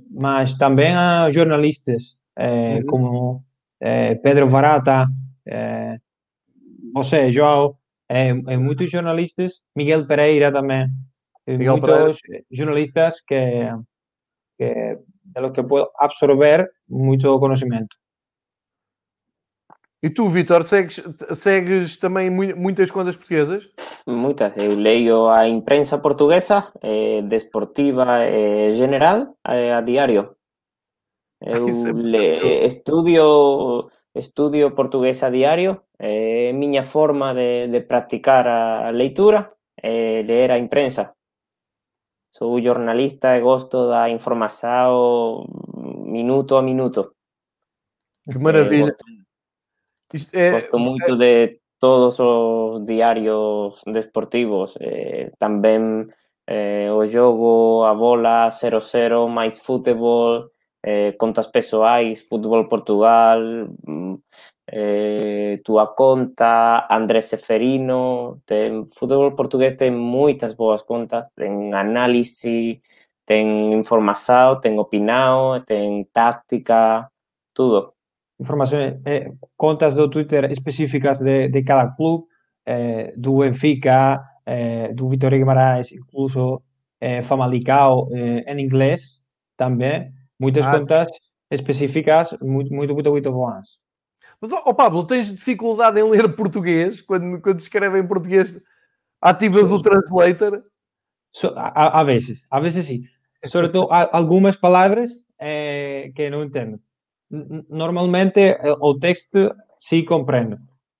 mas 0.09 0.55
também 0.55 0.95
há 0.95 1.29
jornalistas 1.31 2.15
uhum. 2.37 2.85
como 2.85 3.43
eh, 3.79 4.15
Pedro 4.15 4.49
Varata, 4.49 5.07
você, 6.93 7.31
João, 7.31 7.77
é, 8.07 8.29
é 8.29 8.57
muitos 8.57 8.89
jornalistas, 8.89 9.61
Miguel 9.75 10.05
Pereira 10.05 10.51
também, 10.51 10.87
Miguel 11.47 11.77
muitos 11.77 12.21
Pereira. 12.21 12.45
jornalistas 12.51 13.21
que, 13.27 13.69
que 14.57 14.97
de 15.23 15.41
lo 15.41 15.51
que 15.51 15.63
puedo 15.63 15.91
absorber 15.97 16.69
muito 16.87 17.39
conhecimento. 17.39 17.95
E 20.01 20.09
tu, 20.09 20.29
Vitor, 20.29 20.63
segues, 20.63 21.03
segues 21.33 21.97
também 21.97 22.29
muitas 22.29 22.89
contas 22.89 23.17
portuguesas? 23.17 23.67
Muitas. 24.07 24.55
Eu 24.55 24.79
leio 24.79 25.27
a 25.27 25.45
imprensa 25.45 25.99
portuguesa, 25.99 26.71
eh, 26.81 27.21
desportiva 27.23 28.23
eh, 28.23 28.71
general, 28.73 29.35
eh, 29.45 29.73
a 29.73 29.81
diario. 29.81 30.37
Eu 31.41 31.65
le, 31.93 32.65
estudio, 32.65 33.89
estudio 34.13 34.75
portugués 34.75 35.23
a 35.23 35.29
diario. 35.29 35.83
É 35.97 36.51
miña 36.53 36.83
forma 36.83 37.33
de, 37.33 37.67
de 37.67 37.81
practicar 37.81 38.47
a 38.47 38.91
leitura 38.91 39.55
é 39.81 40.21
ler 40.23 40.51
a 40.51 40.57
imprensa. 40.57 41.15
Sou 42.31 42.61
jornalista 42.61 43.35
e 43.35 43.41
gosto 43.41 43.87
da 43.87 44.09
informação 44.09 45.45
minuto 46.05 46.57
a 46.57 46.61
minuto. 46.61 47.15
Que 48.29 48.37
maravilha. 48.37 48.91
Gosto 48.91 49.19
Eh, 50.33 50.51
Gosto 50.51 50.79
moito 50.79 51.13
eh, 51.13 51.17
de 51.17 51.61
todos 51.77 52.19
os 52.19 52.85
diarios 52.85 53.81
desportivos. 53.85 54.73
Eh, 54.81 55.29
tamén 55.37 56.09
eh, 56.49 56.89
o 56.89 57.05
xogo, 57.05 57.85
a 57.85 57.93
bola, 57.93 58.49
0-0, 58.49 59.29
máis 59.29 59.61
fútbol, 59.61 60.49
eh, 60.83 61.13
contas 61.17 61.47
persoais, 61.47 62.27
fútbol 62.27 62.67
Portugal, 62.69 63.39
mm, 63.85 64.15
eh, 64.67 65.61
túa 65.63 65.95
conta, 65.95 66.87
Andrés 66.89 67.25
Seferino, 67.25 68.41
ten, 68.45 68.85
fútbol 68.87 69.35
portugués 69.35 69.75
ten 69.77 69.95
moitas 69.97 70.55
boas 70.55 70.83
contas, 70.83 71.29
ten 71.35 71.73
análise, 71.73 72.81
ten 73.25 73.73
información, 73.73 74.59
ten 74.61 74.79
opinado, 74.79 75.63
ten 75.65 76.05
táctica, 76.13 77.09
tudo 77.53 77.95
informações, 78.39 78.95
eh, 79.05 79.31
contas 79.57 79.95
do 79.95 80.09
Twitter 80.09 80.51
específicas 80.51 81.19
de, 81.19 81.63
cada 81.63 81.91
clube, 81.95 82.25
eh, 82.65 83.13
do 83.17 83.39
Benfica, 83.39 84.25
do 84.95 85.07
Vitória 85.09 85.37
Guimarães, 85.37 85.91
incluso 85.91 86.63
eh, 86.99 87.21
Famalicão 87.21 88.07
em 88.11 88.59
inglês 88.59 89.19
também. 89.55 90.11
Muitas 90.39 90.65
ah, 90.65 90.79
contas 90.79 91.07
específicas 91.51 92.31
muito, 92.41 92.73
muito, 92.73 92.93
muito, 92.93 93.11
muito 93.11 93.31
boas. 93.31 93.65
Mas, 94.41 94.51
ó 94.53 94.63
oh, 94.65 94.73
Pablo, 94.73 95.05
tens 95.05 95.31
dificuldade 95.31 95.99
em 95.99 96.09
ler 96.09 96.35
português? 96.35 97.01
Quando, 97.01 97.41
quando 97.41 97.59
escreve 97.59 97.99
em 97.99 98.07
português, 98.07 98.59
ativas 99.21 99.71
o 99.71 99.81
translator? 99.81 100.63
So, 101.33 101.53
a, 101.55 101.99
a, 101.99 102.03
vezes, 102.03 102.45
a 102.49 102.59
vezes 102.59 102.85
sim. 102.85 103.03
Sobretudo 103.45 103.87
algumas 103.91 104.55
palavras 104.55 105.11
eh, 105.39 106.11
que 106.15 106.29
não 106.29 106.43
entendo 106.43 106.79
normalmente 107.69 108.39
eh, 108.39 108.75
o 108.79 108.97
texto 108.97 109.55
sí 109.77 110.03
comprendo, 110.03 110.57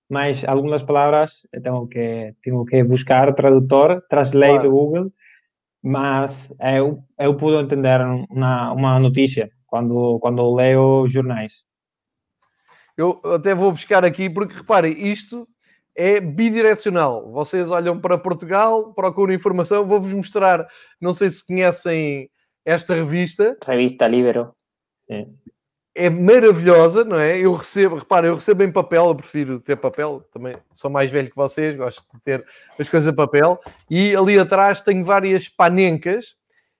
mas 0.09 0.43
algumas 0.45 0.83
palavras 0.83 1.31
tenho 1.63 1.87
que 1.87 2.35
tenho 2.43 2.65
que 2.65 2.83
buscar 2.83 3.33
tradutor, 3.33 4.03
translate 4.09 4.53
claro. 4.53 4.69
do 4.69 4.75
Google, 4.75 5.11
mas 5.83 6.53
eu 6.59 7.03
eu 7.17 7.35
pude 7.35 7.57
entender 7.57 7.99
uma 8.29 8.71
uma 8.73 8.99
notícia 8.99 9.49
quando 9.67 10.19
quando 10.19 10.55
leio 10.55 11.07
jornais. 11.07 11.53
Eu 12.97 13.21
até 13.23 13.55
vou 13.55 13.71
buscar 13.71 14.03
aqui 14.03 14.29
porque 14.29 14.55
reparem, 14.55 15.07
isto 15.07 15.47
é 15.95 16.19
bidirecional. 16.19 17.31
Vocês 17.31 17.71
olham 17.71 17.99
para 17.99 18.17
Portugal, 18.17 18.93
procuram 18.93 19.33
informação, 19.33 19.87
vou-vos 19.87 20.13
mostrar, 20.13 20.67
não 20.99 21.13
sei 21.13 21.29
se 21.29 21.45
conhecem 21.45 22.29
esta 22.65 22.93
revista. 22.93 23.57
Revista 23.65 24.07
Libero. 24.07 24.53
Sim 25.07 25.33
é 25.99 26.09
maravilhosa, 26.09 27.03
não 27.03 27.19
é? 27.19 27.37
Eu 27.37 27.53
recebo, 27.53 27.97
repara, 27.97 28.27
eu 28.27 28.35
recebo 28.35 28.63
em 28.63 28.71
papel, 28.71 29.07
eu 29.07 29.15
prefiro 29.15 29.59
ter 29.59 29.75
papel, 29.75 30.25
também 30.31 30.55
sou 30.71 30.89
mais 30.89 31.11
velho 31.11 31.29
que 31.29 31.35
vocês, 31.35 31.75
gosto 31.75 32.01
de 32.13 32.21
ter 32.21 32.45
as 32.79 32.87
coisas 32.87 33.11
em 33.11 33.15
papel, 33.15 33.59
e 33.89 34.15
ali 34.15 34.39
atrás 34.39 34.81
tenho 34.81 35.03
várias 35.03 35.49
panencas, 35.49 36.37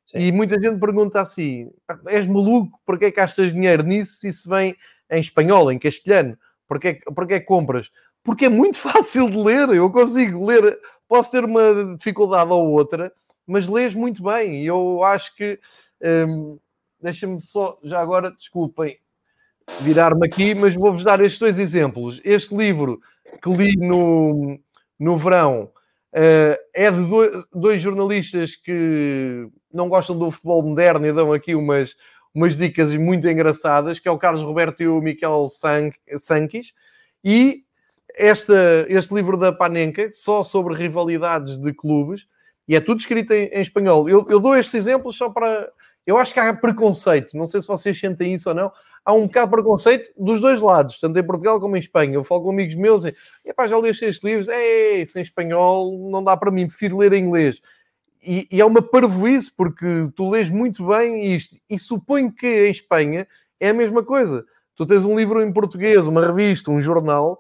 Sim. 0.08 0.20
e 0.20 0.32
muita 0.32 0.58
gente 0.58 0.80
pergunta 0.80 1.20
assim: 1.20 1.70
és 2.08 2.26
maluco, 2.26 2.80
porquê 2.86 3.06
é 3.06 3.12
que 3.12 3.18
gastas 3.18 3.52
dinheiro 3.52 3.84
nisso 3.84 4.20
se 4.20 4.30
isso 4.30 4.50
vem 4.50 4.74
em 5.12 5.20
espanhol, 5.20 5.70
em 5.70 5.78
castelhano? 5.78 6.38
Porquê, 6.66 7.02
porquê 7.14 7.42
que 7.42 7.46
compras? 7.46 7.92
Porque 8.24 8.46
é 8.46 8.50
muito 8.50 8.78
fácil 8.80 9.30
de 9.30 9.38
ler, 9.38 9.68
eu 9.70 9.92
consigo 9.92 10.46
ler, 10.46 10.80
posso 11.10 11.30
ter 11.30 11.44
uma 11.44 11.96
dificuldade 11.98 12.50
ou 12.52 12.70
outra, 12.72 13.12
mas 13.46 13.68
lês 13.68 13.94
muito 13.94 14.24
bem, 14.24 14.64
e 14.64 14.66
eu 14.66 15.04
acho 15.04 15.36
que. 15.36 15.60
Hum, 16.02 16.58
Deixa-me 17.02 17.40
só, 17.40 17.80
já 17.82 18.02
agora, 18.02 18.32
desculpem, 18.32 19.00
virar-me 19.82 20.26
aqui, 20.26 20.54
mas 20.56 20.76
vou-vos 20.76 21.04
dar 21.04 21.20
estes 21.22 21.40
dois 21.40 21.60
exemplos. 21.60 22.20
Este 22.24 22.56
livro 22.56 23.00
que 23.42 23.50
li 23.50 23.76
no, 23.78 24.60
no 25.00 25.18
verão 25.18 25.72
uh, 26.14 26.58
é 26.74 26.92
de 26.92 27.06
dois, 27.06 27.48
dois, 27.54 27.82
jornalistas 27.82 28.56
que 28.56 29.48
não 29.72 29.88
gostam 29.88 30.18
do 30.18 30.32
futebol 30.32 30.62
moderno 30.62 31.06
e 31.06 31.14
dão 31.14 31.32
aqui 31.32 31.56
umas, 31.56 31.96
umas 32.34 32.58
dicas 32.58 32.94
muito 32.96 33.28
engraçadas, 33.28 34.00
que 34.00 34.08
é 34.08 34.12
o 34.12 34.18
Carlos 34.18 34.44
Roberto 34.44 34.82
e 34.82 34.88
o 34.88 35.02
Miquel 35.02 35.48
Sanquis. 35.50 36.74
E 37.24 37.64
esta, 38.16 38.86
este 38.90 39.14
livro 39.14 39.38
da 39.38 39.52
Panenka, 39.52 40.10
só 40.12 40.44
sobre 40.44 40.74
rivalidades 40.74 41.58
de 41.58 41.74
clubes, 41.74 42.28
e 42.68 42.76
é 42.76 42.82
tudo 42.82 43.00
escrito 43.00 43.34
em, 43.34 43.46
em 43.46 43.62
espanhol. 43.62 44.10
Eu, 44.10 44.26
eu 44.30 44.40
dou 44.40 44.56
estes 44.56 44.76
exemplos 44.76 45.16
só 45.18 45.30
para... 45.30 45.72
Eu 46.06 46.18
acho 46.18 46.34
que 46.34 46.40
há 46.40 46.54
preconceito, 46.54 47.38
não 47.38 47.46
sei 47.46 47.62
se 47.62 47.68
vocês 47.68 48.00
sentem 48.00 48.34
isso 48.34 48.50
ou 48.50 48.56
não, 48.56 48.72
há 49.04 49.14
um 49.14 49.28
bocado 49.28 49.48
de 49.48 49.52
preconceito 49.52 50.12
dos 50.18 50.42
dois 50.42 50.62
lados, 50.62 51.00
tanto 51.00 51.18
em 51.18 51.24
Portugal 51.24 51.60
como 51.60 51.76
em 51.76 51.80
Espanha. 51.80 52.14
Eu 52.14 52.24
falo 52.24 52.44
com 52.44 52.52
amigos 52.52 52.76
meus 52.76 53.06
e, 53.06 53.14
epá, 53.46 53.68
já 53.68 53.78
li 53.78 53.90
estes 53.90 54.24
livros, 54.24 54.48
é, 54.48 55.04
sem 55.06 55.22
espanhol 55.22 56.10
não 56.10 56.24
dá 56.24 56.36
para 56.38 56.52
mim, 56.52 56.68
prefiro 56.68 56.98
ler 56.98 57.14
em 57.14 57.26
inglês. 57.26 57.62
E, 58.22 58.48
e 58.52 58.60
é 58.60 58.66
uma 58.66 58.82
parvoíce, 58.82 59.52
porque 59.56 60.10
tu 60.16 60.30
lês 60.30 60.50
muito 60.50 60.86
bem 60.88 61.34
isto, 61.34 61.56
e 61.70 61.80
suponho 61.80 62.32
que 62.32 62.68
em 62.68 62.72
Espanha 62.72 63.28
é 63.60 63.70
a 63.70 63.74
mesma 63.74 64.04
coisa. 64.04 64.46
Tu 64.76 64.86
tens 64.86 65.06
um 65.06 65.18
livro 65.18 65.42
em 65.42 65.52
português, 65.52 66.06
uma 66.06 66.26
revista, 66.26 66.72
um 66.72 66.82
jornal, 66.82 67.40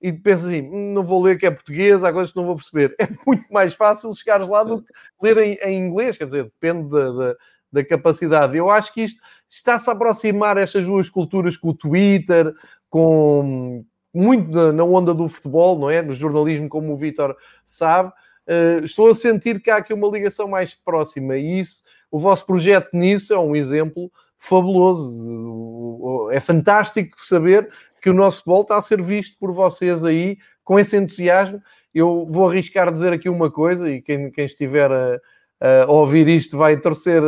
e 0.00 0.12
pensas 0.12 0.46
assim, 0.46 0.62
hum, 0.62 0.92
não 0.92 1.04
vou 1.04 1.22
ler 1.22 1.38
que 1.38 1.46
é 1.46 1.50
português, 1.50 2.04
há 2.04 2.12
coisas 2.12 2.30
que 2.30 2.36
não 2.36 2.46
vou 2.46 2.56
perceber. 2.56 2.94
É 3.00 3.08
muito 3.26 3.52
mais 3.52 3.74
fácil 3.74 4.12
chegares 4.14 4.48
lá 4.48 4.62
do 4.62 4.82
que 4.82 4.92
ler 5.22 5.38
em, 5.38 5.54
em 5.62 5.86
inglês, 5.86 6.16
quer 6.18 6.26
dizer, 6.26 6.44
depende 6.44 6.88
da, 6.90 7.12
da, 7.12 7.36
da 7.76 7.84
capacidade. 7.84 8.56
Eu 8.56 8.70
acho 8.70 8.92
que 8.92 9.02
isto 9.02 9.20
está-se 9.48 9.88
a 9.88 9.92
aproximar 9.92 10.56
estas 10.56 10.86
duas 10.86 11.08
culturas 11.08 11.56
com 11.56 11.68
o 11.68 11.74
Twitter, 11.74 12.52
com 12.88 13.84
muito 14.12 14.72
na 14.72 14.82
onda 14.82 15.12
do 15.12 15.28
futebol, 15.28 15.78
não 15.78 15.90
é? 15.90 16.00
No 16.00 16.14
jornalismo, 16.14 16.68
como 16.68 16.92
o 16.92 16.96
Vitor 16.96 17.36
sabe. 17.64 18.10
Uh, 18.46 18.84
estou 18.84 19.10
a 19.10 19.14
sentir 19.14 19.60
que 19.60 19.70
há 19.70 19.76
aqui 19.76 19.92
uma 19.92 20.08
ligação 20.08 20.48
mais 20.48 20.72
próxima 20.74 21.36
e 21.36 21.58
isso, 21.58 21.82
o 22.10 22.18
vosso 22.18 22.46
projeto 22.46 22.90
nisso 22.94 23.34
é 23.34 23.38
um 23.38 23.54
exemplo 23.54 24.10
fabuloso. 24.38 26.30
É 26.30 26.40
fantástico 26.40 27.22
saber 27.22 27.68
que 28.00 28.08
o 28.08 28.14
nosso 28.14 28.38
futebol 28.38 28.62
está 28.62 28.76
a 28.76 28.82
ser 28.82 29.02
visto 29.02 29.36
por 29.38 29.52
vocês 29.52 30.04
aí 30.04 30.38
com 30.64 30.78
esse 30.78 30.96
entusiasmo. 30.96 31.60
Eu 31.92 32.26
vou 32.30 32.48
arriscar 32.48 32.90
dizer 32.92 33.12
aqui 33.12 33.28
uma 33.28 33.50
coisa 33.50 33.90
e 33.90 34.00
quem, 34.00 34.30
quem 34.30 34.44
estiver 34.44 34.90
a, 34.90 35.20
a 35.60 35.90
ouvir 35.90 36.28
isto 36.28 36.56
vai 36.56 36.78
torcer 36.78 37.22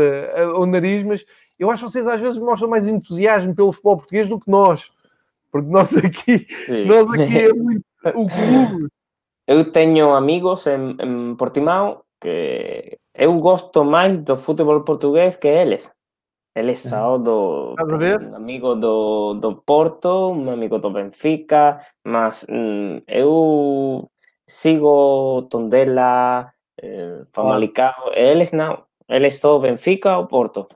o 0.55 0.66
nariz, 0.66 1.05
mas 1.05 1.24
eu 1.59 1.70
acho 1.70 1.85
que 1.85 1.91
vocês 1.91 2.07
às 2.07 2.20
vezes 2.20 2.39
mostram 2.39 2.68
mais 2.68 2.87
entusiasmo 2.87 3.55
pelo 3.55 3.72
futebol 3.72 3.97
português 3.97 4.29
do 4.29 4.39
que 4.39 4.51
nós, 4.51 4.91
porque 5.51 5.68
nós 5.68 5.97
aqui, 5.97 6.47
nós 6.87 7.11
aqui 7.12 7.39
é 7.39 7.53
muito 7.53 7.85
o 8.14 8.29
clube. 8.29 8.89
Eu 9.47 9.72
tenho 9.72 10.14
amigos 10.14 10.66
em, 10.66 10.97
em 11.01 11.35
Portimão 11.35 12.03
que 12.20 12.99
eu 13.14 13.35
gosto 13.39 13.85
mais 13.85 14.18
do 14.18 14.37
futebol 14.37 14.83
português 14.83 15.37
que 15.37 15.49
eles. 15.49 15.91
Eles 16.55 16.81
são 16.81 17.22
do 17.22 17.74
um 17.79 18.35
amigo 18.35 18.74
do, 18.74 19.35
do 19.35 19.55
Porto, 19.55 20.33
um 20.33 20.51
amigo 20.51 20.79
do 20.79 20.91
Benfica, 20.91 21.81
mas 22.05 22.45
hum, 22.49 23.01
eu 23.07 24.11
sigo 24.47 25.43
Tondela, 25.51 26.53
eh, 26.83 27.22
Famalicão, 27.33 27.93
eles 28.14 28.53
não. 28.53 28.85
Eles 29.09 29.39
só 29.39 29.59
Benfica 29.59 30.18
ou 30.18 30.26
Porto. 30.26 30.68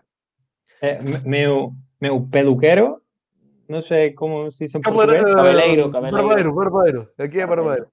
É, 0.80 0.98
meu, 1.24 1.72
meu 2.00 2.26
peluquero, 2.26 3.00
não 3.68 3.80
sei 3.80 4.12
como 4.12 4.50
se 4.50 4.64
diz 4.64 4.74
em 4.74 4.80
português. 4.80 5.22
Cabeleiro, 5.22 5.90
cabeleiro. 5.90 6.28
Barbeiro, 6.28 6.54
barbeiro. 6.54 7.08
Aqui 7.18 7.40
é 7.40 7.46
barbeiro. 7.46 7.86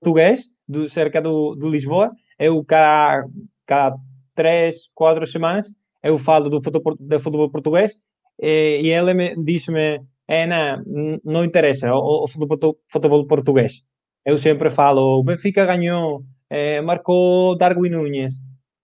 Português, 0.00 0.42
do, 0.68 0.88
cerca 0.88 1.20
do, 1.20 1.54
do 1.54 1.68
Lisboa, 1.68 2.12
eu 2.38 2.62
cada, 2.64 3.26
cada 3.66 3.96
três, 4.34 4.88
quatro 4.94 5.26
semanas, 5.26 5.66
eu 6.02 6.18
falo 6.18 6.48
do 6.48 6.62
futebol, 6.62 6.94
do 6.98 7.20
futebol 7.20 7.50
português 7.50 7.98
e, 8.40 8.82
e 8.84 8.88
ele 8.90 9.14
me, 9.14 9.34
diz-me, 9.42 10.00
é, 10.28 10.46
não, 10.46 11.20
não 11.24 11.44
interessa 11.44 11.92
o, 11.94 12.24
o 12.24 12.28
futebol, 12.28 12.78
futebol 12.88 13.26
português. 13.26 13.82
eu 14.24 14.38
sempre 14.38 14.70
falo, 14.70 15.18
o 15.18 15.24
Benfica 15.24 15.64
ganhou, 15.64 16.22
eh, 16.50 16.80
marcou 16.80 17.56
Darwin 17.56 17.90
Núñez 17.90 18.32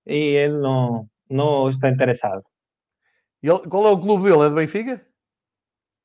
e 0.07 0.15
ele 0.15 0.59
não, 0.59 1.07
não 1.29 1.69
está 1.71 1.89
interessado. 1.89 2.43
E 3.43 3.49
ele, 3.49 3.61
qual 3.69 3.87
é 3.87 3.91
o 3.91 4.01
clube 4.01 4.25
dele? 4.25 4.47
É 4.47 4.49
do 4.49 4.55
Benfica? 4.55 5.05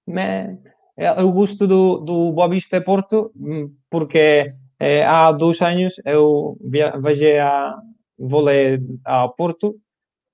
Me, 0.08 0.58
eu 0.98 1.32
gosto 1.32 1.68
do, 1.68 2.00
do 2.00 2.32
Boavista 2.32 2.82
Porto 2.82 3.32
hum, 3.36 3.76
porque 3.90 4.54
eh, 4.80 5.06
há 5.06 5.32
dois 5.32 5.62
anos 5.62 5.96
eu 6.06 6.58
viajei 6.62 7.40
a 7.40 7.78
vôlei 8.18 8.80
a 9.06 9.28
Porto 9.28 9.76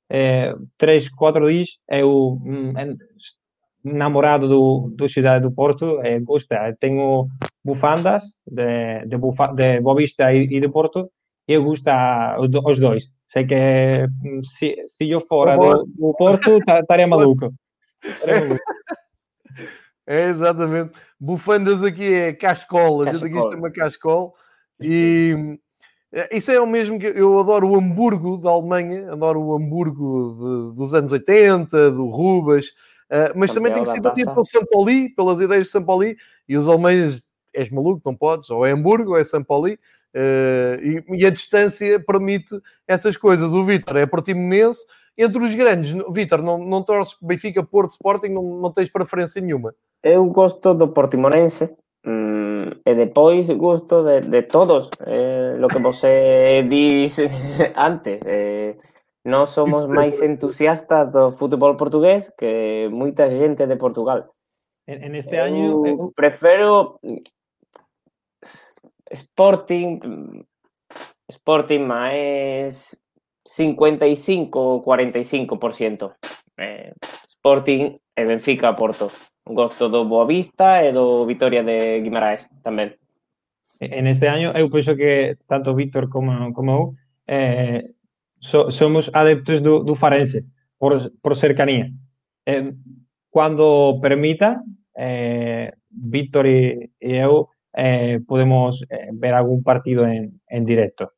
eh, 0.10 0.54
três, 0.78 1.10
quatro 1.10 1.50
dias 1.52 1.70
eu 1.90 2.40
hum, 2.46 2.74
namorado 3.84 4.48
do, 4.48 4.94
do 4.96 5.10
cidade 5.10 5.44
do 5.44 5.52
Porto 5.52 6.00
eh, 6.02 6.20
gosta, 6.20 6.76
tenho 6.80 7.28
bufandas 7.64 8.24
de, 8.46 9.06
de, 9.06 9.18
bufa, 9.18 9.48
de 9.54 9.80
Boavista 9.82 10.34
e, 10.34 10.44
e 10.44 10.60
de 10.60 10.70
Porto 10.70 11.10
e 11.48 11.54
eu 11.54 11.64
gosto 11.64 11.90
os 12.66 12.80
dois 12.80 13.10
sei 13.26 13.46
que 13.46 13.56
se, 14.44 14.76
se 14.88 15.10
eu 15.10 15.20
fora 15.20 15.58
do, 15.58 15.86
do 15.86 16.14
Porto 16.14 16.58
estaria 16.68 17.08
maluco, 17.08 17.54
maluco. 18.26 18.60
É, 20.06 20.28
exatamente. 20.28 20.92
Bufandas 21.18 21.82
aqui 21.82 22.14
é 22.14 22.34
cascola. 22.34 23.10
A 23.10 23.14
gente 23.14 23.24
aqui 23.24 23.42
chama 23.42 23.72
cascola. 23.72 24.32
E 24.82 25.58
é, 26.12 26.38
isso 26.38 26.52
é 26.52 26.60
o 26.60 26.68
mesmo 26.68 27.00
que 27.00 27.08
eu 27.08 27.40
adoro 27.40 27.70
o 27.70 27.76
Hamburgo 27.76 28.38
da 28.38 28.52
Alemanha, 28.52 29.12
adoro 29.12 29.42
o 29.42 29.56
Hamburgo 29.56 30.70
de, 30.72 30.76
dos 30.76 30.94
anos 30.94 31.12
80, 31.12 31.92
do 31.92 32.08
Rubas, 32.08 32.68
uh, 33.10 33.34
mas 33.36 33.52
também 33.52 33.74
tem 33.74 33.84
que 33.84 33.90
simpatia 33.90 34.26
pelo 34.26 34.46
Sampoli, 34.46 35.10
pelas 35.16 35.40
ideias 35.40 35.68
de 35.68 35.72
Sampoli, 35.72 36.16
e 36.48 36.56
os 36.56 36.68
alemães, 36.68 37.26
és 37.54 37.70
maluco, 37.70 38.02
não 38.06 38.16
podes, 38.16 38.50
ou 38.50 38.66
é 38.66 38.72
Hamburgo 38.72 39.12
ou 39.12 39.18
é 39.18 39.24
Sampoli, 39.24 39.74
uh, 39.74 40.82
e, 40.82 41.04
e, 41.10 41.26
a 41.26 41.30
distância 41.30 42.00
permite 42.00 42.60
essas 42.88 43.18
coisas. 43.18 43.54
O 43.54 43.64
Vitor 43.64 43.98
é 43.98 44.06
portimonense, 44.06 44.86
entre 45.18 45.44
os 45.44 45.54
grandes, 45.54 45.92
Vitor, 46.12 46.42
não, 46.42 46.58
não 46.58 46.82
torces 46.84 47.16
Benfica, 47.22 47.64
Porto, 47.64 47.92
Sporting, 47.92 48.30
não, 48.30 48.44
não 48.44 48.72
tens 48.72 48.90
preferência 48.90 49.42
nenhuma? 49.42 49.76
Eu 50.02 50.26
gosto 50.26 50.74
do 50.74 50.88
Portimonense 50.88 51.76
mm, 52.06 52.82
e 52.86 52.96
depois 52.96 53.50
gosto 53.52 54.04
de, 54.04 54.22
de 54.22 54.42
todos, 54.44 54.90
eh, 55.06 55.56
lo 55.58 55.68
que 55.68 55.80
você 55.80 56.66
disse 56.68 57.30
antes. 57.78 58.20
Eh, 58.26 58.76
nós 59.26 59.52
somos 59.52 59.88
máis 59.88 60.22
entusiastas 60.22 61.10
do 61.12 61.32
futebol 61.32 61.78
portugués 61.78 62.34
que 62.38 62.90
moita 62.92 63.30
gente 63.30 63.66
de 63.68 63.78
Portugal. 63.78 64.34
En, 64.86 65.02
en 65.02 65.16
este 65.16 65.40
año... 65.40 65.88
Eu 65.88 66.12
prefiro 66.14 67.00
Sporting 69.14 70.02
Sporting 71.30 71.86
máis 71.86 72.98
55 73.46 74.60
ou 74.60 74.82
45%. 74.82 76.16
Eh, 76.58 76.94
Sporting 77.28 78.00
e 78.18 78.26
Benfica 78.26 78.74
Porto. 78.74 79.08
Gosto 79.46 79.90
do 79.90 80.06
Boavista 80.06 80.84
e 80.84 80.92
do 80.92 81.26
Vitoria 81.26 81.64
de 81.64 82.02
Guimaraes 82.02 82.48
tamén. 82.64 82.96
En 83.80 84.08
este 84.08 84.32
año 84.32 84.56
eu 84.56 84.72
penso 84.72 84.96
que 84.96 85.36
tanto 85.48 85.76
Víctor 85.76 86.08
como, 86.08 86.54
como 86.56 86.72
eu 86.72 86.84
eh, 87.28 87.92
so, 88.40 88.72
somos 88.72 89.12
adeptos 89.14 89.62
do, 89.62 89.84
do 89.84 89.96
Farense 89.96 90.46
por, 90.78 91.12
por 91.20 91.36
cercanía. 91.36 91.92
Eh, 92.46 92.72
permita, 94.02 94.64
eh, 94.96 95.72
Víctor 95.90 96.46
e, 96.48 96.92
e 97.00 97.20
eu 97.20 97.50
eh, 97.74 98.20
podemos 98.28 98.86
eh, 98.90 99.10
ver 99.14 99.34
algún 99.34 99.64
partido 99.64 100.06
en, 100.06 100.42
en 100.48 100.66
directo. 100.66 101.14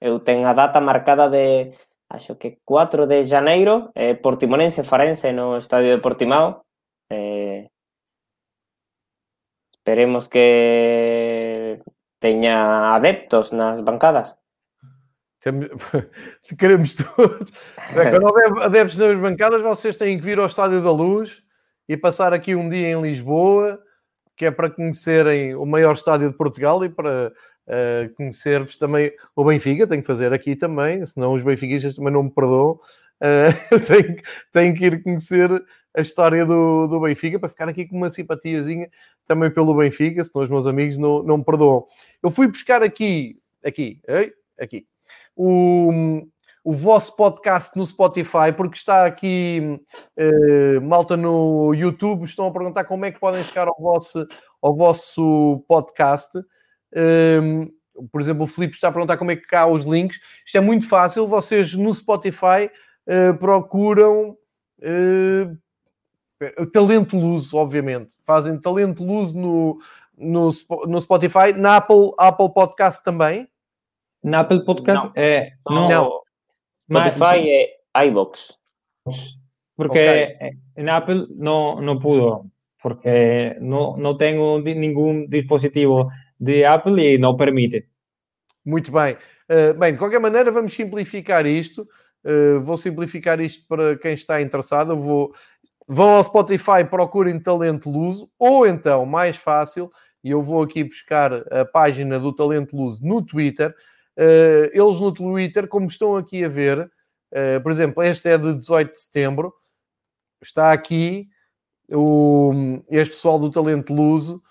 Eu 0.00 0.20
tenho 0.20 0.48
a 0.48 0.54
data 0.54 0.80
marcada 0.80 1.28
de, 1.28 1.76
acho 2.08 2.38
que 2.38 2.58
4 2.64 3.06
de 3.06 3.28
janeiro, 3.28 3.92
eh, 3.94 4.14
Portimonense 4.14 4.82
Farense 4.82 5.32
no 5.32 5.56
Estadio 5.56 5.90
de 5.90 5.98
Portimao. 5.98 6.64
Eh, 7.10 7.68
esperemos 9.72 10.28
que 10.28 11.82
teña 12.18 12.94
adeptos 12.94 13.52
nas 13.52 13.80
bancadas. 13.80 14.38
Queremos 16.58 16.94
todos. 16.94 17.50
Quando 17.92 18.26
houver 18.26 18.62
adeptos 18.62 18.96
nas 18.96 19.18
bancadas, 19.18 19.62
vocês 19.62 19.96
têm 19.96 20.18
que 20.18 20.24
vir 20.24 20.38
ao 20.38 20.46
Estádio 20.46 20.82
da 20.82 20.92
Luz 20.92 21.42
e 21.88 21.96
passar 21.96 22.32
aqui 22.32 22.54
um 22.54 22.68
dia 22.68 22.88
em 22.88 23.00
Lisboa, 23.00 23.80
que 24.40 24.46
é 24.46 24.50
para 24.50 24.70
conhecerem 24.70 25.54
o 25.54 25.66
maior 25.66 25.92
estádio 25.92 26.30
de 26.30 26.34
Portugal 26.34 26.82
e 26.82 26.88
para 26.88 27.30
uh, 27.66 28.14
conhecer-vos 28.14 28.78
também 28.78 29.12
o 29.36 29.44
Benfica, 29.44 29.86
tenho 29.86 30.00
que 30.00 30.06
fazer 30.06 30.32
aqui 30.32 30.56
também, 30.56 31.04
senão 31.04 31.34
os 31.34 31.42
benfiquistas 31.42 31.94
também 31.94 32.10
não 32.10 32.22
me 32.22 32.30
perdoam. 32.30 32.80
Uh, 33.20 33.80
tenho, 33.86 34.22
tenho 34.50 34.74
que 34.74 34.86
ir 34.86 35.02
conhecer 35.02 35.50
a 35.94 36.00
história 36.00 36.46
do, 36.46 36.86
do 36.86 37.00
Benfica 37.00 37.38
para 37.38 37.50
ficar 37.50 37.68
aqui 37.68 37.84
com 37.84 37.98
uma 37.98 38.08
simpatiazinha 38.08 38.88
também 39.26 39.50
pelo 39.50 39.76
Benfica, 39.76 40.24
senão 40.24 40.42
os 40.42 40.48
meus 40.48 40.66
amigos 40.66 40.96
não, 40.96 41.22
não 41.22 41.36
me 41.36 41.44
perdoam. 41.44 41.84
Eu 42.22 42.30
fui 42.30 42.48
buscar 42.48 42.82
aqui, 42.82 43.38
aqui, 43.62 44.00
aqui, 44.58 44.86
o, 45.36 46.22
o 46.62 46.72
vosso 46.72 47.16
podcast 47.16 47.76
no 47.76 47.86
Spotify, 47.86 48.52
porque 48.56 48.76
está 48.76 49.06
aqui 49.06 49.80
uh, 50.18 50.80
malta 50.82 51.16
no 51.16 51.72
YouTube, 51.74 52.24
estão 52.24 52.46
a 52.46 52.52
perguntar 52.52 52.84
como 52.84 53.04
é 53.04 53.10
que 53.10 53.18
podem 53.18 53.42
chegar 53.42 53.66
ao 53.66 53.76
vosso, 53.80 54.26
ao 54.62 54.76
vosso 54.76 55.64
podcast. 55.66 56.38
Um, 56.94 57.70
por 58.12 58.20
exemplo, 58.20 58.44
o 58.44 58.46
Filipe 58.46 58.74
está 58.74 58.88
a 58.88 58.92
perguntar 58.92 59.16
como 59.16 59.30
é 59.30 59.36
que 59.36 59.54
há 59.54 59.66
os 59.66 59.84
links. 59.84 60.18
Isto 60.44 60.58
é 60.58 60.60
muito 60.60 60.86
fácil. 60.86 61.26
Vocês 61.26 61.74
no 61.74 61.94
Spotify 61.94 62.70
uh, 63.06 63.36
procuram 63.38 64.36
uh, 64.80 66.66
talento 66.72 67.16
luz, 67.16 67.52
obviamente. 67.54 68.10
Fazem 68.22 68.58
talento 68.58 69.02
luz 69.02 69.32
no, 69.32 69.78
no, 70.16 70.50
no 70.86 71.00
Spotify, 71.00 71.52
na 71.56 71.76
Apple, 71.76 72.12
Apple 72.18 72.52
Podcast 72.52 73.02
também. 73.02 73.48
Na 74.22 74.40
Apple 74.40 74.64
Podcast 74.64 75.06
não. 75.06 75.12
é. 75.16 75.52
Não. 75.66 75.88
não. 75.88 76.19
Spotify 76.90 77.48
é 77.48 78.06
iBox. 78.06 78.58
Porque 79.76 79.98
okay. 79.98 80.58
en 80.76 80.88
Apple 80.90 81.26
no, 81.36 81.80
no 81.80 81.98
pudo, 81.98 82.50
porque 82.82 83.56
no, 83.60 83.96
no 83.96 84.16
tengo 84.16 84.58
ningún 84.60 85.26
dispositivo 85.28 86.06
de 86.38 86.64
Apple 86.64 87.14
e 87.14 87.18
não 87.18 87.36
permite. 87.36 87.88
Muito 88.64 88.92
bem. 88.92 89.16
Uh, 89.48 89.72
bem, 89.78 89.92
de 89.92 89.98
qualquer 89.98 90.20
maneira, 90.20 90.52
vamos 90.52 90.74
simplificar 90.74 91.46
isto. 91.46 91.88
Uh, 92.24 92.60
vou 92.60 92.76
simplificar 92.76 93.40
isto 93.40 93.64
para 93.66 93.96
quem 93.96 94.12
está 94.12 94.42
interessado. 94.42 94.92
Eu 94.92 95.00
vou... 95.00 95.32
Vão 95.88 96.10
ao 96.10 96.24
Spotify, 96.24 96.84
procurem 96.88 97.40
Talento 97.40 97.90
Luso, 97.90 98.30
ou 98.38 98.64
então, 98.64 99.04
mais 99.04 99.36
fácil, 99.36 99.90
e 100.22 100.30
eu 100.30 100.40
vou 100.40 100.62
aqui 100.62 100.84
buscar 100.84 101.32
a 101.52 101.64
página 101.64 102.16
do 102.16 102.32
Talento 102.32 102.76
Luso 102.76 103.04
no 103.04 103.20
Twitter. 103.20 103.74
Uh, 104.16 104.70
eles 104.72 105.00
no 105.00 105.12
Twitter, 105.12 105.66
como 105.68 105.86
estão 105.86 106.16
aqui 106.16 106.44
a 106.44 106.48
ver, 106.48 106.90
por 107.62 107.70
exemplo, 107.70 108.02
este 108.02 108.28
é 108.28 108.36
de 108.36 108.54
18 108.54 108.92
de 108.92 109.00
setembro, 109.00 109.54
está 110.42 110.72
aqui 110.72 111.28
o, 111.88 112.82
este 112.90 113.14
pessoal 113.14 113.38
do 113.38 113.52
Talento 113.52 113.94
Luso 113.94 114.42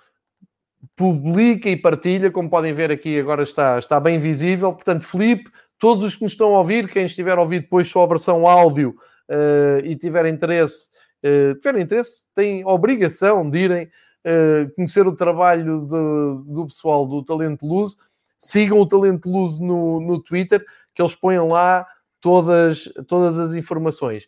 publica 0.95 1.69
e 1.69 1.77
partilha, 1.77 2.31
como 2.31 2.49
podem 2.49 2.73
ver 2.73 2.91
aqui 2.91 3.19
agora 3.19 3.43
está, 3.43 3.79
está 3.79 3.99
bem 3.99 4.19
visível. 4.19 4.73
Portanto, 4.73 5.05
Felipe, 5.05 5.49
todos 5.77 6.03
os 6.03 6.15
que 6.15 6.23
nos 6.23 6.33
estão 6.33 6.55
a 6.55 6.59
ouvir, 6.59 6.89
quem 6.89 7.05
estiver 7.05 7.37
a 7.37 7.41
ouvir 7.41 7.61
depois 7.61 7.87
só 7.87 8.03
a 8.03 8.07
versão 8.07 8.47
áudio 8.47 8.95
uh, 9.29 9.85
e 9.85 9.95
tiver 9.95 10.25
interesse, 10.25 10.87
uh, 11.23 11.55
tiver 11.55 11.79
interesse, 11.79 12.25
têm 12.35 12.65
obrigação 12.65 13.49
de 13.49 13.59
irem 13.59 13.85
uh, 13.85 14.73
conhecer 14.75 15.07
o 15.07 15.15
trabalho 15.15 15.81
de, 15.81 16.53
do 16.53 16.65
pessoal 16.67 17.05
do 17.05 17.23
Talento 17.23 17.65
Luz. 17.65 17.95
Sigam 18.39 18.79
o 18.79 18.87
Talento 18.87 19.29
Luz 19.29 19.59
no, 19.59 19.99
no 19.99 20.19
Twitter, 20.19 20.65
que 20.95 21.01
eles 21.01 21.13
põem 21.13 21.39
lá 21.39 21.85
todas, 22.19 22.91
todas 23.07 23.37
as 23.37 23.53
informações. 23.53 24.27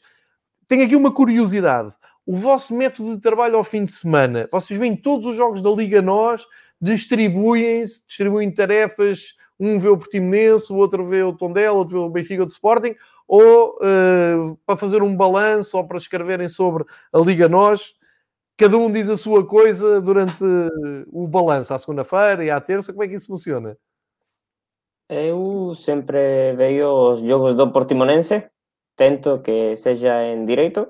Tenho 0.68 0.86
aqui 0.86 0.95
uma 0.95 1.12
curiosidade 1.12 1.95
o 2.26 2.36
vosso 2.36 2.76
método 2.76 3.16
de 3.16 3.22
trabalho 3.22 3.57
ao 3.57 3.64
fim 3.64 3.86
de 3.86 3.91
semana. 3.91 4.47
Vocês 4.51 4.80
veem 4.80 4.95
todos 4.95 5.26
os 5.28 5.36
jogos 5.36 5.62
da 5.62 5.70
Liga 5.70 6.01
Nós, 6.01 6.45
distribuem-se, 6.80 8.07
distribuem 8.07 8.51
tarefas, 8.51 9.36
um 9.59 9.78
vê 9.80 9.89
o 9.89 9.97
Portimonense, 9.97 10.72
o 10.72 10.76
outro 10.78 11.05
vê 11.05 11.24
o 11.24 11.34
Tondela, 11.34 11.78
outro 11.78 11.99
vê 11.99 12.05
o 12.05 12.09
Benfica 12.09 12.45
do 12.45 12.51
Sporting, 12.51 12.95
ou 13.28 13.78
uh, 13.78 14.57
para 14.66 14.78
fazer 14.78 15.01
um 15.01 15.16
balanço 15.16 15.78
ou 15.78 15.88
para 15.88 15.97
escreverem 15.97 16.47
sobre 16.47 16.86
a 17.14 17.20
Liga 17.20 17.47
Nós, 17.47 17.93
cada 18.57 18.78
um 18.78 18.91
diz 18.91 19.09
a 19.09 19.18
sua 19.18 19.45
coisa 19.45 20.01
durante 20.01 20.43
o 21.12 21.28
balanço, 21.28 21.74
à 21.74 21.80
segunda-feira 21.80 22.43
e 22.43 22.51
à 22.51 22.59
terça, 22.59 22.91
como 22.91 23.03
é 23.03 23.07
que 23.07 23.16
isso 23.16 23.28
funciona? 23.28 23.78
Eu 25.12 25.76
sempre 25.76 26.53
vejo 26.55 26.88
os 27.12 27.20
jogos 27.20 27.55
do 27.57 27.72
Portimonense, 27.72 28.49
tento 28.95 29.41
que 29.41 29.76
seja 29.76 30.24
em 30.24 30.45
direito, 30.45 30.88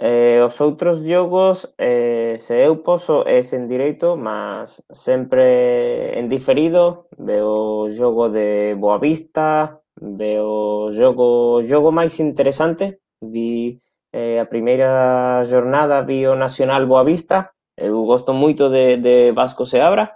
Eh, 0.00 0.40
os 0.46 0.60
outros 0.60 1.02
jogos, 1.02 1.74
eh, 1.76 2.36
se 2.38 2.54
eu 2.54 2.84
poso, 2.84 3.24
é 3.26 3.40
en 3.40 3.66
directo, 3.66 4.16
mas 4.16 4.80
sempre 4.92 6.14
en 6.14 6.28
diferido. 6.28 7.08
Veo 7.18 7.82
o 7.82 7.90
jogo 7.90 8.28
de 8.28 8.76
Boavista, 8.78 9.82
veo 10.00 10.86
o 10.86 10.92
jogo, 10.92 11.64
jogo 11.66 11.90
máis 11.90 12.20
interesante. 12.20 13.02
Vi 13.20 13.82
eh, 14.12 14.38
a 14.38 14.46
primeira 14.46 15.42
jornada, 15.50 16.06
vi 16.06 16.28
o 16.28 16.36
Nacional 16.36 16.86
Boavista. 16.86 17.50
Eu 17.76 18.04
gosto 18.06 18.32
moito 18.32 18.70
de, 18.70 18.98
de 18.98 19.32
Vasco 19.32 19.66
Seabra. 19.66 20.14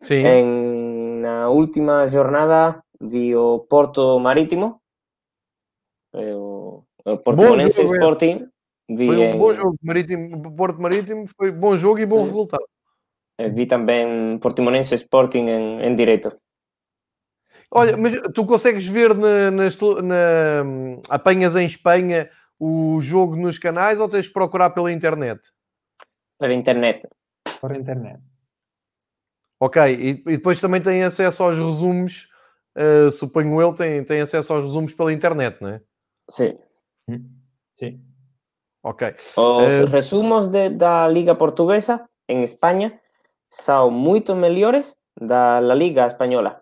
Sim. 0.00 0.26
En 0.26 0.73
última 1.54 2.06
jornada 2.10 2.82
vi 3.00 3.34
o 3.36 3.60
Porto 3.70 4.18
Marítimo. 4.18 4.82
Eh, 6.14 6.34
o, 6.34 6.82
o 7.06 7.16
Portimonense 7.18 7.80
jogo, 7.82 7.94
é. 7.94 7.98
Sporting. 7.98 8.36
Vi, 8.90 9.06
Foi 9.06 9.16
um 9.16 9.22
en- 9.32 9.38
bom 9.38 9.54
jogo. 9.54 9.76
Marítimo, 9.82 10.52
Porto 10.56 10.78
Marítimo 10.82 11.24
foi 11.38 11.50
bom 11.52 11.76
jogo 11.76 11.98
e 12.00 12.06
bom 12.06 12.18
Sim. 12.18 12.24
resultado. 12.28 12.66
vi 13.40 13.66
tamén 13.66 14.38
Portimonense 14.38 14.94
Sporting 14.94 15.48
en, 15.50 15.64
en 15.82 15.96
directo. 15.98 16.38
Olha, 17.74 17.96
mas 17.98 18.14
tu 18.30 18.46
consegues 18.46 18.86
ver 18.86 19.10
na, 19.16 19.50
nas 19.50 19.74
tele- 19.74 20.02
na- 20.06 20.62
apanhas 21.10 21.56
em 21.58 21.66
Espanha 21.66 22.30
o 22.60 23.00
jogo 23.02 23.34
nos 23.34 23.58
canais 23.58 23.98
ou 23.98 24.06
tens 24.08 24.26
de 24.30 24.32
procurar 24.32 24.70
pela 24.70 24.92
internet? 24.92 25.42
Por 26.38 26.50
internet. 26.54 27.08
por 27.58 27.74
internet. 27.74 28.20
Ok, 29.64 29.76
e, 29.80 30.10
e 30.10 30.36
depois 30.36 30.60
também 30.60 30.82
tem 30.82 31.02
acesso 31.04 31.42
aos 31.42 31.58
resumos, 31.58 32.28
eh, 32.76 33.10
suponho 33.10 33.58
eu, 33.62 33.72
tem, 33.72 34.04
tem 34.04 34.20
acesso 34.20 34.52
aos 34.52 34.64
resumos 34.64 34.92
pela 34.92 35.10
internet, 35.10 35.56
não 35.62 35.70
é? 35.70 35.80
Sí. 36.30 36.58
Sí. 37.74 37.98
Ok. 38.82 39.14
Os 39.36 39.62
Eh, 39.62 39.84
resumos 39.86 40.48
de, 40.48 40.68
da 40.68 41.08
Liga 41.08 41.34
Portuguesa 41.38 42.06
en 42.28 42.42
España 42.42 43.00
son 43.48 43.94
moito 43.94 44.36
mellores 44.36 44.98
da 45.18 45.60
la 45.62 45.74
Liga 45.74 46.06
Española. 46.06 46.60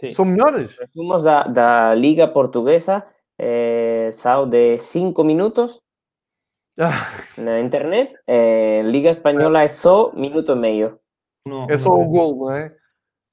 Sí. 0.00 0.10
São 0.10 0.24
melhores? 0.24 0.76
Resumos 0.76 1.22
da, 1.22 1.44
da 1.44 1.94
Liga 1.94 2.32
Portuguesa 2.32 3.06
eh, 3.38 4.10
son 4.12 4.50
de 4.50 4.78
5 4.78 5.22
minutos 5.22 5.80
Ah, 6.78 7.06
na 7.36 7.60
internet. 7.60 8.16
Eh, 8.26 8.82
Liga 8.86 9.10
Española 9.10 9.62
é 9.62 9.68
só 9.68 10.10
minuto 10.14 10.52
e 10.52 10.56
meio. 10.56 10.98
É 11.68 11.76
só 11.76 11.90
o 11.90 12.04
gol, 12.06 12.36
não 12.36 12.52
é? 12.52 12.74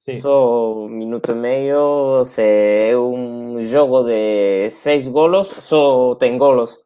Sí. 0.02 0.20
Só 0.20 0.88
minuto 0.88 1.30
e 1.30 1.34
meio, 1.34 2.24
se 2.24 2.42
é 2.42 2.96
un 2.96 3.62
jogo 3.62 4.04
de 4.04 4.70
6 4.70 5.08
golos, 5.08 5.48
só 5.48 6.14
ten 6.16 6.38
golos. 6.38 6.76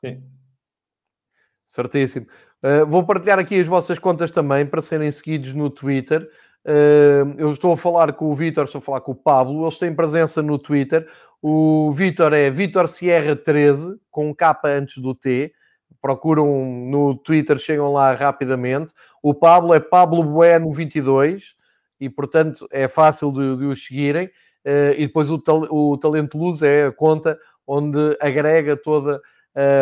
sí. 0.00 0.18
Certíssimo. 1.66 2.26
Uh, 2.62 2.84
vou 2.86 3.04
partilhar 3.04 3.38
aqui 3.38 3.60
as 3.60 3.66
vossas 3.66 3.98
contas 3.98 4.30
também 4.30 4.66
para 4.66 4.82
serem 4.82 5.12
seguidos 5.12 5.54
no 5.54 5.70
Twitter. 5.70 6.28
Uh, 6.64 7.34
eu 7.38 7.52
estou 7.52 7.72
a 7.72 7.76
falar 7.76 8.12
com 8.14 8.30
o 8.30 8.34
Vítor, 8.34 8.64
estou 8.64 8.80
a 8.80 8.82
falar 8.82 9.00
com 9.02 9.12
o 9.12 9.14
Pablo, 9.14 9.64
eles 9.64 9.78
têm 9.78 9.94
presença 9.94 10.42
no 10.42 10.58
Twitter. 10.58 11.06
O 11.40 11.92
Vítor 11.92 12.32
é 12.32 12.50
Vítor 12.50 12.88
Sierra 12.88 13.36
13, 13.36 13.96
com 14.10 14.30
um 14.30 14.34
K 14.34 14.58
antes 14.64 15.00
do 15.00 15.14
T. 15.14 15.52
Procuram 16.00 16.64
no 16.64 17.16
Twitter, 17.16 17.58
chegam 17.58 17.92
lá 17.92 18.14
rapidamente. 18.14 18.92
O 19.22 19.34
Pablo 19.34 19.74
é 19.74 19.80
Pablo 19.80 20.22
Bueno 20.22 20.72
22 20.72 21.54
e, 22.00 22.08
portanto, 22.08 22.68
é 22.70 22.86
fácil 22.86 23.32
de, 23.32 23.56
de 23.56 23.64
os 23.64 23.84
seguirem. 23.84 24.26
Uh, 24.64 24.92
e 24.96 25.06
depois 25.06 25.30
o, 25.30 25.38
tal- 25.38 25.68
o 25.70 25.96
Talento 25.96 26.36
Luz 26.36 26.62
é 26.62 26.86
a 26.86 26.92
conta 26.92 27.38
onde 27.66 28.16
agrega 28.20 28.76
toda 28.76 29.20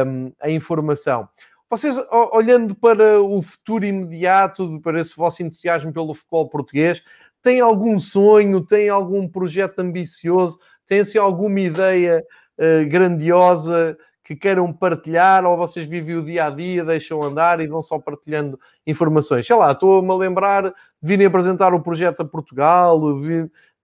um, 0.06 0.32
a 0.40 0.50
informação. 0.50 1.28
Vocês, 1.68 1.96
olhando 2.32 2.74
para 2.74 3.20
o 3.20 3.42
futuro 3.42 3.84
imediato, 3.84 4.80
para 4.80 5.00
esse 5.00 5.16
vosso 5.16 5.42
entusiasmo 5.42 5.92
pelo 5.92 6.14
futebol 6.14 6.48
português, 6.48 7.02
têm 7.42 7.60
algum 7.60 7.98
sonho, 7.98 8.64
têm 8.64 8.88
algum 8.88 9.28
projeto 9.28 9.80
ambicioso, 9.80 10.58
têm 10.86 11.00
assim, 11.00 11.18
alguma 11.18 11.60
ideia 11.60 12.24
eh, 12.56 12.84
grandiosa 12.84 13.98
que 14.26 14.34
queiram 14.34 14.72
partilhar 14.72 15.44
ou 15.44 15.56
vocês 15.56 15.86
vivem 15.86 16.16
o 16.16 16.24
dia 16.24 16.46
a 16.46 16.50
dia, 16.50 16.84
deixam 16.84 17.22
andar 17.22 17.60
e 17.60 17.68
vão 17.68 17.80
só 17.80 17.96
partilhando 17.96 18.58
informações? 18.84 19.46
Sei 19.46 19.54
lá, 19.54 19.70
estou-me 19.70 20.10
a 20.10 20.14
lembrar 20.14 20.64
de 20.64 20.74
virem 21.00 21.28
apresentar 21.28 21.72
o 21.72 21.80
projeto 21.80 22.22
a 22.22 22.24
Portugal, 22.24 23.00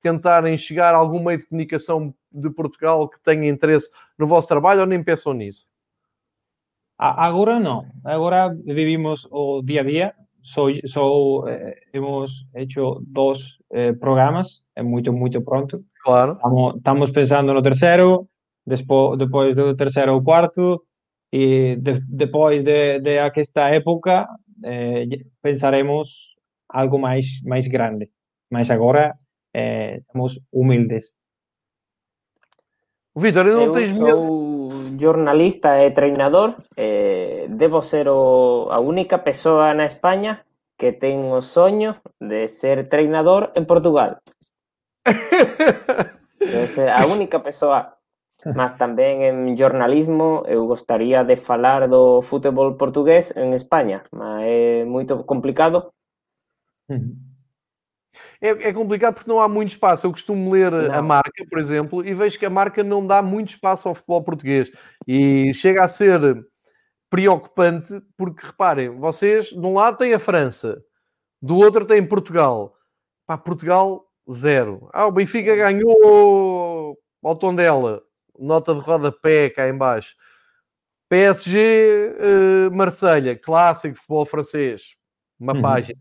tentarem 0.01 0.59
chegar 0.59 0.97
a 0.97 0.99
algum 0.99 1.23
meio 1.23 1.39
de 1.39 1.47
comunicação 1.47 2.13
de 2.33 2.51
Portugal 2.51 3.09
que 3.09 3.21
tenha 3.23 3.49
interesse 3.49 3.89
no 4.19 4.27
vosso 4.27 4.49
trabalho 4.49 4.81
ou 4.81 4.87
nem 4.87 5.01
pensam 5.01 5.33
nisso? 5.33 5.71
Agora 6.99 7.61
não. 7.61 7.87
Agora 8.05 8.53
vivimos 8.65 9.29
o 9.31 9.63
dia 9.63 9.83
a 9.83 9.85
dia. 9.85 10.15
Só, 10.43 10.67
só 10.87 11.47
eh, 11.47 11.79
hemos 11.93 12.49
hecho 12.53 13.01
dos 13.07 13.59
eh, 13.71 13.93
programas. 13.93 14.61
É 14.75 14.83
muito, 14.83 15.13
muito 15.13 15.41
pronto. 15.41 15.85
Claro. 16.03 16.33
Estamos, 16.33 16.77
estamos 16.77 17.11
pensando 17.11 17.55
no 17.55 17.63
terceiro, 17.63 18.29
despo, 18.67 19.17
depois 19.17 19.55
do 19.55 19.75
terceiro 19.77 20.17
o 20.17 20.23
quarto, 20.23 20.85
e 21.33 21.77
de, 21.77 22.01
depois 22.09 22.63
de, 22.63 23.01
de 23.01 23.17
esta 23.17 23.71
época 23.71 24.29
eh, 24.63 25.07
pensaremos 25.41 26.37
algo 26.69 26.99
mais, 26.99 27.41
mais 27.45 27.67
grande. 27.67 28.11
Mas 28.51 28.71
agora 28.71 29.15
eh, 29.55 30.03
somos 30.13 30.41
humildes. 30.53 31.17
Vitor, 33.15 33.47
eu 33.47 33.67
não 33.67 33.73
tens 33.73 33.93
medo. 33.93 34.17
sou 34.17 34.73
jornalista 34.99 35.85
e 35.85 35.91
treinador. 35.91 36.57
Eh, 36.77 37.47
debo 37.49 37.83
ser 37.83 38.09
o, 38.09 38.69
a 38.71 38.81
única 38.81 39.25
pessoa 39.25 39.75
na 39.75 39.85
España 39.85 40.45
que 40.77 40.93
ten 40.93 41.31
o 41.31 41.41
soño 41.41 42.01
de 42.19 42.49
ser 42.49 42.89
treinador 42.89 43.53
en 43.55 43.67
Portugal. 43.67 44.19
Debo 46.43 46.67
ser 46.67 46.91
a 46.91 47.07
única 47.07 47.39
pessoa. 47.39 48.02
Mas 48.45 48.75
tamén 48.75 49.23
en 49.23 49.55
jornalismo 49.55 50.43
eu 50.51 50.67
gostaría 50.67 51.23
de 51.23 51.39
falar 51.39 51.87
do 51.87 52.23
fútbol 52.27 52.75
portugués 52.75 53.31
en 53.39 53.55
España, 53.55 54.03
mas 54.11 54.43
é 54.43 54.85
moito 54.85 55.23
complicado. 55.23 55.95
É, 58.41 58.49
é 58.69 58.73
complicado 58.73 59.15
porque 59.15 59.31
não 59.31 59.41
há 59.41 59.49
muito 59.49 59.71
espaço. 59.71 60.07
Eu 60.07 60.11
costumo 60.11 60.51
ler 60.51 60.75
a 60.75 60.97
Não. 61.01 61.03
marca, 61.03 61.45
por 61.49 61.59
exemplo, 61.59 62.05
e 62.05 62.13
vejo 62.15 62.39
que 62.39 62.47
a 62.47 62.51
marca 62.51 62.83
não 62.83 63.07
dá 63.07 63.23
muito 63.23 63.51
espaço 63.51 63.89
ao 63.89 63.95
futebol 63.95 64.23
português. 64.25 64.71
E 65.07 65.55
chega 65.55 65.85
a 65.85 65.89
ser 65.89 66.45
preocupante 67.09 68.01
porque, 68.17 68.45
reparem, 68.47 68.89
vocês 68.99 69.47
de 69.51 69.59
um 69.67 69.75
lado 69.75 69.99
têm 69.99 70.15
a 70.15 70.19
França, 70.19 70.83
do 71.41 71.57
outro 71.57 71.87
têm 71.87 72.05
Portugal. 72.07 72.75
Pá, 73.27 73.39
Portugal, 73.39 74.07
zero. 74.31 74.89
Ah, 74.93 75.07
o 75.07 75.13
Benfica 75.13 75.55
ganhou 75.55 76.99
ao 77.23 77.37
Tondela. 77.37 78.03
Nota 78.43 78.75
de 78.75 78.81
rodapé 78.81 79.51
cá 79.51 79.69
em 79.69 79.77
baixo. 79.77 80.15
PSG, 81.09 81.59
eh, 82.19 82.71
Marselha, 82.71 83.37
clássico 83.37 83.95
de 83.95 84.01
futebol 84.01 84.25
francês. 84.25 84.95
Uma 85.39 85.55
Uhum. 85.55 85.63
página. 85.63 85.99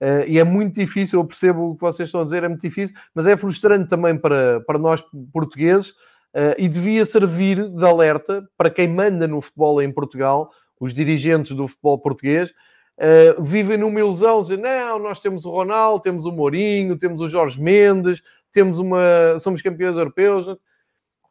Eh, 0.00 0.24
e 0.28 0.38
é 0.38 0.44
muito 0.44 0.74
difícil, 0.74 1.20
eu 1.20 1.24
percebo 1.26 1.70
o 1.70 1.74
que 1.74 1.80
vocês 1.82 2.08
estão 2.08 2.20
a 2.22 2.24
dizer, 2.24 2.42
é 2.44 2.48
muito 2.48 2.62
difícil, 2.62 2.94
mas 3.14 3.26
é 3.26 3.36
frustrante 3.36 3.88
também 3.88 4.18
para, 4.18 4.60
para 4.66 4.78
nós 4.78 5.02
portugueses 5.32 5.94
eh, 6.34 6.56
e 6.58 6.68
devia 6.68 7.04
servir 7.06 7.68
de 7.70 7.84
alerta 7.84 8.48
para 8.56 8.70
quem 8.70 8.88
manda 8.88 9.26
no 9.28 9.40
futebol 9.40 9.80
em 9.82 9.92
Portugal, 9.92 10.50
os 10.80 10.92
dirigentes 10.92 11.54
do 11.56 11.68
futebol 11.68 11.98
português, 11.98 12.52
eh, 12.98 13.36
vivem 13.38 13.76
numa 13.78 14.00
ilusão, 14.00 14.42
dizem, 14.42 14.56
não, 14.58 14.98
nós 14.98 15.20
temos 15.20 15.44
o 15.44 15.50
Ronaldo, 15.50 16.02
temos 16.02 16.24
o 16.26 16.32
Mourinho, 16.32 16.98
temos 16.98 17.20
o 17.20 17.28
Jorge 17.28 17.60
Mendes, 17.62 18.22
temos 18.52 18.78
uma, 18.78 19.38
somos 19.40 19.62
campeões 19.62 19.96
europeus. 19.96 20.46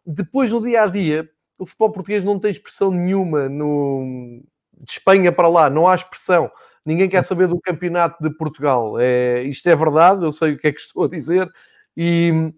Depois, 0.06 0.52
no 0.52 0.62
dia 0.62 0.84
a 0.84 0.88
dia, 0.88 1.30
o 1.58 1.66
futebol 1.66 1.92
português 1.92 2.24
não 2.24 2.40
tem 2.40 2.52
expressão 2.52 2.92
nenhuma 2.92 3.48
no, 3.48 4.42
de 4.80 4.92
Espanha 4.92 5.32
para 5.32 5.48
lá, 5.48 5.70
não 5.70 5.88
há 5.88 5.96
expressão. 5.96 6.52
Ninguém 6.86 7.10
quer 7.10 7.24
saber 7.24 7.48
do 7.48 7.60
campeonato 7.60 8.22
de 8.22 8.30
Portugal. 8.36 9.00
É, 9.00 9.44
isto 9.44 9.68
é 9.68 9.76
verdade, 9.76 10.24
eu 10.24 10.32
sei 10.32 10.54
o 10.54 10.58
que 10.58 10.68
é 10.68 10.72
que 10.72 10.82
estou 10.82 11.06
a 11.06 11.08
dizer, 11.08 11.50
e, 11.96 12.52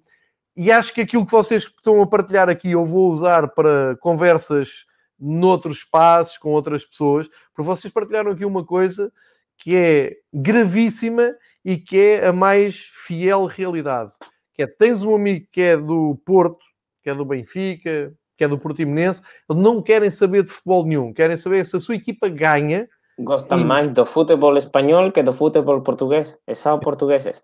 e 0.55 0.71
acho 0.71 0.93
que 0.93 1.01
aquilo 1.01 1.25
que 1.25 1.31
vocês 1.31 1.63
estão 1.63 2.01
a 2.01 2.07
partilhar 2.07 2.49
aqui 2.49 2.71
eu 2.71 2.85
vou 2.85 3.11
usar 3.11 3.49
para 3.49 3.95
conversas 3.99 4.85
noutros 5.19 5.77
espaços, 5.77 6.37
com 6.37 6.49
outras 6.51 6.85
pessoas, 6.85 7.27
porque 7.53 7.67
vocês 7.67 7.93
partilharam 7.93 8.31
aqui 8.31 8.45
uma 8.45 8.65
coisa 8.65 9.11
que 9.57 9.75
é 9.75 10.17
gravíssima 10.33 11.33
e 11.63 11.77
que 11.77 11.97
é 11.97 12.27
a 12.27 12.33
mais 12.33 12.89
fiel 13.05 13.45
realidade. 13.45 14.11
Que 14.53 14.63
é, 14.63 14.67
tens 14.67 15.01
um 15.03 15.15
amigo 15.15 15.47
que 15.51 15.61
é 15.61 15.77
do 15.77 16.19
Porto, 16.25 16.65
que 17.05 17.11
é 17.11 17.13
do 17.13 17.23
Benfica, 17.23 18.11
que 18.35 18.43
é 18.43 18.47
do 18.47 18.57
Portimonense, 18.57 19.21
eles 19.47 19.61
não 19.61 19.79
querem 19.79 20.09
saber 20.09 20.43
de 20.43 20.49
futebol 20.49 20.83
nenhum, 20.83 21.13
querem 21.13 21.37
saber 21.37 21.63
se 21.63 21.75
a 21.75 21.79
sua 21.79 21.93
equipa 21.93 22.27
ganha, 22.27 22.89
Gostan 23.19 23.59
Sim. 23.59 23.63
máis 23.63 23.89
do 23.91 24.05
fútbol 24.05 24.57
español 24.57 25.11
que 25.11 25.23
do 25.23 25.31
fútbol 25.31 25.81
portugués. 25.81 26.35
E 26.45 26.53
só 26.53 26.77
portugueses. 26.77 27.41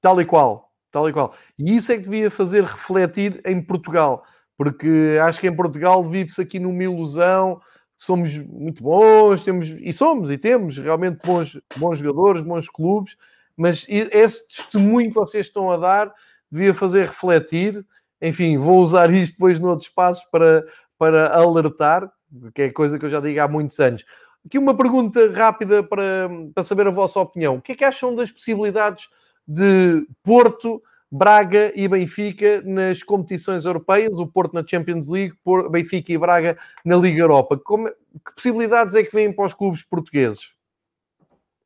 tal 0.00 0.18
e 0.20 0.24
qual, 0.24 0.70
tal 0.92 1.08
e 1.10 1.12
qual. 1.12 1.34
E 1.58 1.76
isso 1.76 1.92
é 1.92 1.96
que 1.96 2.04
devia 2.04 2.30
fazer 2.30 2.62
refletir 2.62 3.42
em 3.44 3.60
Portugal, 3.60 4.24
porque 4.56 5.18
acho 5.22 5.40
que 5.40 5.48
em 5.48 5.54
Portugal 5.54 6.02
vive-se 6.08 6.40
aqui 6.40 6.58
numa 6.58 6.84
ilusão 6.84 7.60
somos 7.98 8.38
muito 8.38 8.80
bons, 8.80 9.42
temos, 9.42 9.68
e 9.68 9.92
somos, 9.92 10.30
e 10.30 10.38
temos 10.38 10.78
realmente 10.78 11.18
bons, 11.26 11.60
bons 11.76 11.98
jogadores, 11.98 12.42
bons 12.42 12.68
clubes, 12.68 13.16
mas 13.56 13.84
esse 13.88 14.46
testemunho 14.46 15.08
que 15.08 15.16
vocês 15.16 15.46
estão 15.46 15.68
a 15.68 15.76
dar 15.76 16.14
devia 16.50 16.72
fazer 16.72 17.08
refletir. 17.08 17.84
Enfim, 18.20 18.58
vou 18.58 18.80
usar 18.80 19.12
isto 19.12 19.34
depois 19.34 19.60
noutros 19.60 19.88
espaços 19.88 20.24
para, 20.30 20.66
para 20.98 21.34
alertar, 21.34 22.10
que 22.54 22.62
é 22.62 22.70
coisa 22.70 22.98
que 22.98 23.04
eu 23.04 23.10
já 23.10 23.20
digo 23.20 23.40
há 23.40 23.48
muitos 23.48 23.78
anos. 23.78 24.04
Aqui 24.44 24.58
uma 24.58 24.76
pergunta 24.76 25.30
rápida 25.32 25.82
para, 25.82 26.28
para 26.54 26.62
saber 26.62 26.86
a 26.86 26.90
vossa 26.90 27.20
opinião. 27.20 27.56
O 27.56 27.62
que 27.62 27.72
é 27.72 27.74
que 27.76 27.84
acham 27.84 28.14
das 28.14 28.30
possibilidades 28.30 29.08
de 29.46 30.06
Porto, 30.22 30.82
Braga 31.10 31.72
e 31.74 31.88
Benfica 31.88 32.62
nas 32.62 33.02
competições 33.02 33.64
europeias? 33.64 34.16
O 34.18 34.26
Porto 34.26 34.54
na 34.54 34.66
Champions 34.66 35.08
League, 35.08 35.34
Benfica 35.70 36.12
e 36.12 36.18
Braga 36.18 36.58
na 36.84 36.96
Liga 36.96 37.20
Europa. 37.20 37.56
Como, 37.58 37.88
que 37.88 38.34
possibilidades 38.34 38.94
é 38.94 39.02
que 39.02 39.14
vêm 39.14 39.32
para 39.32 39.46
os 39.46 39.54
clubes 39.54 39.82
portugueses? 39.82 40.50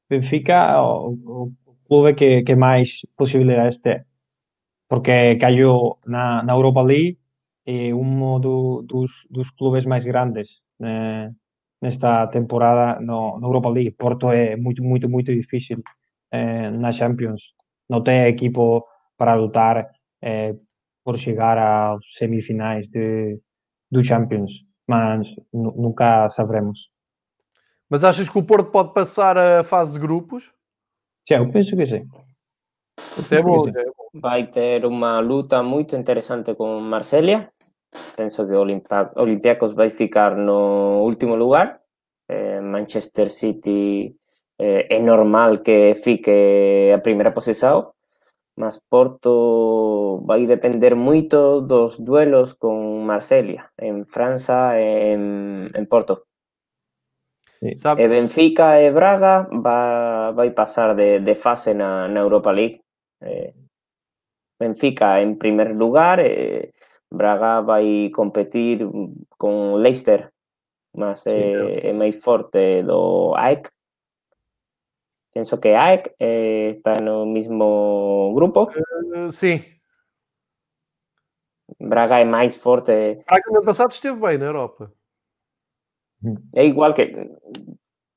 Benfica, 0.09 0.81
o, 0.83 1.13
o 1.25 1.53
clube 1.87 2.15
que, 2.15 2.43
que 2.43 2.55
mais 2.55 3.01
possibilidades 3.17 3.79
tem. 3.79 4.03
Porque 4.93 5.37
caiu 5.37 5.97
na, 6.07 6.43
na 6.43 6.53
Europa 6.53 6.83
League 6.83 7.17
e 7.67 7.95
um 7.95 8.39
do, 8.39 8.83
dos, 8.83 9.27
dos 9.31 9.49
clubes 9.51 9.87
mais 9.87 10.05
grandes 10.05 10.51
né, 10.79 11.33
nesta 11.81 12.27
temporada 12.27 13.01
no, 13.01 13.41
no, 13.41 13.47
Europa 13.47 13.71
League. 13.71 13.93
Porto 13.93 14.31
é 14.31 14.55
muito, 14.55 14.85
muito, 14.85 15.09
muito 15.09 15.33
difícil 15.33 15.83
eh, 16.31 16.71
na 16.71 16.93
Champions. 16.93 17.41
Não 17.89 18.03
tem 18.03 18.27
equipo 18.27 18.83
para 19.17 19.35
lutar 19.35 19.89
eh, 20.21 20.55
por 21.03 21.17
chegar 21.17 21.57
às 21.57 22.05
semifinais 22.13 22.87
de, 22.91 23.41
do 23.91 24.05
Champions, 24.05 24.51
mas 24.87 25.27
nunca 25.55 26.29
saberemos. 26.29 26.79
Mas 27.89 28.05
achas 28.05 28.29
que 28.29 28.39
o 28.39 28.45
Porto 28.45 28.71
pode 28.71 28.93
passar 28.93 29.39
a 29.39 29.65
fase 29.65 29.95
de 29.95 30.01
grupos? 30.01 30.53
Sim, 31.27 31.37
eu 31.37 31.51
penso 31.51 31.75
que 31.75 31.87
sim. 31.87 32.07
Vai 34.15 34.47
ter 34.47 34.85
uma 34.85 35.21
luta 35.21 35.63
muito 35.63 35.97
interessante 35.97 36.55
com 36.55 36.81
Marseille 36.81 37.49
penso 38.17 38.47
que 38.47 38.55
o 38.55 38.65
Olympiacos 39.17 39.73
vai 39.75 39.91
ficar 39.91 40.37
no 40.37 41.03
último 41.05 41.37
lugar. 41.37 41.81
Eh, 42.29 42.61
Manchester 42.61 43.31
City 43.31 44.17
eh, 44.59 44.87
é 44.89 45.01
normal 45.01 45.59
que 45.63 45.95
fique 45.95 46.93
a 46.95 46.99
primeira 46.99 47.33
posição, 47.33 47.93
mas 48.57 48.81
Porto 48.89 50.23
vai 50.27 50.47
depender 50.47 50.95
muito 50.95 51.61
dos 51.61 51.99
duelos 51.99 52.55
com 52.55 53.05
Marsella, 53.05 53.71
em 53.81 54.05
França 54.05 54.79
e 54.79 55.15
em, 55.15 55.71
em 55.75 55.85
Porto. 55.87 56.23
Sí. 57.61 57.75
E 57.99 58.09
Benfica 58.09 58.81
e 58.81 58.91
Braga 58.91 59.49
vai, 59.53 60.33
vai 60.33 60.51
passar 60.51 60.95
de, 60.97 61.21
de 61.21 61.35
fase 61.35 61.75
na, 61.75 62.09
na 62.09 62.21
Europa 62.21 62.51
League. 62.51 62.82
Eh, 63.23 63.55
Benfica 64.59 65.21
em 65.21 65.35
primeiro 65.35 65.75
lugar 65.75 66.21
e 66.21 66.73
Braga 67.11 67.61
vai 67.61 68.11
competir 68.15 68.81
com 69.37 69.75
Leicester, 69.75 70.33
mas 70.97 71.27
é, 71.27 71.89
é 71.89 71.93
mais 71.93 72.17
forte 72.17 72.83
do 72.83 73.35
AEK. 73.37 73.71
Penso 75.35 75.59
que 75.59 75.69
eh, 75.69 76.71
está 76.71 76.95
no 77.01 77.27
mesmo 77.27 78.33
grupo. 78.35 78.71
Uh, 79.15 79.33
sim. 79.33 79.65
Braga 81.81 82.19
é 82.21 82.25
mais 82.25 82.57
forte. 82.57 82.93
Braga 83.27 83.45
no 83.49 83.57
ano 83.57 83.65
passado 83.65 83.93
esteve 83.93 84.21
bem 84.21 84.39
na 84.39 84.47
Europa. 84.47 84.93
É 86.55 86.65
igual 86.65 86.95
que 86.95 87.03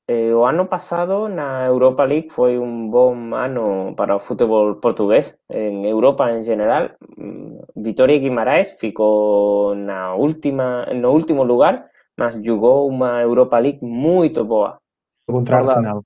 Eh, 0.08 0.32
o 0.32 0.46
ano 0.46 0.68
pasado 0.68 1.28
na 1.28 1.66
Europa 1.66 2.06
League 2.06 2.30
foi 2.30 2.58
un 2.58 2.90
bom 2.90 3.34
ano 3.34 3.92
para 3.96 4.14
o 4.14 4.20
fútbol 4.20 4.78
portugués 4.78 5.36
en 5.50 5.84
Europa 5.84 6.30
en 6.30 6.44
general. 6.44 6.94
Mm, 7.16 7.58
Vitoria 7.74 8.18
Guimaraes 8.18 8.78
ficou 8.78 9.74
na 9.74 10.14
última, 10.14 10.86
no 10.94 11.10
último 11.10 11.42
lugar, 11.42 11.90
mas 12.16 12.38
jogou 12.40 12.86
uma 12.86 13.20
Europa 13.20 13.58
League 13.58 13.82
muito 13.82 14.44
boa. 14.44 14.78
Contra 15.26 15.56
o 15.56 15.68
Arsenal. 15.68 16.04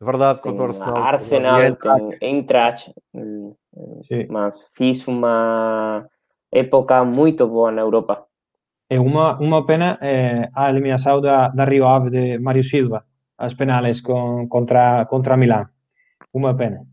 Verdade, 0.00 0.40
contra 0.40 0.64
o 0.64 0.68
Arsenal. 0.68 0.96
Arsenal, 0.96 1.76
tem 1.76 2.18
Eintracht, 2.22 2.94
mas 4.30 4.66
fiz 4.74 5.06
uma 5.06 6.08
época 6.50 7.04
muito 7.04 7.46
boa 7.46 7.70
na 7.70 7.82
Europa. 7.82 8.24
É 8.88 9.00
uma, 9.00 9.38
uma 9.38 9.64
pena 9.64 9.98
é, 10.00 10.48
a 10.54 10.68
eliminação 10.70 11.20
da, 11.20 11.48
da 11.48 11.64
Rio 11.64 11.86
Ave 11.86 12.10
de 12.10 12.38
Mário 12.38 12.62
Silva, 12.62 13.04
as 13.38 13.54
penales 13.54 14.00
com, 14.00 14.46
contra, 14.48 15.04
contra 15.06 15.36
Milão. 15.36 15.66
Uma 16.32 16.54
pena. 16.54 16.86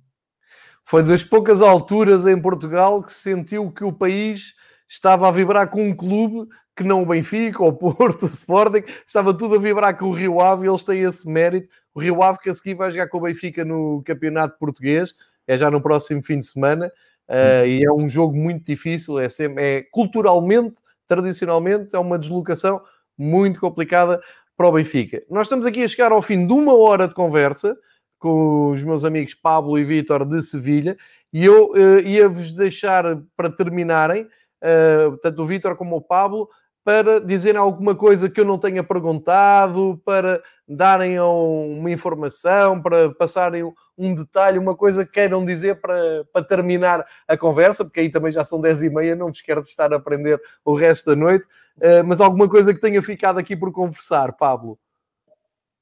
Foi 0.84 1.04
das 1.04 1.24
poucas 1.24 1.62
alturas 1.62 2.26
em 2.26 2.40
Portugal 2.42 3.02
que 3.04 3.12
se 3.12 3.22
sentiu 3.22 3.72
que 3.72 3.84
o 3.84 3.94
país 3.94 4.54
estava 4.88 5.28
a 5.28 5.32
vibrar 5.32 5.70
com 5.70 5.84
um 5.84 5.96
clube 5.96 6.48
que 6.76 6.84
não 6.84 7.04
o 7.04 7.06
Benfica, 7.06 7.64
o 7.64 7.72
Porto, 7.74 8.24
o 8.24 8.30
Sporting, 8.30 8.84
estava 9.08 9.34
tudo 9.34 9.56
a 9.56 9.60
vibrar 9.60 9.98
com 9.98 10.06
o 10.06 10.14
Rio 10.14 10.40
Ave 10.40 10.66
e 10.66 10.70
eles 10.70 10.84
têm 10.84 11.04
esse 11.04 11.28
mérito. 11.28 11.70
O 11.94 12.02
Rio 12.02 12.24
Ave 12.24 12.40
que 12.40 12.50
a 12.50 12.54
seguir 12.54 12.76
vai 12.76 12.90
jogar 12.90 13.08
com 13.08 13.18
o 13.18 13.22
Benfica 13.22 13.64
no 13.66 14.02
Campeonato 14.06 14.58
Português, 14.58 15.14
é 15.48 15.58
já 15.58 15.70
no 15.70 15.82
próximo 15.82 16.24
fim 16.24 16.40
de 16.40 16.46
semana, 16.46 16.92
uh, 17.28 17.66
e 17.66 17.84
é 17.84 17.92
um 17.92 18.08
jogo 18.08 18.36
muito 18.36 18.66
difícil, 18.66 19.20
é, 19.20 19.28
sempre, 19.28 19.64
é 19.64 19.82
culturalmente 19.92 20.76
tradicionalmente 21.12 21.94
é 21.94 22.00
uma 22.00 22.18
deslocação 22.18 22.82
muito 23.18 23.60
complicada 23.60 24.22
para 24.56 24.66
o 24.66 24.72
Benfica. 24.72 25.22
Nós 25.30 25.48
estamos 25.48 25.66
aqui 25.66 25.84
a 25.84 25.88
chegar 25.90 26.14
ao 26.14 26.22
fim 26.22 26.48
de 26.48 26.54
uma 26.54 26.74
hora 26.74 27.06
de 27.06 27.14
conversa 27.14 27.78
com 28.18 28.72
os 28.72 28.82
meus 28.82 29.04
amigos 29.04 29.36
Pablo 29.36 29.78
e 29.78 29.84
Vítor 29.84 30.24
de 30.24 30.42
Sevilha 30.42 30.96
e 31.34 31.44
eu 31.44 31.72
uh, 31.72 32.00
ia-vos 32.00 32.54
deixar 32.54 33.04
para 33.36 33.52
terminarem, 33.52 34.24
uh, 34.24 35.18
tanto 35.22 35.42
o 35.42 35.46
Vítor 35.46 35.76
como 35.76 35.98
o 35.98 36.02
Pablo, 36.02 36.48
para 36.84 37.20
dizerem 37.20 37.60
alguma 37.60 37.96
coisa 37.96 38.30
que 38.30 38.40
eu 38.40 38.46
não 38.46 38.58
tenha 38.58 38.84
perguntado, 38.84 40.02
para 40.04 40.42
darem 40.68 41.20
uma 41.20 41.92
informação, 41.92 42.82
para 42.82 43.14
passarem 43.14 43.64
um 43.98 44.16
detalhe, 44.16 44.58
uma 44.58 44.76
coisa 44.76 45.06
que 45.06 45.12
queiram 45.12 45.46
dizer 45.46 45.80
para, 45.80 46.26
para 46.34 46.44
terminar 46.44 47.06
a 47.28 47.38
conversa, 47.38 47.84
porque 47.84 48.00
aí 48.00 48.10
também 48.10 48.32
já 48.32 48.44
são 48.44 48.60
10 48.60 48.84
e 48.84 48.90
meia, 48.90 49.16
não 49.16 49.28
vos 49.28 49.42
quero 49.42 49.62
estar 49.62 49.94
a 49.94 49.98
aprender 49.98 50.42
o 50.66 50.74
resto 50.74 51.12
da 51.12 51.16
noite, 51.16 51.46
uh, 51.78 52.06
mas 52.06 52.20
alguma 52.20 52.50
coisa 52.50 52.74
que 52.74 52.82
tenha 52.82 53.02
ficado 53.04 53.38
aqui 53.38 53.56
por 53.56 53.72
conversar, 53.72 54.34
Pablo? 54.34 54.80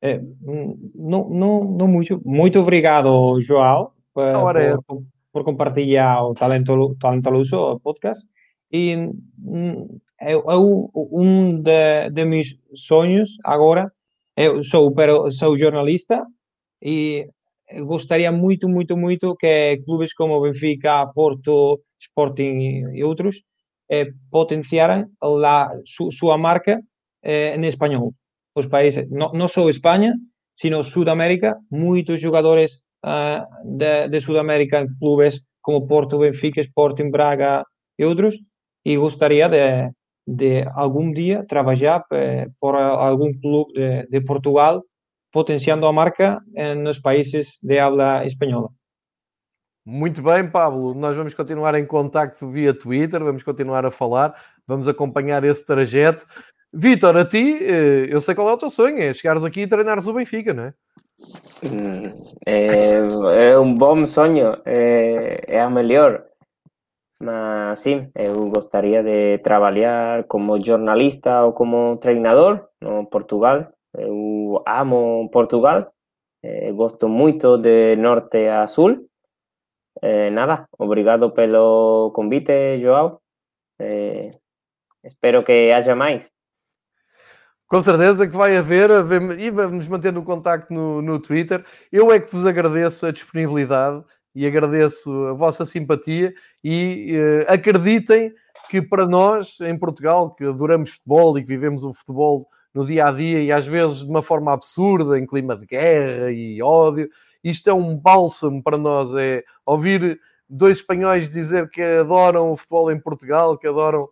É, 0.02 0.22
não, 0.96 1.30
não, 1.30 1.64
não 1.64 1.88
muito. 1.88 2.22
Muito 2.26 2.60
obrigado, 2.60 3.40
João, 3.42 3.92
por, 4.14 4.56
é 4.56 4.76
por, 4.88 5.04
por, 5.32 5.44
compartilhar 5.44 6.24
o 6.24 6.34
Talento, 6.34 6.96
Talento 6.96 7.30
Luso 7.30 7.80
podcast. 7.82 8.26
E 8.72 8.96
hum, 9.38 10.00
eu, 10.22 10.44
eu, 10.48 10.92
um 11.12 11.62
de, 11.62 12.10
de 12.12 12.26
meus 12.26 12.56
sonhos 12.76 13.38
agora, 13.44 13.92
eu 14.36 14.64
sou, 14.64 14.94
pero, 14.94 15.32
sou 15.32 15.58
jornalista 15.58 16.26
e 16.82 17.28
gostaria 17.86 18.32
muito, 18.32 18.68
muito, 18.68 18.98
muito 18.98 19.36
que 19.36 19.82
clubes 19.86 20.14
como 20.14 20.42
Benfica, 20.42 21.08
Porto, 21.14 21.82
Sporting 22.00 22.94
e 22.94 23.04
outros 23.04 23.44
eh, 23.90 24.12
potenciaram 24.32 25.10
a 25.22 25.72
su, 25.86 26.12
sua 26.12 26.38
marca 26.38 26.82
eh, 27.24 27.56
em 27.56 27.66
espanhol. 27.66 28.14
Os 28.56 28.68
países, 28.68 29.10
não, 29.10 29.32
não 29.34 29.48
só 29.48 29.70
Espanha, 29.70 30.14
sino 30.56 30.84
Sudamérica, 30.84 31.58
muitos 31.72 32.20
jogadores 32.20 32.80
uh, 33.06 33.46
de, 33.78 34.10
de 34.10 34.22
Sudamérica 34.22 34.82
em 34.82 34.88
clubes 34.98 35.42
como 35.62 35.88
Porto, 35.88 36.20
Benfica, 36.20 36.62
Sporting, 36.62 37.10
Braga 37.12 37.64
e 37.98 38.04
outros, 38.06 38.36
e 38.84 38.98
gostaria 38.98 39.48
de, 39.48 39.90
de 40.36 40.64
algum 40.76 41.12
dia 41.12 41.46
trabalhar 41.48 42.04
eh, 42.12 42.48
por 42.60 42.76
algum 42.76 43.34
clube 43.34 43.74
de, 43.74 44.08
de 44.08 44.22
Portugal 44.22 44.84
potenciando 45.32 45.86
a 45.86 45.94
marca 45.94 46.42
nos 46.78 46.98
países 46.98 47.60
de 47.62 47.78
habla 47.78 48.26
espanhola. 48.26 48.70
Muito 49.86 50.22
bem, 50.22 50.48
Pablo. 50.50 50.94
Nós 50.94 51.16
vamos 51.16 51.34
continuar 51.34 51.74
em 51.76 51.86
contacto 51.86 52.48
via 52.48 52.74
Twitter, 52.74 53.24
vamos 53.24 53.44
continuar 53.44 53.86
a 53.86 53.92
falar, 53.92 54.36
vamos 54.68 54.88
acompanhar 54.88 55.44
esse 55.44 55.66
trajeto. 55.66 56.26
Vitor, 56.72 57.18
a 57.18 57.26
ti, 57.26 57.58
eh, 57.62 58.06
eu 58.10 58.22
sei 58.22 58.36
qual 58.36 58.50
é 58.50 58.54
o 58.54 58.58
teu 58.58 58.70
sonho, 58.70 59.02
é 59.02 59.14
chegares 59.14 59.44
aqui 59.44 59.62
e 59.62 59.68
treinares 59.68 60.06
o 60.06 60.14
Benfica, 60.14 60.54
não 60.54 60.66
é? 60.66 60.74
É, 62.46 63.52
é 63.52 63.60
um 63.60 63.76
bom 63.76 64.06
sonho, 64.06 64.56
é, 64.64 65.44
é 65.48 65.60
a 65.60 65.70
melhor. 65.70 66.24
Mas 67.22 67.80
sim, 67.80 68.10
eu 68.16 68.50
gostaria 68.50 69.04
de 69.04 69.40
trabalhar 69.40 70.24
como 70.26 70.64
jornalista 70.64 71.44
ou 71.44 71.54
como 71.54 71.98
treinador 71.98 72.70
no 72.82 73.06
Portugal. 73.08 73.68
Eu 73.94 74.64
amo 74.66 75.30
Portugal, 75.30 75.92
eh, 76.42 76.72
gosto 76.72 77.10
muito 77.10 77.58
de 77.58 77.96
norte 77.98 78.48
a 78.48 78.68
sul. 78.68 79.10
Eh, 80.02 80.30
nada, 80.30 80.68
obrigado 80.78 81.32
pelo 81.34 82.12
convite, 82.14 82.80
João. 82.82 83.20
Eh, 83.80 84.32
espero 85.04 85.44
que 85.44 85.72
haja 85.74 85.96
mais. 85.96 86.32
Com 87.68 87.82
certeza 87.82 88.28
que 88.28 88.36
vai 88.36 88.56
haver, 88.58 88.90
e 89.38 89.52
vamos 89.52 89.88
mantendo 89.88 90.22
o 90.22 90.26
contacto 90.26 90.74
no, 90.74 91.02
no 91.02 91.20
Twitter. 91.20 91.66
Eu 91.92 92.12
é 92.12 92.20
que 92.20 92.32
vos 92.32 92.46
agradeço 92.46 93.06
a 93.06 93.12
disponibilidade 93.12 94.04
e 94.36 94.46
agradeço 94.46 95.12
a 95.26 95.34
vossa 95.34 95.66
simpatia 95.66 96.34
e 96.64 97.16
uh, 97.18 97.52
acreditem 97.52 98.34
que 98.70 98.82
para 98.82 99.08
nós, 99.08 99.58
em 99.62 99.78
Portugal, 99.78 100.34
que 100.36 100.46
adoramos 100.46 100.92
futebol 100.92 101.38
e 101.38 101.42
que 101.42 101.48
vivemos 101.48 101.84
o 101.84 101.94
futebol 101.94 102.48
no 102.74 102.86
dia 102.86 103.08
a 103.08 103.12
dia 103.12 103.42
e 103.42 103.52
às 103.52 103.66
vezes 103.66 104.00
de 104.00 104.10
uma 104.10 104.22
forma 104.22 104.54
absurda, 104.54 105.18
em 105.18 105.26
clima 105.26 105.56
de 105.56 105.66
guerra 105.66 106.32
e 106.32 106.62
ódio, 106.62 107.10
isto 107.44 107.70
é 107.70 107.74
um 107.74 107.98
bálsamo 107.98 108.62
para 108.62 108.78
nós. 108.78 109.14
É 109.16 109.44
ouvir 109.66 110.20
dois 110.50 110.78
espanhóis 110.78 111.30
dizer 111.30 111.70
que 111.70 111.82
adoram 111.82 112.52
o 112.52 112.58
futebol 112.58 112.92
em 112.92 113.00
Portugal, 113.00 113.58
que 113.58 113.68
adoram 113.68 114.08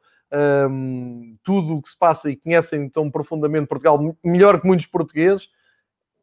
um, 0.69 1.35
tudo 1.43 1.75
o 1.75 1.81
que 1.81 1.89
se 1.89 1.97
passa 1.97 2.29
e 2.29 2.35
conhecem 2.35 2.89
tão 2.89 3.09
profundamente 3.09 3.67
Portugal, 3.67 3.99
melhor 4.23 4.59
que 4.59 4.67
muitos 4.67 4.85
portugueses, 4.85 5.49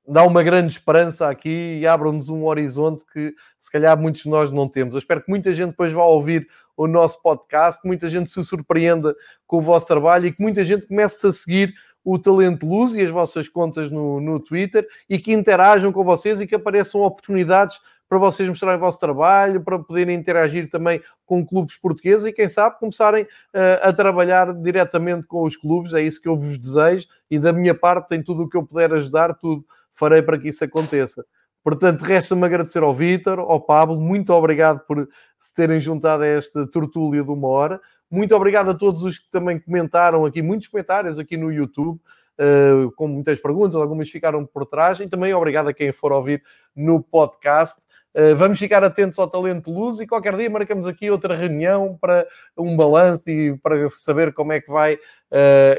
dá 0.06 0.24
uma 0.24 0.42
grande 0.42 0.72
esperança 0.72 1.28
aqui 1.28 1.78
e 1.80 1.86
abre-nos 1.86 2.28
um 2.28 2.44
horizonte 2.44 3.04
que 3.12 3.34
se 3.58 3.70
calhar 3.70 3.98
muitos 3.98 4.22
de 4.22 4.28
nós 4.28 4.50
não 4.50 4.68
temos. 4.68 4.94
Eu 4.94 4.98
espero 4.98 5.22
que 5.22 5.30
muita 5.30 5.54
gente 5.54 5.70
depois 5.70 5.92
vá 5.92 6.04
ouvir 6.04 6.48
o 6.76 6.86
nosso 6.86 7.20
podcast, 7.22 7.80
que 7.80 7.88
muita 7.88 8.08
gente 8.08 8.30
se 8.30 8.42
surpreenda 8.44 9.14
com 9.46 9.58
o 9.58 9.60
vosso 9.60 9.86
trabalho 9.86 10.26
e 10.26 10.32
que 10.32 10.42
muita 10.42 10.64
gente 10.64 10.86
comece 10.86 11.26
a 11.26 11.32
seguir 11.32 11.74
o 12.04 12.18
Talento 12.18 12.66
Luz 12.66 12.94
e 12.94 13.00
as 13.00 13.10
vossas 13.10 13.48
contas 13.48 13.90
no, 13.90 14.20
no 14.20 14.38
Twitter 14.38 14.86
e 15.08 15.18
que 15.18 15.32
interajam 15.32 15.90
com 15.90 16.04
vocês 16.04 16.40
e 16.40 16.46
que 16.46 16.54
apareçam 16.54 17.00
oportunidades 17.00 17.80
para 18.06 18.18
vocês 18.18 18.46
mostrarem 18.46 18.76
o 18.76 18.80
vosso 18.80 19.00
trabalho, 19.00 19.62
para 19.62 19.78
poderem 19.78 20.14
interagir 20.14 20.70
também 20.70 21.02
com 21.24 21.44
clubes 21.44 21.76
portugueses 21.78 22.26
e, 22.26 22.32
quem 22.32 22.48
sabe, 22.48 22.78
começarem 22.78 23.24
uh, 23.24 23.80
a 23.82 23.92
trabalhar 23.92 24.52
diretamente 24.52 25.26
com 25.26 25.42
os 25.42 25.56
clubes. 25.56 25.94
É 25.94 26.02
isso 26.02 26.20
que 26.20 26.28
eu 26.28 26.36
vos 26.36 26.58
desejo 26.58 27.06
e, 27.30 27.38
da 27.38 27.52
minha 27.52 27.74
parte, 27.74 28.08
tem 28.08 28.22
tudo 28.22 28.42
o 28.42 28.48
que 28.48 28.56
eu 28.56 28.62
puder 28.62 28.92
ajudar, 28.92 29.34
tudo 29.34 29.64
farei 29.94 30.22
para 30.22 30.38
que 30.38 30.48
isso 30.48 30.64
aconteça. 30.64 31.24
Portanto, 31.62 32.02
resta-me 32.02 32.44
agradecer 32.44 32.82
ao 32.82 32.94
Vítor, 32.94 33.38
ao 33.38 33.60
Pablo, 33.60 33.98
muito 33.98 34.32
obrigado 34.34 34.80
por 34.86 35.08
se 35.38 35.54
terem 35.54 35.80
juntado 35.80 36.22
a 36.22 36.26
esta 36.26 36.66
tertúlia 36.66 37.22
de 37.22 37.30
uma 37.30 37.48
hora. 37.48 37.80
Muito 38.10 38.34
obrigado 38.36 38.70
a 38.70 38.74
todos 38.74 39.02
os 39.02 39.18
que 39.18 39.30
também 39.30 39.58
comentaram 39.58 40.26
aqui, 40.26 40.42
muitos 40.42 40.68
comentários 40.68 41.18
aqui 41.18 41.36
no 41.36 41.50
YouTube. 41.50 41.98
Uh, 42.36 42.90
com 42.96 43.06
muitas 43.06 43.38
perguntas, 43.38 43.76
algumas 43.76 44.10
ficaram 44.10 44.44
por 44.44 44.66
trás, 44.66 44.98
e 44.98 45.06
também 45.06 45.32
obrigado 45.32 45.68
a 45.68 45.72
quem 45.72 45.92
for 45.92 46.12
ouvir 46.12 46.42
no 46.74 47.00
podcast. 47.00 47.80
Eh, 48.16 48.32
vamos 48.32 48.60
ficar 48.60 48.84
atentos 48.84 49.18
ao 49.18 49.28
Talento 49.28 49.72
Luz 49.72 49.98
e 49.98 50.06
qualquer 50.06 50.36
dia 50.36 50.48
marcamos 50.48 50.86
aqui 50.86 51.10
outra 51.10 51.34
reunião 51.34 51.98
para 52.00 52.24
um 52.56 52.76
balanço 52.76 53.28
e 53.28 53.58
para 53.58 53.90
saber 53.90 54.32
como 54.32 54.52
é 54.52 54.60
que 54.60 54.70
vai 54.70 54.94
uh, 54.94 54.98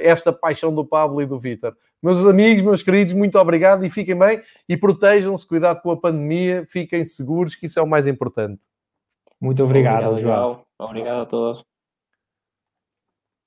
esta 0.02 0.34
paixão 0.34 0.74
do 0.74 0.86
Pablo 0.86 1.22
e 1.22 1.26
do 1.26 1.40
Vítor. 1.40 1.76
Meus 2.04 2.26
amigos, 2.26 2.64
meus 2.64 2.84
queridos, 2.84 3.14
muito 3.14 3.40
obrigado 3.40 3.86
e 3.86 3.90
fiquem 3.90 4.18
bem 4.18 4.42
e 4.70 4.78
protejam-se, 4.78 5.48
cuidado 5.48 5.82
com 5.82 5.92
a 5.92 5.98
pandemia, 5.98 6.66
fiquem 6.68 7.04
seguros 7.04 7.56
que 7.56 7.66
isso 7.66 7.80
é 7.80 7.82
o 7.82 7.88
mais 7.88 8.06
importante. 8.06 8.62
Muito 9.42 9.64
obrigado, 9.64 10.10
obrigado 10.10 10.22
João. 10.22 10.66
Obrigado 10.78 11.22
a 11.22 11.26
todos. 11.26 11.75